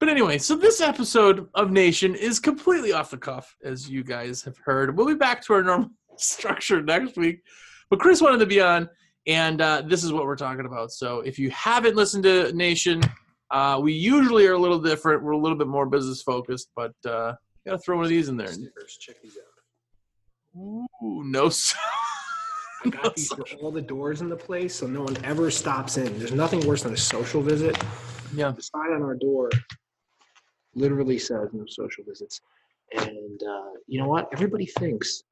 But 0.00 0.08
anyway, 0.08 0.38
so 0.38 0.56
this 0.56 0.80
episode 0.80 1.48
of 1.54 1.70
Nation 1.70 2.14
is 2.14 2.38
completely 2.38 2.92
off 2.92 3.10
the 3.10 3.16
cuff, 3.16 3.56
as 3.64 3.90
you 3.90 4.04
guys 4.04 4.42
have 4.42 4.56
heard. 4.58 4.96
We'll 4.96 5.06
be 5.06 5.14
back 5.14 5.42
to 5.46 5.54
our 5.54 5.62
normal 5.62 5.90
structure 6.16 6.82
next 6.82 7.16
week. 7.16 7.42
But 7.90 7.98
Chris 8.00 8.20
wanted 8.20 8.38
to 8.38 8.46
be 8.46 8.60
on, 8.60 8.88
and 9.26 9.60
uh, 9.60 9.82
this 9.86 10.04
is 10.04 10.12
what 10.12 10.24
we're 10.24 10.36
talking 10.36 10.66
about. 10.66 10.92
So 10.92 11.20
if 11.20 11.38
you 11.38 11.50
haven't 11.50 11.96
listened 11.96 12.22
to 12.24 12.52
Nation, 12.52 13.00
uh, 13.50 13.80
we 13.82 13.92
usually 13.92 14.46
are 14.46 14.54
a 14.54 14.58
little 14.58 14.80
different. 14.80 15.22
We're 15.22 15.32
a 15.32 15.38
little 15.38 15.58
bit 15.58 15.68
more 15.68 15.86
business 15.86 16.22
focused, 16.22 16.70
but 16.76 16.92
uh, 17.04 17.34
got 17.66 17.72
to 17.72 17.78
throw 17.78 17.96
one 17.96 18.04
of 18.04 18.10
these 18.10 18.28
in 18.28 18.36
there. 18.36 18.48
Stickers. 18.48 18.98
Check 19.00 19.22
these 19.22 19.36
out. 19.36 19.47
Ooh, 20.58 20.88
no. 21.24 21.46
s- 21.46 21.74
I 22.84 22.90
got 22.90 23.16
these 23.16 23.28
for 23.28 23.44
all 23.60 23.70
the 23.72 23.82
doors 23.82 24.20
in 24.20 24.28
the 24.28 24.36
place 24.36 24.74
so 24.74 24.86
no 24.86 25.02
one 25.02 25.16
ever 25.24 25.50
stops 25.50 25.96
in. 25.96 26.18
There's 26.18 26.32
nothing 26.32 26.66
worse 26.66 26.82
than 26.82 26.92
a 26.92 26.96
social 26.96 27.42
visit. 27.42 27.76
yeah. 28.34 28.52
The 28.52 28.62
sign 28.62 28.92
on 28.92 29.02
our 29.02 29.14
door 29.16 29.50
literally 30.74 31.18
says 31.18 31.48
no 31.52 31.64
social 31.66 32.04
visits. 32.06 32.40
And 32.92 33.42
uh, 33.42 33.70
you 33.86 34.00
know 34.00 34.08
what? 34.08 34.28
Everybody 34.32 34.66
thinks 34.66 35.22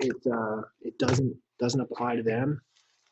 it 0.00 0.16
uh, 0.32 0.62
it 0.80 0.98
doesn't 0.98 1.34
doesn't 1.60 1.80
apply 1.80 2.16
to 2.16 2.22
them, 2.22 2.60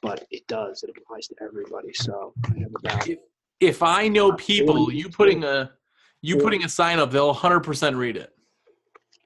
but 0.00 0.26
it 0.30 0.46
does. 0.48 0.82
It 0.82 0.90
applies 0.96 1.28
to 1.28 1.34
everybody. 1.42 1.92
So 1.92 2.32
I 2.46 2.58
have 2.60 2.72
about 2.76 3.06
If 3.60 3.82
I 3.82 4.08
know 4.08 4.32
people, 4.32 4.74
Forty- 4.86 4.96
you 4.96 5.08
putting 5.08 5.44
a 5.44 5.70
you 6.22 6.34
Forty. 6.34 6.44
putting 6.44 6.64
a 6.64 6.68
sign 6.68 6.98
up, 6.98 7.10
they'll 7.10 7.34
100% 7.34 7.96
read 7.96 8.16
it. 8.16 8.32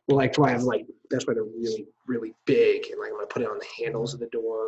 Well, 0.08 0.16
like, 0.18 0.36
why 0.38 0.48
I 0.48 0.52
have 0.52 0.62
like 0.62 0.86
that's 1.10 1.26
why 1.26 1.34
they're 1.34 1.44
really 1.44 1.86
really 2.06 2.34
big, 2.44 2.86
and 2.90 3.00
like 3.00 3.08
I'm 3.10 3.16
gonna 3.16 3.26
put 3.26 3.42
it 3.42 3.48
on 3.48 3.58
the 3.58 3.84
handles 3.84 4.14
of 4.14 4.20
the 4.20 4.26
door 4.28 4.66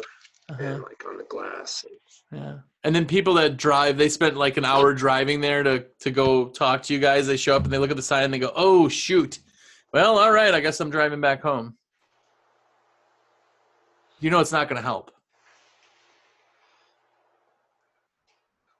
Uh-huh. 0.50 0.62
and 0.62 0.82
like 0.82 1.04
on 1.08 1.16
the 1.18 1.24
glass. 1.24 1.84
And 2.30 2.40
Yeah. 2.40 2.58
And 2.84 2.94
then 2.94 3.06
people 3.06 3.34
that 3.34 3.56
drive, 3.56 3.96
they 3.98 4.08
spent 4.08 4.36
like 4.36 4.56
an 4.56 4.64
hour 4.64 4.94
driving 4.94 5.40
there 5.40 5.62
to 5.62 5.86
to 6.00 6.10
go 6.10 6.48
talk 6.48 6.82
to 6.84 6.94
you 6.94 7.00
guys. 7.00 7.26
They 7.26 7.36
show 7.36 7.56
up 7.56 7.64
and 7.64 7.72
they 7.72 7.78
look 7.78 7.90
at 7.90 7.96
the 7.96 8.02
sign 8.02 8.24
and 8.24 8.32
they 8.34 8.38
go, 8.38 8.52
"Oh 8.54 8.88
shoot." 8.88 9.38
Well, 9.92 10.18
all 10.18 10.30
right, 10.32 10.54
I 10.54 10.60
guess 10.60 10.80
I'm 10.80 10.90
driving 10.90 11.20
back 11.20 11.40
home. 11.42 11.76
You 14.20 14.30
know 14.30 14.40
it's 14.40 14.52
not 14.52 14.68
going 14.68 14.76
to 14.76 14.86
help. 14.86 15.12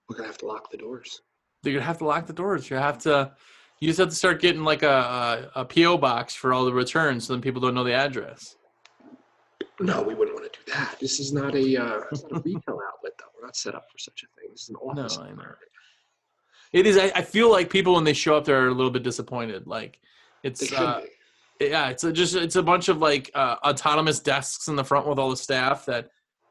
we're 0.09 0.17
gonna 0.17 0.29
have 0.29 0.39
to 0.39 0.47
lock 0.47 0.71
the 0.71 0.77
doors. 0.77 1.21
You're 1.63 1.73
going 1.75 1.83
to 1.83 1.87
have 1.87 1.99
to 1.99 2.05
lock 2.07 2.27
the 2.27 2.33
doors. 2.33 2.71
You 2.71 2.77
have 2.77 2.99
to 2.99 3.33
you 3.81 3.89
just 3.89 3.99
have 3.99 4.09
to 4.09 4.15
start 4.15 4.41
getting 4.41 4.65
like 4.65 4.83
a, 4.83 5.51
a, 5.55 5.61
a 5.61 5.65
PO 5.65 5.99
box 5.99 6.35
for 6.35 6.53
all 6.53 6.65
the 6.65 6.73
returns 6.73 7.27
so 7.27 7.33
then 7.33 7.43
people 7.43 7.61
don't 7.61 7.75
know 7.75 7.85
the 7.85 7.95
address. 7.95 8.57
No, 9.81 10.03
we 10.03 10.15
wouldn't 10.15 10.37
want 10.37 10.53
to 10.53 10.59
do 10.59 10.73
that. 10.73 10.97
This 11.01 11.21
is 11.21 11.33
not 11.33 11.55
a, 11.55 11.77
uh, 11.77 12.01
not 12.31 12.33
a 12.33 12.41
retail 12.45 12.81
outlet, 12.89 13.13
though. 13.19 13.27
We're 13.37 13.47
not 13.47 13.57
set 13.57 13.77
up 13.77 13.87
for 13.91 13.99
such 13.99 14.25
a 14.25 14.41
thing. 14.41 14.51
This 14.51 14.63
is 14.63 14.71
an 14.71 14.77
office. 14.77 15.17
Environment. 15.17 15.57
It 16.73 16.87
is 16.87 16.99
I, 16.99 17.13
I 17.15 17.23
feel 17.23 17.51
like 17.51 17.71
people 17.71 17.95
when 17.95 18.05
they 18.05 18.13
show 18.13 18.37
up 18.37 18.45
they're 18.45 18.69
a 18.69 18.75
little 18.75 18.91
bit 18.91 19.03
disappointed. 19.03 19.67
Like 19.67 19.99
it's 20.43 20.73
uh, 20.73 21.03
yeah 21.61 21.89
it's 21.89 22.05
a, 22.05 22.13
just 22.13 22.35
it's 22.35 22.57
a 22.57 22.63
bunch 22.63 22.89
of 22.89 22.99
like 22.99 23.31
uh, 23.35 23.57
autonomous 23.65 24.21
desks 24.21 24.69
in 24.69 24.77
the 24.77 24.85
front 24.85 25.07
with 25.07 25.19
all 25.19 25.31
the 25.31 25.37
staff 25.37 25.87
that 25.87 26.11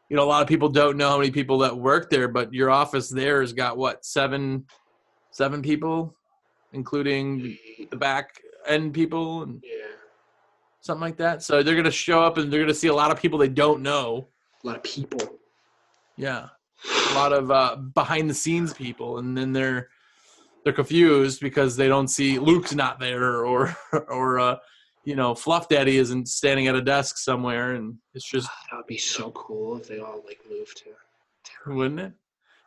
you 0.09 0.15
know 0.15 0.23
a 0.23 0.25
lot 0.25 0.41
of 0.41 0.47
people 0.47 0.69
don't 0.69 0.97
know 0.97 1.09
how 1.09 1.17
many 1.17 1.31
people 1.31 1.59
that 1.59 1.77
work 1.77 2.09
there 2.09 2.27
but 2.27 2.53
your 2.53 2.69
office 2.69 3.09
there 3.09 3.41
has 3.41 3.53
got 3.53 3.77
what 3.77 4.03
seven 4.03 4.65
seven 5.31 5.61
people 5.61 6.15
including 6.73 7.57
the 7.89 7.97
back 7.97 8.41
end 8.67 8.93
people 8.93 9.43
and 9.43 9.61
Yeah, 9.63 9.85
something 10.81 11.01
like 11.01 11.17
that. 11.17 11.43
So 11.43 11.63
they're 11.63 11.75
gonna 11.75 11.91
show 11.91 12.21
up 12.21 12.37
and 12.37 12.51
they're 12.51 12.59
gonna 12.61 12.73
see 12.73 12.87
a 12.87 12.93
lot 12.93 13.11
of 13.11 13.19
people 13.19 13.39
they 13.39 13.49
don't 13.49 13.81
know. 13.81 14.29
A 14.63 14.67
lot 14.67 14.75
of 14.75 14.83
people. 14.83 15.39
yeah. 16.17 16.47
A 17.11 17.13
lot 17.15 17.33
of 17.33 17.49
uh, 17.49 17.75
behind 17.75 18.29
the 18.29 18.33
scenes 18.35 18.73
people 18.73 19.17
and 19.17 19.35
then 19.37 19.51
they're 19.51 19.89
they're 20.63 20.73
confused 20.73 21.39
because 21.41 21.75
they 21.75 21.87
don't 21.87 22.07
see 22.09 22.37
luke's 22.37 22.75
not 22.75 22.99
there 22.99 23.45
or 23.45 23.75
or 24.09 24.39
uh 24.39 24.57
you 25.05 25.15
know 25.15 25.33
fluff 25.33 25.67
daddy 25.69 25.97
isn't 25.97 26.27
standing 26.27 26.67
at 26.67 26.75
a 26.75 26.81
desk 26.81 27.17
somewhere 27.17 27.73
and 27.73 27.95
it's 28.13 28.29
just 28.29 28.47
That 28.69 28.77
would 28.77 28.85
be 28.87 28.97
so 28.97 29.31
cool 29.31 29.77
if 29.77 29.87
they 29.87 29.99
all 29.99 30.21
like 30.25 30.39
moved 30.49 30.77
to 30.83 31.73
wouldn't 31.73 31.99
it? 31.99 32.13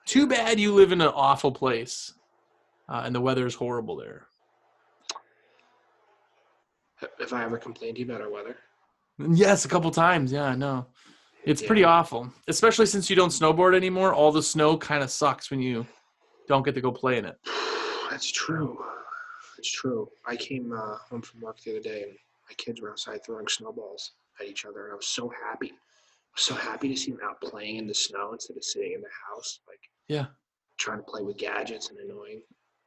Too 0.06 0.26
bad 0.26 0.58
you 0.58 0.74
live 0.74 0.90
in 0.92 1.00
an 1.00 1.08
awful 1.14 1.52
place 1.52 2.14
uh, 2.90 3.03
and 3.05 3.14
the 3.14 3.20
weather 3.20 3.46
is 3.46 3.55
horrible 3.55 3.96
there 3.96 4.26
Have 7.18 7.33
I 7.33 7.44
ever 7.44 7.57
complained 7.59 7.96
to 7.96 8.00
you 8.03 8.07
about 8.11 8.20
our 8.20 8.31
weather? 8.31 8.57
yes 9.33 9.64
a 9.66 9.68
couple 9.68 9.90
times 9.90 10.33
yeah 10.33 10.44
i 10.44 10.55
know 10.55 10.87
it's 11.44 11.61
Yeah. 11.61 11.66
pretty 11.66 11.85
awful 11.85 12.33
especially 12.48 12.87
since 12.87 13.11
you 13.11 13.16
don't 13.16 13.29
snowboard 13.29 13.74
anymore 13.76 14.14
all 14.14 14.33
the 14.33 14.42
snow 14.42 14.79
kind 14.79 15.03
of 15.03 15.11
sucks 15.11 15.50
when 15.50 15.61
you 15.61 15.87
don't 16.48 16.64
get 16.64 16.74
to 16.74 16.81
go 16.81 16.90
play 16.90 17.18
in 17.18 17.24
it 17.26 17.37
That's 18.11 18.29
true. 18.33 18.76
That's 19.57 19.70
true. 19.70 20.09
I 20.26 20.35
came 20.37 20.72
uh, 20.72 20.96
home 21.09 21.22
from 21.22 21.40
work 21.42 21.61
the 21.61 21.70
other 21.72 21.81
day 21.81 22.03
and 22.03 22.12
my 22.48 22.55
kids 22.57 22.81
were 22.81 22.90
outside 22.90 23.20
throwing 23.24 23.46
snowballs 23.46 24.12
at 24.40 24.46
each 24.48 24.64
other, 24.64 24.87
and 24.87 24.92
I 24.94 24.96
was 24.96 25.07
so 25.07 25.29
happy. 25.29 25.68
I 25.70 26.33
was 26.35 26.42
so 26.42 26.55
happy 26.57 26.88
to 26.88 26.96
see 26.96 27.12
them 27.12 27.20
out 27.22 27.40
playing 27.40 27.76
in 27.76 27.87
the 27.87 27.94
snow 27.94 28.33
instead 28.33 28.57
of 28.57 28.64
sitting 28.64 28.94
in 28.94 29.00
the 29.00 29.09
house, 29.33 29.61
like 29.68 29.79
yeah 30.09 30.26
trying 30.79 30.98
to 30.98 31.05
play 31.05 31.22
with 31.22 31.37
gadgets 31.37 31.90
and 31.90 31.98
annoying 32.00 32.40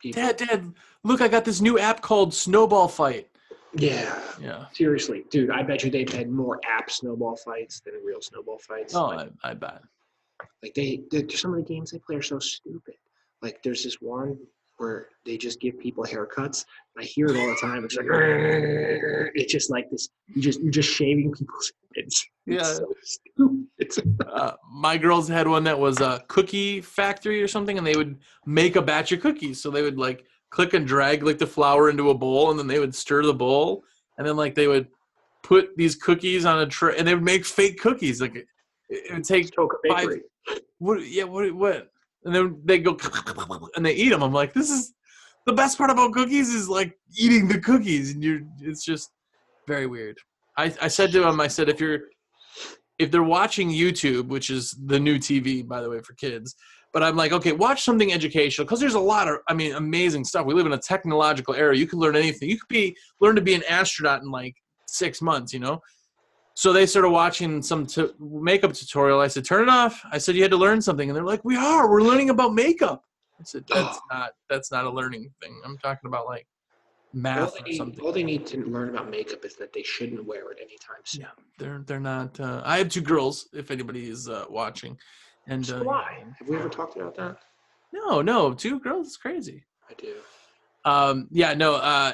people. 0.04 0.22
dad 0.22 0.38
dad 0.38 0.74
look 1.04 1.22
i 1.22 1.28
got 1.28 1.44
this 1.46 1.62
new 1.62 1.80
app 1.80 2.02
called 2.02 2.34
snowball 2.34 2.88
fight 2.88 3.28
Yeah. 3.74 4.20
yeah 4.40 4.66
Seriously, 4.74 5.26
dude, 5.32 5.50
I 5.50 5.64
bet 5.64 5.84
you 5.84 5.90
they've 5.90 6.12
had 6.22 6.30
more 6.30 6.60
app 6.78 6.92
snowball 6.92 7.36
fights 7.38 7.80
than 7.80 7.94
real 8.06 8.22
snowball 8.22 8.60
fights. 8.60 8.94
oh 8.94 9.08
like, 9.08 9.30
I, 9.44 9.52
I 9.52 9.54
bet 9.56 9.82
like 10.62 10.74
they, 10.76 11.02
they, 11.12 11.26
some 11.30 11.54
of 11.56 11.60
the 11.66 11.74
games 11.74 11.92
they 11.92 12.00
play 12.00 12.18
are 12.18 12.22
so 12.22 12.38
stupid. 12.40 12.96
Like 13.42 13.64
there's 13.64 13.84
this 13.84 13.96
one 14.02 14.38
where 14.78 15.08
they 15.26 15.38
just 15.38 15.60
give 15.60 15.80
people 15.80 16.04
haircuts. 16.04 16.66
I 16.98 17.04
hear 17.04 17.28
it 17.28 17.38
all 17.38 17.48
the 17.48 17.58
time. 17.62 17.84
It's 17.86 17.96
like 17.96 18.06
it's 19.36 19.52
just 19.52 19.70
like 19.72 19.90
this. 19.90 20.10
You 20.28 20.42
just 20.42 20.62
you're 20.62 20.72
just 20.72 20.90
shaving 20.90 21.32
people's 21.32 21.72
heads. 21.96 22.26
It's 22.46 22.82
Yeah. 23.38 23.94
so 23.98 24.04
uh, 24.32 24.54
my 24.72 24.98
girls 24.98 25.28
had 25.28 25.48
one 25.48 25.64
that 25.66 25.80
was 25.80 26.02
a 26.02 26.24
cookie 26.28 26.82
factory 26.82 27.42
or 27.42 27.48
something, 27.48 27.78
and 27.78 27.86
they 27.86 27.96
would 27.96 28.20
make 28.46 28.76
a 28.76 28.82
batch 28.82 29.12
of 29.12 29.22
cookies. 29.22 29.62
So 29.62 29.70
they 29.72 29.82
would 29.82 29.98
like 29.98 30.26
click 30.50 30.74
and 30.74 30.86
drag 30.88 31.24
like 31.24 31.38
the 31.38 31.48
flour 31.48 31.90
into 31.90 32.10
a 32.10 32.14
bowl, 32.14 32.52
and 32.52 32.60
then 32.60 32.68
they 32.68 32.80
would 32.80 32.94
stir 32.96 33.24
the 33.24 33.34
bowl, 33.34 33.84
and 34.18 34.28
then 34.28 34.36
like 34.36 34.56
they 34.56 34.68
would 34.68 34.88
put 35.44 35.76
these 35.78 35.96
cookies 35.96 36.46
on 36.46 36.60
a 36.60 36.66
tray, 36.68 36.96
and 36.98 37.08
they 37.08 37.14
would 37.14 37.24
make 37.24 37.46
fake 37.46 37.80
cookies. 37.80 38.22
Like 38.22 38.36
it, 38.36 38.48
it 38.90 39.14
would 39.14 39.24
take 39.24 39.50
Five- 39.88 40.20
what? 40.80 41.08
Yeah, 41.08 41.24
what? 41.24 41.52
What? 41.54 41.90
And 42.26 42.34
then 42.34 42.62
they 42.64 42.80
go 42.80 42.98
and 43.76 43.86
they 43.86 43.94
eat 43.94 44.10
them. 44.10 44.24
I'm 44.24 44.34
like, 44.34 44.54
this 44.54 44.70
is 44.70 44.94
the 45.46 45.54
best 45.54 45.78
part 45.78 45.90
about 45.90 46.14
cookies 46.14 46.50
is 46.50 46.70
like 46.70 46.98
eating 47.18 47.48
the 47.48 47.60
cookies, 47.60 48.14
and 48.14 48.24
you're. 48.24 48.42
It's 48.62 48.86
just 48.86 49.12
very 49.68 49.88
weird. 49.88 50.18
I 50.58 50.74
I 50.82 50.88
said 50.88 51.12
to 51.12 51.22
them, 51.22 51.42
I 51.42 51.48
said 51.48 51.70
if 51.70 51.80
you're 51.80 52.00
if 53.00 53.12
they're 53.12 53.24
watching 53.24 53.70
YouTube, 53.70 54.28
which 54.28 54.50
is 54.50 54.78
the 54.86 55.00
new 55.00 55.18
TV, 55.18 55.68
by 55.68 55.82
the 55.82 55.90
way, 55.90 56.00
for 56.00 56.14
kids. 56.14 56.56
But 56.94 57.02
I'm 57.02 57.16
like, 57.16 57.32
okay, 57.32 57.52
watch 57.52 57.84
something 57.84 58.14
educational 58.14 58.66
because 58.66 58.80
there's 58.80 58.94
a 58.94 59.00
lot 59.00 59.28
of, 59.28 59.38
I 59.48 59.54
mean, 59.56 59.74
amazing 59.74 60.26
stuff. 60.26 60.46
We 60.46 60.54
live 60.54 60.68
in 60.68 60.74
a 60.74 60.78
technological 60.78 61.56
era. 61.56 61.76
You 61.76 61.88
can 61.88 61.98
learn 61.98 62.16
anything. 62.16 62.50
You 62.50 62.60
could 62.60 62.68
be 62.70 62.96
learn 63.20 63.36
to 63.36 63.42
be 63.42 63.56
an 63.56 63.64
astronaut 63.68 64.22
in 64.22 64.30
like 64.30 64.54
six 64.88 65.22
months, 65.22 65.54
you 65.54 65.60
know. 65.60 65.80
So 66.56 66.72
they 66.72 66.86
started 66.86 67.10
watching 67.10 67.62
some 67.62 67.86
t- 67.86 68.12
makeup 68.20 68.74
tutorial. 68.74 69.20
I 69.20 69.28
said, 69.28 69.44
turn 69.46 69.64
it 69.64 69.70
off. 69.70 70.02
I 70.12 70.18
said 70.20 70.36
you 70.36 70.44
had 70.44 70.52
to 70.52 70.58
learn 70.58 70.82
something, 70.82 71.10
and 71.10 71.16
they're 71.16 71.24
like, 71.24 71.44
we 71.44 71.58
are. 71.58 71.90
We're 71.90 72.02
learning 72.04 72.30
about 72.30 72.54
makeup. 72.54 73.04
I 73.40 73.44
said, 73.44 73.66
that's 73.68 74.00
not 74.12 74.32
that's 74.50 74.72
not 74.72 74.86
a 74.86 74.90
learning 74.90 75.32
thing. 75.42 75.60
I'm 75.66 75.78
talking 75.80 76.08
about 76.08 76.28
like 76.28 76.46
All 77.16 77.20
math 77.22 77.54
they, 77.56 77.60
or 77.60 77.64
need, 77.64 77.78
something. 77.78 78.06
all 78.06 78.12
they 78.12 78.24
need 78.24 78.46
to 78.48 78.64
learn 78.66 78.90
about 78.90 79.10
makeup 79.10 79.44
is 79.44 79.56
that 79.56 79.74
they 79.74 79.82
shouldn't 79.84 80.24
wear 80.26 80.52
it 80.52 80.60
anytime 80.62 81.02
soon. 81.06 81.22
Yeah, 81.22 81.28
they're 81.58 81.84
they're 81.88 82.00
not. 82.00 82.40
Uh, 82.40 82.62
I 82.64 82.78
have 82.78 82.90
two 82.90 83.02
girls. 83.02 83.50
If 83.54 83.72
anybody 83.72 84.08
is 84.10 84.30
uh, 84.30 84.46
watching, 84.50 84.96
and 85.48 85.66
So 85.66 85.80
uh, 85.80 85.84
why? 85.84 86.24
Have 86.38 86.48
we 86.48 86.56
ever 86.56 86.70
talked 86.70 86.96
about 86.96 87.16
that? 87.16 87.38
No, 87.92 88.22
no, 88.22 88.54
two 88.54 88.80
girls 88.80 89.08
is 89.08 89.18
crazy. 89.18 89.66
I 89.90 89.94
do. 89.96 90.14
Um, 90.86 91.28
yeah, 91.32 91.54
no. 91.56 91.76
Uh, 91.76 92.14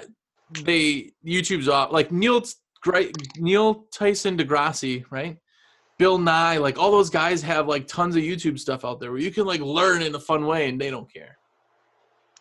they 0.63 1.11
YouTube's 1.25 1.67
off. 1.67 1.91
Like 1.91 2.11
Neil 2.11 2.41
Gri- 2.81 3.11
Neil 3.37 3.85
Tyson 3.91 4.37
Degrassi, 4.37 5.03
right? 5.09 5.37
Bill 5.97 6.17
Nye, 6.17 6.57
like 6.57 6.77
all 6.77 6.91
those 6.91 7.09
guys 7.09 7.41
have 7.41 7.67
like 7.67 7.85
tons 7.87 8.15
of 8.15 8.21
YouTube 8.23 8.57
stuff 8.57 8.85
out 8.85 8.99
there 9.01 9.11
where 9.11 9.19
you 9.19 9.31
can 9.31 9.45
like 9.45 9.59
learn 9.61 10.01
in 10.01 10.15
a 10.15 10.19
fun 10.19 10.45
way, 10.45 10.69
and 10.69 10.79
they 10.79 10.89
don't 10.89 11.11
care. 11.13 11.37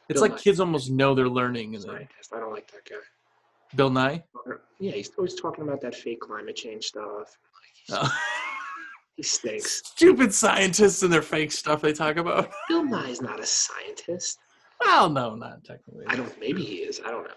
It's 0.09 0.21
Bill 0.21 0.23
like 0.23 0.33
Nye. 0.33 0.39
kids 0.39 0.61
almost 0.61 0.91
know 0.91 1.15
they're 1.15 1.29
learning, 1.29 1.75
and 1.75 1.83
they, 1.83 1.89
Scientist. 1.89 2.33
I 2.35 2.39
don't 2.41 2.53
like 2.53 2.71
that 2.71 2.89
guy. 2.89 2.97
Bill 3.77 3.91
Nye. 3.91 4.23
Yeah, 4.79 4.93
he's 4.93 5.11
always 5.19 5.35
talking 5.35 5.65
about 5.65 5.81
that 5.81 5.95
fake 5.95 6.21
climate 6.21 6.55
change 6.57 6.85
stuff. 6.87 7.37
Like, 7.91 8.01
Uh, 8.01 8.09
he 9.17 9.23
stinks. 9.25 9.83
stupid 9.85 10.33
scientists 10.33 11.03
and 11.03 11.13
their 11.13 11.21
fake 11.23 11.51
stuff 11.53 11.83
they 11.83 11.93
talk 11.93 12.17
about. 12.17 12.51
Bill 12.69 12.85
Nye's 12.85 13.21
not 13.21 13.41
a 13.41 13.47
scientist. 13.47 14.39
Well, 14.81 15.11
no, 15.11 15.35
not 15.35 15.65
technically. 15.65 16.05
I 16.07 16.15
don't. 16.15 16.33
Maybe 16.39 16.63
he 16.65 16.77
is. 16.77 17.01
I 17.05 17.11
don't 17.11 17.25
know. 17.25 17.31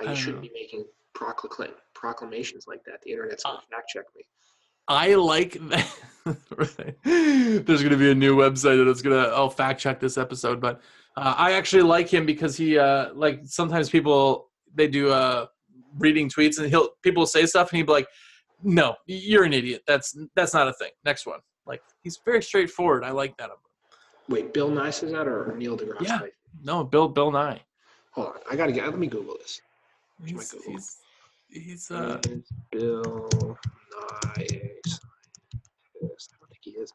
I 0.00 0.04
I, 0.04 0.06
don't 0.06 0.14
shouldn't 0.16 0.36
know. 0.36 0.48
be 0.48 0.52
making 0.54 0.84
procl- 1.16 1.68
proclamations 1.98 2.66
like 2.66 2.82
that. 2.84 3.00
The 3.02 3.10
internet's 3.12 3.42
gonna 3.44 3.58
Uh, 3.58 3.60
fact 3.76 3.88
check 3.88 4.04
me. 4.16 4.22
I 4.88 5.14
like 5.16 5.52
that. 5.68 5.86
right. 6.56 6.96
There's 7.04 7.82
going 7.82 7.90
to 7.90 7.96
be 7.98 8.10
a 8.10 8.14
new 8.14 8.34
website 8.36 8.82
that's 8.86 9.02
going 9.02 9.22
to. 9.22 9.30
I'll 9.30 9.50
fact 9.50 9.80
check 9.80 10.00
this 10.00 10.16
episode, 10.16 10.60
but 10.62 10.80
uh, 11.16 11.34
I 11.36 11.52
actually 11.52 11.82
like 11.82 12.08
him 12.08 12.24
because 12.24 12.56
he 12.56 12.78
uh, 12.78 13.12
like 13.14 13.40
sometimes 13.44 13.90
people 13.90 14.48
they 14.74 14.88
do 14.88 15.10
uh, 15.10 15.46
reading 15.98 16.28
tweets 16.30 16.58
and 16.58 16.70
he'll 16.70 16.90
people 17.02 17.26
say 17.26 17.44
stuff 17.44 17.70
and 17.70 17.76
he'll 17.76 17.86
be 17.86 17.92
like, 17.92 18.08
"No, 18.62 18.94
you're 19.06 19.44
an 19.44 19.52
idiot. 19.52 19.82
That's 19.86 20.16
that's 20.34 20.54
not 20.54 20.68
a 20.68 20.72
thing." 20.74 20.90
Next 21.04 21.26
one. 21.26 21.40
Like 21.66 21.82
he's 22.02 22.18
very 22.24 22.42
straightforward. 22.42 23.04
I 23.04 23.10
like 23.10 23.36
that. 23.36 23.50
of 23.50 23.58
him. 23.58 24.34
Wait, 24.34 24.54
Bill 24.54 24.70
Nye 24.70 24.90
says 24.90 25.12
that 25.12 25.26
or 25.28 25.54
Neil 25.56 25.76
deGrasse 25.76 26.00
Yeah. 26.02 26.20
No, 26.62 26.82
Bill 26.84 27.08
Bill 27.08 27.30
Nye. 27.30 27.60
Hold 28.12 28.28
on, 28.28 28.34
I 28.50 28.56
gotta 28.56 28.72
get. 28.72 28.86
Let 28.86 28.98
me 28.98 29.06
Google 29.06 29.36
this. 29.38 29.60
He's 30.24 30.50
Google? 30.50 30.72
he's, 30.72 30.96
he's 31.48 31.90
uh, 31.90 32.20
Is 32.28 32.50
Bill 32.70 33.28
Nye 33.32 34.46
a 34.46 34.88
scientist? 34.88 35.00
I 36.32 36.36
don't 36.40 36.48
think 36.50 36.60
he 36.60 36.70
is. 36.72 36.92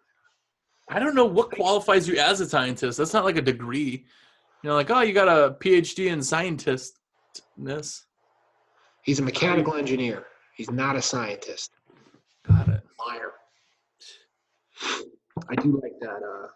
I 0.89 0.99
don't 0.99 1.15
know 1.15 1.25
what 1.25 1.51
qualifies 1.51 2.07
you 2.07 2.17
as 2.17 2.41
a 2.41 2.47
scientist. 2.47 2.97
That's 2.97 3.13
not 3.13 3.25
like 3.25 3.37
a 3.37 3.41
degree. 3.41 4.05
You 4.61 4.69
know, 4.69 4.75
like 4.75 4.89
oh, 4.89 5.01
you 5.01 5.13
got 5.13 5.27
a 5.27 5.55
PhD 5.55 6.07
in 6.07 6.19
scientistness. 6.19 8.03
He's 9.01 9.19
a 9.19 9.23
mechanical 9.23 9.75
engineer. 9.75 10.27
He's 10.55 10.71
not 10.71 10.95
a 10.95 11.01
scientist. 11.01 11.71
Got 12.47 12.69
it. 12.69 12.81
Liar. 13.05 13.31
I 15.49 15.55
do 15.55 15.79
like 15.81 15.99
that. 16.01 16.21
Uh, 16.23 16.47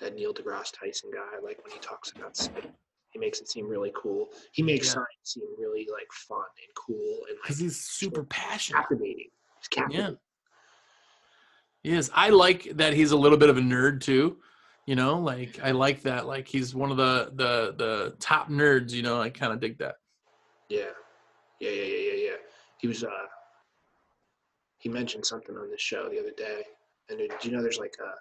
that 0.00 0.14
Neil 0.14 0.32
deGrasse 0.32 0.72
Tyson 0.78 1.10
guy. 1.12 1.20
I 1.36 1.44
like 1.44 1.62
when 1.64 1.72
he 1.72 1.78
talks 1.80 2.12
about 2.12 2.36
space. 2.36 2.64
He 3.10 3.18
makes 3.18 3.40
it 3.40 3.48
seem 3.48 3.66
really 3.68 3.92
cool. 3.96 4.28
He 4.52 4.62
makes 4.62 4.86
Yeah. 4.88 4.94
science 4.94 5.08
seem 5.24 5.44
really 5.58 5.88
like 5.90 6.10
fun 6.12 6.38
and 6.38 6.74
cool 6.74 7.24
and 7.28 7.38
because 7.42 7.56
like 7.56 7.64
he's 7.64 7.80
super 7.80 8.24
passionate. 8.24 8.80
captivating. 8.80 9.28
It's 9.58 9.68
captivating. 9.68 10.18
He 11.82 11.92
is. 11.92 12.10
I 12.14 12.30
like 12.30 12.64
that 12.76 12.92
he's 12.92 13.12
a 13.12 13.16
little 13.16 13.38
bit 13.38 13.50
of 13.50 13.56
a 13.56 13.60
nerd 13.60 14.00
too. 14.00 14.38
You 14.86 14.96
know, 14.96 15.18
like 15.18 15.60
I 15.62 15.70
like 15.72 16.02
that. 16.02 16.26
Like 16.26 16.48
he's 16.48 16.74
one 16.74 16.90
of 16.90 16.96
the 16.96 17.30
the 17.34 17.74
the 17.76 18.16
top 18.20 18.48
nerds. 18.50 18.92
You 18.92 19.02
know, 19.02 19.20
I 19.20 19.30
kind 19.30 19.52
of 19.52 19.60
dig 19.60 19.78
that. 19.78 19.96
Yeah. 20.68 20.90
Yeah, 21.60 21.70
yeah, 21.70 21.84
yeah, 21.84 22.12
yeah, 22.12 22.24
yeah. 22.30 22.36
He 22.78 22.88
was 22.88 23.04
uh 23.04 23.26
he 24.78 24.88
mentioned 24.88 25.26
something 25.26 25.56
on 25.56 25.70
this 25.70 25.80
show 25.80 26.08
the 26.08 26.20
other 26.20 26.32
day. 26.36 26.62
And 27.08 27.18
did 27.18 27.32
you 27.42 27.50
know 27.52 27.62
there's 27.62 27.78
like 27.78 27.96
a 28.00 28.12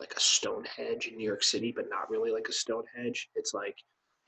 like 0.00 0.12
a 0.16 0.20
Stonehenge 0.20 1.08
in 1.08 1.16
New 1.16 1.26
York 1.26 1.42
City, 1.42 1.72
but 1.74 1.86
not 1.90 2.10
really 2.10 2.30
like 2.32 2.48
a 2.48 2.52
Stonehenge. 2.52 3.28
It's 3.34 3.52
like 3.52 3.76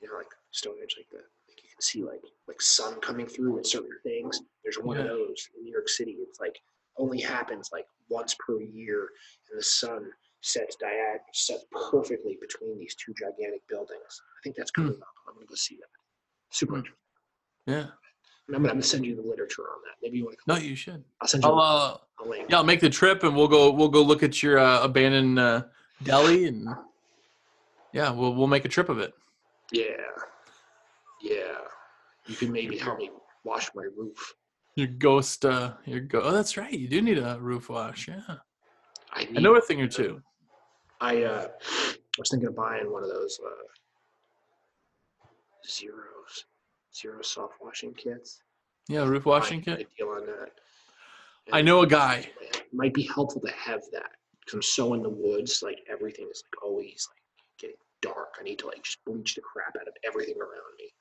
you 0.03 0.09
know, 0.09 0.17
like 0.17 0.27
Stonehenge 0.51 0.95
like 0.97 1.09
the 1.09 1.17
like 1.17 1.63
you 1.63 1.69
can 1.69 1.81
see 1.81 2.03
like 2.03 2.21
like 2.47 2.61
sun 2.61 2.99
coming 2.99 3.25
through 3.25 3.57
at 3.57 3.65
certain 3.65 3.97
things. 4.03 4.41
There's 4.63 4.77
one 4.77 4.97
of 4.97 5.05
those 5.05 5.47
in 5.57 5.63
New 5.63 5.71
York 5.71 5.87
City. 5.87 6.17
It's 6.19 6.39
like 6.39 6.59
only 6.97 7.21
happens 7.21 7.69
like 7.71 7.85
once 8.09 8.35
per 8.45 8.59
year 8.59 9.09
and 9.49 9.59
the 9.59 9.63
sun 9.63 10.05
sets 10.41 10.75
diag 10.83 11.19
sets 11.33 11.65
perfectly 11.89 12.37
between 12.41 12.77
these 12.77 12.95
two 12.95 13.13
gigantic 13.17 13.61
buildings. 13.69 14.21
I 14.21 14.39
think 14.43 14.57
that's 14.57 14.71
coming 14.71 14.91
up. 14.91 15.07
I'm 15.27 15.35
gonna 15.35 15.47
go 15.47 15.55
see 15.55 15.77
that. 15.77 15.87
Super 16.49 16.75
interesting. 16.75 16.99
Yeah. 17.65 17.85
And 18.47 18.57
I'm 18.57 18.61
gonna, 18.61 18.73
I'm 18.73 18.75
gonna 18.75 18.83
send 18.83 19.05
you 19.05 19.15
the 19.15 19.21
literature 19.21 19.63
on 19.63 19.79
that. 19.85 19.95
Maybe 20.03 20.17
you 20.17 20.25
want 20.25 20.35
to. 20.37 20.43
No, 20.53 20.57
you 20.57 20.75
should. 20.75 21.01
I'll 21.21 21.27
send 21.29 21.43
you 21.43 21.49
I'll 21.49 21.59
uh, 21.59 21.97
a 22.25 22.27
link. 22.27 22.49
yeah, 22.49 22.57
I'll 22.57 22.65
make 22.65 22.81
the 22.81 22.89
trip 22.89 23.23
and 23.23 23.35
we'll 23.35 23.47
go 23.47 23.71
we'll 23.71 23.87
go 23.87 24.01
look 24.01 24.21
at 24.21 24.43
your 24.43 24.59
uh, 24.59 24.83
abandoned 24.83 25.39
uh, 25.39 25.63
deli 26.03 26.47
and 26.47 26.67
yeah, 27.93 28.11
we'll 28.11 28.35
we'll 28.35 28.47
make 28.47 28.65
a 28.65 28.69
trip 28.69 28.89
of 28.89 28.99
it. 28.99 29.13
Yeah, 29.71 29.83
yeah. 31.21 31.57
You 32.27 32.35
can 32.35 32.51
maybe 32.51 32.77
help 32.77 32.99
me 32.99 33.11
wash 33.43 33.69
my 33.75 33.83
roof. 33.97 34.35
Your 34.75 34.87
ghost, 34.87 35.45
uh, 35.45 35.73
your 35.85 35.99
go. 35.99 36.21
Oh, 36.21 36.31
that's 36.31 36.57
right. 36.57 36.73
You 36.73 36.87
do 36.87 37.01
need 37.01 37.17
a 37.17 37.37
roof 37.39 37.69
wash. 37.69 38.07
Yeah, 38.07 38.21
I, 39.11 39.25
need, 39.25 39.37
I 39.37 39.41
know 39.41 39.55
a 39.55 39.61
thing 39.61 39.81
or 39.81 39.87
two. 39.87 40.21
I 41.01 41.23
uh, 41.23 41.47
was 42.17 42.29
thinking 42.29 42.47
of 42.47 42.55
buying 42.55 42.91
one 42.91 43.03
of 43.03 43.09
those 43.09 43.39
uh, 43.45 43.49
zeros, 45.67 46.45
zero 46.95 47.21
soft 47.21 47.55
washing 47.61 47.93
kits. 47.93 48.41
Yeah, 48.87 49.05
roof 49.05 49.25
washing 49.25 49.61
Find 49.61 49.77
kit. 49.77 49.87
a 49.93 49.97
deal 49.97 50.09
on 50.09 50.25
that. 50.25 50.51
I 51.51 51.61
know 51.61 51.81
a 51.81 51.87
guy. 51.87 52.29
It 52.41 52.63
might 52.71 52.93
be 52.93 53.03
helpful 53.03 53.41
to 53.41 53.51
have 53.51 53.81
that 53.91 54.11
because 54.39 54.53
I'm 54.53 54.61
so 54.61 54.93
in 54.93 55.03
the 55.03 55.09
woods. 55.09 55.61
Like 55.61 55.79
everything 55.91 56.27
is 56.31 56.43
like 56.45 56.63
always 56.63 57.07
like 57.11 57.21
getting 57.59 57.75
dark. 58.03 58.35
I 58.39 58.43
need 58.43 58.59
to 58.59 58.67
like 58.67 58.83
just 58.83 59.03
bleach 59.05 59.33
the 59.33 59.41
crap 59.41 59.75
out 59.81 59.87
of 59.87 59.93
everything 60.05 60.35
around 60.39 60.75
me. 60.77 60.93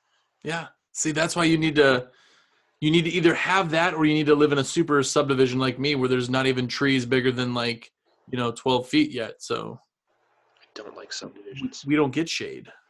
Yeah. 0.43 0.69
See, 0.93 1.13
that's 1.13 1.37
why 1.37 1.45
you 1.45 1.59
need 1.59 1.75
to 1.77 2.09
you 2.81 2.91
need 2.91 3.05
to 3.05 3.11
either 3.11 3.35
have 3.35 3.71
that 3.71 3.93
or 3.95 4.05
you 4.07 4.15
need 4.15 4.27
to 4.27 4.35
live 4.35 4.53
in 4.53 4.59
a 4.59 4.65
super 4.65 5.03
subdivision 5.03 5.59
like 5.61 5.79
me 5.79 5.95
where 5.95 6.09
there's 6.09 6.31
not 6.31 6.47
even 6.47 6.67
trees 6.67 7.05
bigger 7.07 7.31
than 7.31 7.53
like, 7.55 7.93
you 8.31 8.37
know, 8.39 8.51
12 8.51 8.89
feet 8.89 9.11
yet. 9.13 9.41
So 9.43 9.79
I 10.61 10.65
don't 10.75 10.97
like 10.97 11.13
subdivisions. 11.13 11.85
we 11.87 11.95
don't 11.97 12.13
get 12.13 12.29
shade. 12.29 12.69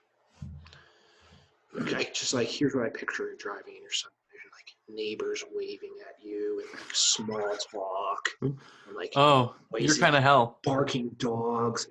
Okay, 1.81 2.11
just 2.13 2.35
like 2.35 2.49
here's 2.49 2.75
what 2.75 2.85
I 2.85 2.91
picture 2.91 3.31
you 3.31 3.37
driving 3.39 3.77
in 3.77 3.81
your 3.83 3.91
subdivision, 3.93 4.51
like 4.53 4.95
neighbors 4.95 5.43
waving 5.55 5.95
at 6.07 6.23
you 6.23 6.63
and 6.63 6.79
like 6.79 6.95
small 6.95 7.57
talk, 7.73 8.29
and 8.43 8.59
like 8.95 9.13
Oh, 9.17 9.55
you're 9.79 9.97
kind 9.97 10.15
of 10.15 10.23
hell. 10.23 10.59
barking 10.65 11.09
dogs. 11.17 11.89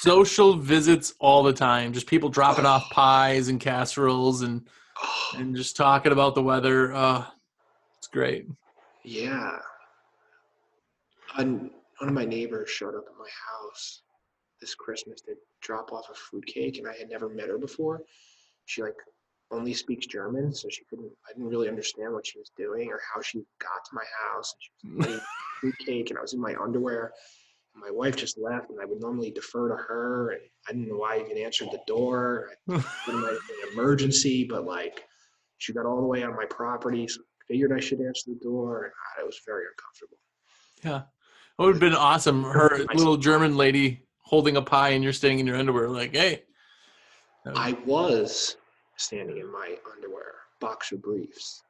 Social 0.00 0.54
visits 0.54 1.14
all 1.18 1.42
the 1.42 1.52
time. 1.52 1.92
Just 1.92 2.06
people 2.06 2.28
dropping 2.28 2.66
off 2.66 2.88
pies 2.90 3.48
and 3.48 3.60
casseroles 3.60 4.42
and 4.42 4.68
Oh, 5.00 5.32
and 5.36 5.54
just 5.54 5.76
talking 5.76 6.10
about 6.10 6.34
the 6.34 6.42
weather. 6.42 6.92
Uh, 6.92 7.24
it's 7.98 8.08
great. 8.08 8.46
yeah. 9.04 9.58
And 11.36 11.70
one 11.98 12.08
of 12.08 12.14
my 12.14 12.24
neighbors 12.24 12.68
showed 12.70 12.96
up 12.96 13.04
at 13.06 13.16
my 13.18 13.28
house 13.52 14.02
this 14.60 14.74
Christmas 14.74 15.20
to 15.22 15.34
drop 15.62 15.92
off 15.92 16.08
a 16.10 16.14
fruitcake, 16.14 16.78
and 16.78 16.88
I 16.88 16.96
had 16.96 17.08
never 17.10 17.28
met 17.28 17.48
her 17.48 17.58
before. 17.58 18.02
She 18.66 18.82
like 18.82 18.96
only 19.52 19.72
speaks 19.72 20.06
German, 20.06 20.52
so 20.52 20.68
she 20.68 20.82
couldn't. 20.90 21.10
I 21.28 21.32
didn't 21.32 21.48
really 21.48 21.68
understand 21.68 22.12
what 22.12 22.26
she 22.26 22.38
was 22.40 22.50
doing 22.56 22.88
or 22.90 23.00
how 23.14 23.22
she 23.22 23.38
got 23.60 23.84
to 23.88 23.94
my 23.94 24.04
house. 24.32 24.52
And 24.82 24.90
she 24.92 24.96
was 24.96 25.06
eating 25.06 25.20
fruitcake, 25.60 26.10
and 26.10 26.18
I 26.18 26.22
was 26.22 26.32
in 26.32 26.40
my 26.40 26.56
underwear. 26.60 27.12
My 27.80 27.90
wife 27.90 28.16
just 28.16 28.38
left, 28.38 28.70
and 28.70 28.80
I 28.80 28.84
would 28.84 29.00
normally 29.00 29.30
defer 29.30 29.68
to 29.68 29.76
her, 29.76 30.30
and 30.32 30.40
I 30.68 30.72
didn't 30.72 30.88
know 30.88 30.96
why 30.96 31.16
I 31.16 31.20
even 31.20 31.38
answered 31.38 31.68
the 31.70 31.80
door. 31.86 32.50
I 32.68 32.74
it 32.74 32.84
might 33.08 33.32
have 33.32 33.32
an 33.32 33.72
emergency, 33.72 34.44
but 34.44 34.64
like 34.64 35.04
she 35.58 35.72
got 35.72 35.86
all 35.86 36.00
the 36.00 36.06
way 36.06 36.22
on 36.22 36.36
my 36.36 36.44
property, 36.46 37.06
so 37.08 37.20
I 37.20 37.44
figured 37.46 37.72
I 37.72 37.80
should 37.80 38.00
answer 38.00 38.30
the 38.30 38.40
door, 38.42 38.84
and 38.84 38.92
it 39.20 39.26
was 39.26 39.40
very 39.46 39.64
uncomfortable. 39.66 40.18
Yeah. 40.84 41.02
It 41.58 41.62
would 41.62 41.74
have 41.74 41.80
been 41.80 41.94
awesome. 41.94 42.44
Her 42.44 42.84
little 42.94 43.16
German 43.16 43.56
lady 43.56 44.04
holding 44.22 44.56
a 44.56 44.62
pie 44.62 44.90
and 44.90 45.02
you're 45.02 45.12
standing 45.12 45.40
in 45.40 45.46
your 45.46 45.56
underwear, 45.56 45.88
like, 45.88 46.14
hey. 46.14 46.44
I 47.56 47.72
was 47.86 48.56
standing 48.96 49.38
in 49.38 49.50
my 49.50 49.76
underwear, 49.92 50.34
boxer 50.60 50.96
briefs. 50.96 51.62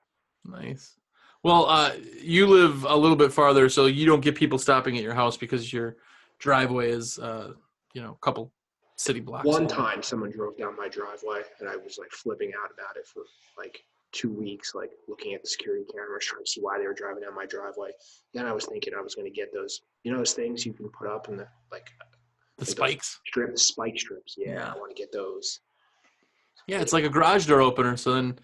nice. 0.45 0.98
Well, 1.45 1.67
uh, 1.67 1.93
you 2.21 2.47
live 2.47 2.85
a 2.85 2.97
little 2.97 3.17
bit 3.17 3.33
farther, 3.33 3.69
so 3.69 3.87
you 3.87 4.07
don't 4.07 4.21
get 4.21 4.35
people 4.35 4.59
stopping 4.59 4.97
at 4.97 5.03
your 5.05 5.15
house 5.15 5.37
because 5.37 5.73
your 5.73 5.97
driveway 6.39 6.91
is, 6.91 7.19
uh, 7.19 7.53
you 7.95 8.03
know, 8.03 8.13
a 8.21 8.25
couple 8.25 8.53
city 8.97 9.21
blocks. 9.21 9.47
One 9.47 9.63
away. 9.65 9.75
time, 9.75 10.03
someone 10.03 10.31
drove 10.33 10.57
down 10.59 10.77
my 10.77 10.89
driveway, 10.89 11.43
and 11.61 11.69
I 11.69 11.77
was 11.77 11.97
like 11.99 12.11
flipping 12.11 12.53
out 12.63 12.71
about 12.73 12.97
it 12.97 13.07
for 13.07 13.23
like 13.57 13.79
two 14.13 14.33
weeks, 14.33 14.75
like 14.75 14.91
looking 15.07 15.35
at 15.35 15.43
the 15.43 15.49
security 15.49 15.85
cameras, 15.93 16.25
trying 16.25 16.45
to 16.45 16.51
see 16.51 16.61
why 16.61 16.79
they 16.79 16.87
were 16.87 16.95
driving 16.95 17.23
down 17.23 17.35
my 17.35 17.47
driveway. 17.47 17.91
Then 18.35 18.47
I 18.47 18.53
was 18.53 18.67
thinking 18.67 18.95
I 18.99 19.01
was 19.03 19.15
going 19.15 19.27
to 19.27 19.35
get 19.35 19.53
those, 19.53 19.83
you 20.03 20.11
know, 20.11 20.19
those 20.19 20.33
things 20.33 20.67
you 20.67 20.73
can 20.73 20.89
put 20.89 21.09
up 21.09 21.29
in 21.29 21.37
the 21.37 21.47
like 21.71 21.91
The 22.59 22.65
those 22.65 22.71
spikes. 22.71 23.21
strip 23.27 23.53
the 23.53 23.59
spike 23.59 23.99
strips. 23.99 24.35
Yeah, 24.37 24.55
Yeah. 24.55 24.73
I 24.75 24.77
want 24.79 24.95
to 24.95 25.01
get 25.01 25.13
those. 25.13 25.61
Yeah, 26.67 26.81
it's 26.81 26.93
like 26.93 27.05
a 27.05 27.09
garage 27.09 27.47
door 27.47 27.61
opener. 27.63 27.97
So 27.97 28.13
then 28.15 28.39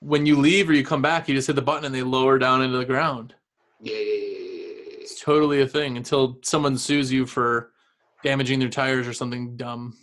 when 0.00 0.26
you 0.26 0.36
leave 0.36 0.68
or 0.68 0.72
you 0.72 0.84
come 0.84 1.02
back, 1.02 1.28
you 1.28 1.34
just 1.34 1.46
hit 1.46 1.56
the 1.56 1.62
button 1.62 1.84
and 1.84 1.94
they 1.94 2.02
lower 2.02 2.38
down 2.38 2.62
into 2.62 2.78
the 2.78 2.84
ground. 2.84 3.34
Yeah. 3.80 3.94
It's 3.96 5.20
totally 5.20 5.62
a 5.62 5.68
thing 5.68 5.96
until 5.96 6.38
someone 6.42 6.76
sues 6.76 7.12
you 7.12 7.26
for 7.26 7.70
damaging 8.24 8.58
their 8.58 8.68
tires 8.68 9.06
or 9.06 9.12
something 9.12 9.56
dumb. 9.56 9.96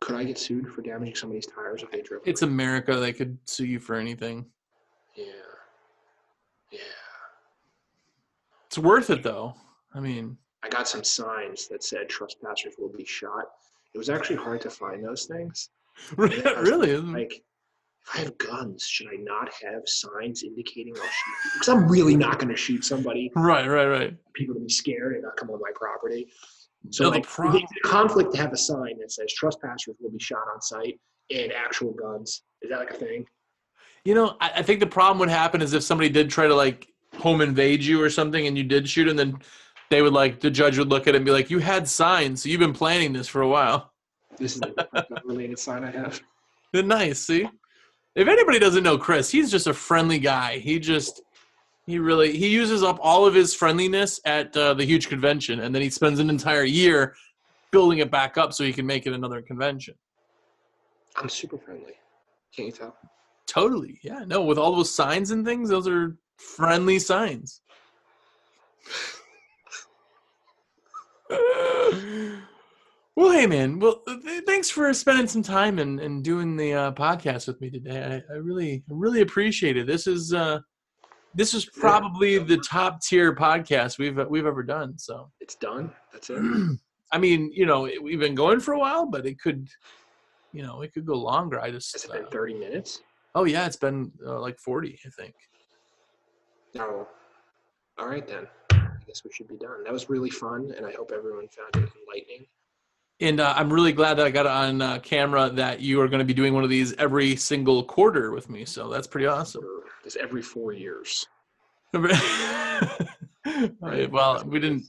Could 0.00 0.16
I 0.16 0.24
get 0.24 0.38
sued 0.38 0.72
for 0.72 0.82
damaging 0.82 1.14
somebody's 1.14 1.46
tires 1.46 1.82
if 1.82 1.90
they 1.90 2.02
drove? 2.02 2.22
It's 2.24 2.42
away? 2.42 2.50
America. 2.50 2.96
They 2.96 3.12
could 3.12 3.38
sue 3.44 3.66
you 3.66 3.78
for 3.78 3.96
anything. 3.96 4.46
yeah, 5.14 5.24
yeah. 6.70 6.78
It's 8.66 8.78
worth 8.78 9.10
it 9.10 9.22
though. 9.22 9.54
I 9.94 10.00
mean, 10.00 10.36
I 10.62 10.68
got 10.68 10.88
some 10.88 11.04
signs 11.04 11.66
that 11.68 11.82
said 11.82 12.08
trespassers 12.08 12.74
will 12.78 12.92
be 12.96 13.04
shot. 13.04 13.46
It 13.94 13.98
was 13.98 14.08
actually 14.08 14.36
hard 14.36 14.60
to 14.62 14.70
find 14.70 15.04
those 15.04 15.24
things. 15.24 15.70
really? 16.16 16.96
Like, 16.96 17.42
if 18.06 18.14
I 18.14 18.18
have 18.24 18.38
guns, 18.38 18.84
should 18.84 19.08
I 19.08 19.16
not 19.18 19.50
have 19.62 19.82
signs 19.86 20.42
indicating 20.42 20.94
I'll 20.96 21.02
shoot? 21.02 21.34
Because 21.54 21.68
I'm 21.68 21.88
really 21.88 22.16
not 22.16 22.38
going 22.38 22.48
to 22.48 22.56
shoot 22.56 22.84
somebody. 22.84 23.30
Right, 23.34 23.66
right, 23.66 23.86
right. 23.86 24.16
People 24.34 24.54
to 24.54 24.60
be 24.60 24.72
scared 24.72 25.14
and 25.14 25.22
not 25.22 25.36
come 25.36 25.50
on 25.50 25.60
my 25.60 25.70
property. 25.74 26.28
So, 26.90 27.04
No, 27.04 27.10
the 27.10 27.16
like, 27.16 27.26
prob- 27.26 27.54
it's 27.56 27.72
a 27.84 27.88
conflict 27.88 28.32
to 28.34 28.40
have 28.40 28.52
a 28.52 28.56
sign 28.56 28.98
that 29.00 29.12
says 29.12 29.32
trespassers 29.34 29.96
will 30.00 30.10
be 30.10 30.18
shot 30.18 30.44
on 30.52 30.60
site 30.60 30.98
and 31.30 31.52
actual 31.52 31.92
guns. 31.92 32.42
Is 32.62 32.70
that 32.70 32.78
like 32.78 32.90
a 32.90 32.94
thing? 32.94 33.26
You 34.04 34.14
know, 34.14 34.36
I, 34.40 34.50
I 34.56 34.62
think 34.62 34.80
the 34.80 34.86
problem 34.86 35.18
would 35.18 35.28
happen 35.28 35.60
is 35.60 35.74
if 35.74 35.82
somebody 35.82 36.08
did 36.08 36.30
try 36.30 36.46
to 36.46 36.54
like 36.54 36.88
home 37.18 37.42
invade 37.42 37.82
you 37.82 38.02
or 38.02 38.08
something 38.08 38.46
and 38.46 38.56
you 38.56 38.64
did 38.64 38.88
shoot 38.88 39.08
and 39.08 39.18
then 39.18 39.38
they 39.90 40.00
would 40.00 40.12
like 40.12 40.40
the 40.40 40.50
judge 40.50 40.78
would 40.78 40.88
look 40.88 41.06
at 41.06 41.14
it 41.14 41.16
and 41.16 41.24
be 41.24 41.32
like, 41.32 41.50
You 41.50 41.58
had 41.58 41.86
signs, 41.86 42.42
so 42.42 42.48
you've 42.48 42.60
been 42.60 42.72
planning 42.72 43.12
this 43.12 43.28
for 43.28 43.42
a 43.42 43.48
while. 43.48 43.92
This 44.38 44.56
is 44.56 44.62
a 44.62 45.06
related 45.24 45.58
sign 45.58 45.84
I 45.84 45.90
have. 45.90 46.20
Then 46.72 46.88
nice, 46.88 47.18
see? 47.18 47.46
If 48.14 48.26
anybody 48.28 48.58
doesn't 48.58 48.82
know 48.82 48.98
Chris, 48.98 49.30
he's 49.30 49.50
just 49.50 49.66
a 49.66 49.74
friendly 49.74 50.18
guy. 50.18 50.58
He 50.58 50.78
just 50.78 51.22
he 51.86 51.98
really 51.98 52.36
he 52.36 52.48
uses 52.48 52.82
up 52.82 52.98
all 53.00 53.26
of 53.26 53.34
his 53.34 53.54
friendliness 53.54 54.20
at 54.24 54.56
uh, 54.56 54.74
the 54.74 54.84
huge 54.84 55.08
convention 55.08 55.60
and 55.60 55.74
then 55.74 55.82
he 55.82 55.90
spends 55.90 56.18
an 56.18 56.30
entire 56.30 56.64
year 56.64 57.14
building 57.70 57.98
it 57.98 58.10
back 58.10 58.36
up 58.36 58.52
so 58.52 58.64
he 58.64 58.72
can 58.72 58.86
make 58.86 59.06
it 59.06 59.12
another 59.12 59.40
convention. 59.42 59.94
I'm 61.16 61.28
super 61.28 61.58
friendly. 61.58 61.94
Can't 62.54 62.66
you 62.66 62.72
tell? 62.72 62.96
Totally. 63.46 63.98
Yeah. 64.02 64.24
No, 64.26 64.42
with 64.42 64.58
all 64.58 64.74
those 64.74 64.94
signs 64.94 65.30
and 65.30 65.44
things, 65.44 65.68
those 65.68 65.88
are 65.88 66.16
friendly 66.36 66.98
signs. 66.98 67.62
well, 73.20 73.32
hey, 73.32 73.46
man. 73.46 73.78
Well, 73.78 74.02
th- 74.06 74.44
thanks 74.46 74.70
for 74.70 74.92
spending 74.94 75.26
some 75.26 75.42
time 75.42 75.78
and, 75.78 76.00
and 76.00 76.24
doing 76.24 76.56
the 76.56 76.72
uh, 76.72 76.92
podcast 76.92 77.46
with 77.46 77.60
me 77.60 77.68
today. 77.70 78.22
I, 78.30 78.32
I 78.32 78.36
really, 78.38 78.82
I 78.90 78.92
really 78.94 79.20
appreciate 79.20 79.76
it. 79.76 79.86
This 79.86 80.06
is, 80.06 80.32
uh, 80.32 80.60
this 81.34 81.52
is 81.52 81.66
probably 81.66 82.38
the 82.38 82.56
top 82.58 83.00
tier 83.02 83.34
podcast 83.34 83.98
we've 83.98 84.16
we've 84.28 84.46
ever 84.46 84.62
done. 84.62 84.98
So, 84.98 85.30
It's 85.40 85.54
done. 85.54 85.92
That's 86.12 86.30
it. 86.30 86.38
I 87.12 87.18
mean, 87.18 87.50
you 87.52 87.66
know, 87.66 87.84
it- 87.86 88.02
we've 88.02 88.18
been 88.20 88.34
going 88.34 88.58
for 88.60 88.72
a 88.72 88.78
while, 88.78 89.06
but 89.06 89.26
it 89.26 89.38
could, 89.38 89.68
you 90.52 90.62
know, 90.62 90.80
it 90.82 90.92
could 90.94 91.04
go 91.04 91.14
longer. 91.14 91.60
I 91.60 91.70
just, 91.70 91.92
Has 91.92 92.04
it 92.04 92.12
been 92.12 92.24
uh, 92.24 92.30
30 92.30 92.54
minutes? 92.54 93.00
oh 93.34 93.44
yeah, 93.44 93.66
it's 93.66 93.76
been 93.76 94.10
uh, 94.26 94.40
like 94.40 94.58
forty, 94.58 94.98
I 95.06 95.10
think. 95.22 95.34
No. 96.74 97.06
All 97.98 98.08
right 98.08 98.26
then. 98.26 98.46
I 98.72 98.88
guess 99.06 99.22
we 99.24 99.30
should 99.32 99.46
be 99.48 99.56
done. 99.56 99.84
That 99.84 99.92
was 99.92 100.08
really 100.08 100.30
fun, 100.30 100.72
and 100.76 100.86
I 100.86 100.92
hope 100.92 101.12
everyone 101.14 101.46
found 101.48 101.84
it 101.84 101.92
enlightening. 102.00 102.46
And 103.20 103.38
uh, 103.38 103.52
I'm 103.56 103.72
really 103.72 103.92
glad 103.92 104.14
that 104.14 104.26
I 104.26 104.30
got 104.30 104.46
it 104.46 104.52
on 104.52 104.80
uh, 104.80 104.98
camera 105.00 105.50
that 105.50 105.80
you 105.80 106.00
are 106.00 106.08
going 106.08 106.20
to 106.20 106.24
be 106.24 106.32
doing 106.32 106.54
one 106.54 106.64
of 106.64 106.70
these 106.70 106.94
every 106.94 107.36
single 107.36 107.84
quarter 107.84 108.30
with 108.30 108.48
me. 108.48 108.64
So 108.64 108.88
that's 108.88 109.06
pretty 109.06 109.26
awesome. 109.26 109.62
This 110.04 110.16
every 110.16 110.42
four 110.42 110.72
years. 110.72 111.26
Right, 113.80 114.10
well, 114.10 114.44
we 114.44 114.60
didn't 114.60 114.84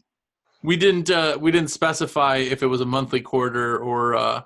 we 0.63 0.75
didn't 0.75 1.09
uh, 1.09 1.37
we 1.39 1.51
didn't 1.51 1.69
specify 1.69 2.37
if 2.37 2.61
it 2.61 2.67
was 2.67 2.81
a 2.81 2.85
monthly 2.85 3.21
quarter 3.21 3.77
or 3.77 4.15
uh, 4.15 4.41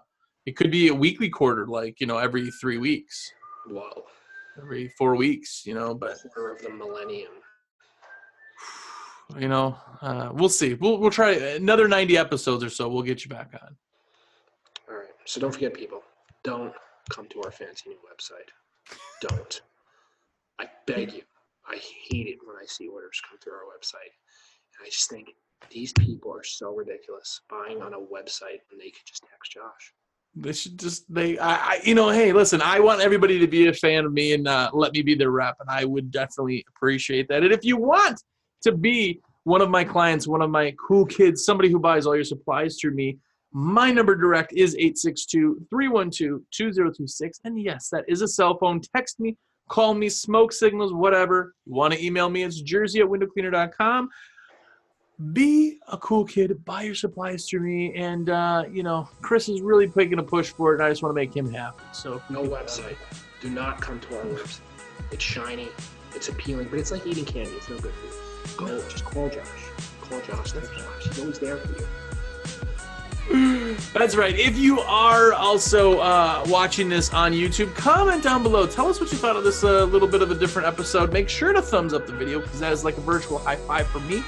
it 0.46 0.56
could 0.56 0.72
be 0.72 0.90
a 0.90 0.94
weekly 0.94 1.30
quarter, 1.30 1.66
like 1.66 2.00
you 2.00 2.08
know 2.08 2.18
every 2.18 2.52
three 2.52 2.78
weeks, 2.78 3.32
Whoa. 3.68 4.04
every 4.62 4.90
four 4.90 5.16
weeks, 5.16 5.66
you 5.66 5.74
know. 5.74 5.94
But 5.96 6.18
Quarter 6.34 6.52
of 6.52 6.62
the 6.62 6.70
millennium. 6.70 7.32
You 9.38 9.48
know, 9.48 9.78
uh, 10.02 10.30
we'll 10.34 10.50
see. 10.50 10.76
We'll 10.76 10.98
we'll 10.98 11.12
try 11.12 11.32
another 11.32 11.88
90 11.88 12.18
episodes 12.18 12.64
or 12.64 12.70
so. 12.70 12.88
We'll 12.88 13.04
get 13.04 13.24
you 13.24 13.30
back 13.30 13.52
on. 13.62 13.76
All 14.90 14.98
right. 14.98 15.08
So 15.26 15.40
don't 15.40 15.52
forget, 15.52 15.74
people. 15.74 16.04
Don't 16.44 16.74
come 17.10 17.28
to 17.30 17.42
our 17.44 17.52
fancy 17.52 17.90
new 17.90 17.98
website. 17.98 18.50
Don't. 19.22 19.62
I 20.60 20.68
beg 20.86 21.14
you. 21.14 21.24
I 21.68 21.76
hate 21.76 22.28
it 22.28 22.38
when 22.46 22.56
I 22.56 22.66
see 22.66 22.88
orders 22.88 23.22
come 23.28 23.40
through 23.40 23.54
our 23.54 23.66
website, 23.66 24.14
and 24.78 24.86
I 24.86 24.90
just 24.90 25.10
think 25.10 25.30
these 25.72 25.92
people 25.94 26.32
are 26.32 26.44
so 26.44 26.74
ridiculous 26.76 27.42
buying 27.50 27.82
on 27.82 27.94
a 27.94 27.98
website 27.98 28.62
when 28.70 28.80
they 28.80 28.92
could 28.92 29.06
just 29.06 29.24
text 29.30 29.52
Josh. 29.52 29.94
They 30.36 30.54
should 30.54 30.78
just 30.78 31.12
they 31.12 31.38
I, 31.40 31.56
I 31.56 31.82
you 31.84 31.96
know 31.96 32.10
hey 32.10 32.34
listen 32.34 32.62
I 32.62 32.82
want 32.82 33.02
everybody 33.02 33.40
to 33.40 33.48
be 33.48 33.68
a 33.68 33.74
fan 33.74 34.06
of 34.06 34.12
me 34.12 34.34
and 34.34 34.48
uh, 34.48 34.70
let 34.74 34.92
me 34.92 35.02
be 35.02 35.16
their 35.16 35.32
rep 35.32 35.56
and 35.62 35.70
I 35.70 35.86
would 35.86 36.12
definitely 36.12 36.66
appreciate 36.68 37.30
that 37.30 37.44
and 37.44 37.54
if 37.54 37.64
you 37.64 37.78
want 37.78 38.22
to 38.66 38.72
be 38.72 39.20
one 39.44 39.62
of 39.62 39.70
my 39.70 39.84
clients 39.84 40.28
one 40.28 40.42
of 40.42 40.50
my 40.50 40.74
cool 40.86 41.06
kids 41.06 41.46
somebody 41.46 41.70
who 41.70 41.80
buys 41.80 42.06
all 42.06 42.16
your 42.16 42.24
supplies 42.24 42.78
through 42.80 42.94
me 42.94 43.18
my 43.52 43.92
number 43.92 44.16
direct 44.16 44.54
is 44.54 44.76
862-312-2026 44.76 47.40
and 47.46 47.62
yes 47.62 47.90
that 47.90 48.04
is 48.08 48.22
a 48.22 48.28
cell 48.28 48.58
phone 48.58 48.82
text 48.96 49.20
me 49.20 49.38
call 49.70 49.94
me 49.94 50.10
smoke 50.10 50.52
signals 50.52 50.94
whatever 50.94 51.54
you 51.66 51.74
want 51.74 51.94
to 51.94 52.06
email 52.06 52.30
me 52.30 52.44
it's 52.44 52.60
jersey 52.62 53.00
at 53.00 53.08
windowcleaner.com 53.08 54.10
be 55.32 55.80
a 55.88 55.98
cool 55.98 56.26
kid, 56.26 56.64
buy 56.66 56.82
your 56.82 56.96
supplies 56.96 57.48
through 57.48 57.62
me, 57.62 57.94
and 57.96 58.30
uh, 58.30 58.66
you 58.70 58.84
know, 58.84 59.08
Chris 59.22 59.48
is 59.48 59.62
really 59.62 59.92
making 59.96 60.20
a 60.20 60.24
push 60.24 60.50
for 60.50 60.74
it, 60.74 60.76
and 60.76 60.84
I 60.84 60.90
just 60.90 61.04
want 61.04 61.12
to 61.12 61.16
make 61.16 61.36
him 61.36 61.52
happy. 61.52 61.84
So 61.94 62.22
No 62.30 62.44
website. 62.44 62.98
Do 63.40 63.50
not 63.50 63.80
come 63.80 64.00
to 64.02 64.18
our 64.18 64.26
website. 64.26 64.60
It's 65.12 65.24
shiny, 65.24 65.70
it's 66.14 66.30
appealing, 66.30 66.68
but 66.70 66.80
it's 66.80 66.92
like 66.92 67.06
eating 67.08 67.26
candy. 67.26 67.52
It's 67.52 67.70
no 67.70 67.80
good 67.80 67.94
for 67.94 68.08
you. 68.08 68.35
Go, 68.58 68.82
just 68.90 69.06
call 69.06 69.30
Josh. 69.30 69.48
Call 70.02 70.22
Josh. 70.22 70.52
Text 70.52 70.74
Josh. 70.74 71.04
He's 71.04 71.20
always 71.20 71.40
there 71.40 71.58
for 71.58 71.74
you. 71.74 71.88
That's 73.94 74.16
right. 74.16 74.38
If 74.38 74.58
you 74.58 74.80
are 74.82 75.34
also 75.34 76.00
uh, 76.00 76.44
watching 76.48 76.90
this 76.90 77.14
on 77.14 77.34
YouTube, 77.34 77.74
comment 77.76 78.24
down 78.24 78.44
below. 78.44 78.68
Tell 78.68 78.88
us 78.88 79.00
what 79.00 79.12
you 79.12 79.18
thought 79.18 79.36
of 79.36 79.44
this 79.44 79.64
uh, 79.64 79.86
little 79.86 80.08
bit 80.08 80.22
of 80.22 80.32
a 80.32 80.36
different 80.36 80.68
episode. 80.68 81.12
Make 81.12 81.28
sure 81.28 81.52
to 81.52 81.62
thumbs 81.62 81.94
up 81.94 82.06
the 82.06 82.14
video 82.14 82.40
because 82.40 82.60
that 82.60 82.72
is 82.72 82.84
like 82.84 82.98
a 82.98 83.02
virtual 83.02 83.40
high 83.40 83.56
five 83.56 83.88
for 83.88 84.00
me. 84.02 84.24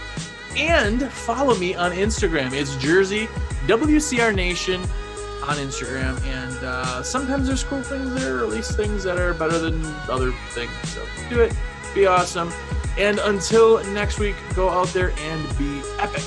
And 0.55 1.03
follow 1.11 1.55
me 1.55 1.75
on 1.75 1.91
Instagram. 1.91 2.53
It's 2.53 2.75
Jersey 2.77 3.27
WCR 3.67 4.33
Nation 4.33 4.81
on 5.43 5.57
Instagram. 5.57 6.19
And 6.25 6.57
uh, 6.63 7.03
sometimes 7.03 7.47
there's 7.47 7.63
cool 7.63 7.83
things 7.83 8.13
there, 8.15 8.39
or 8.39 8.43
at 8.43 8.49
least 8.49 8.75
things 8.75 9.03
that 9.03 9.17
are 9.17 9.33
better 9.33 9.59
than 9.59 9.85
other 10.09 10.31
things. 10.49 10.71
So 10.85 11.05
do 11.29 11.41
it. 11.41 11.53
Be 11.93 12.07
awesome. 12.07 12.51
And 12.97 13.19
until 13.19 13.83
next 13.93 14.19
week, 14.19 14.35
go 14.55 14.69
out 14.69 14.87
there 14.87 15.11
and 15.17 15.57
be 15.57 15.81
epic. 15.99 16.23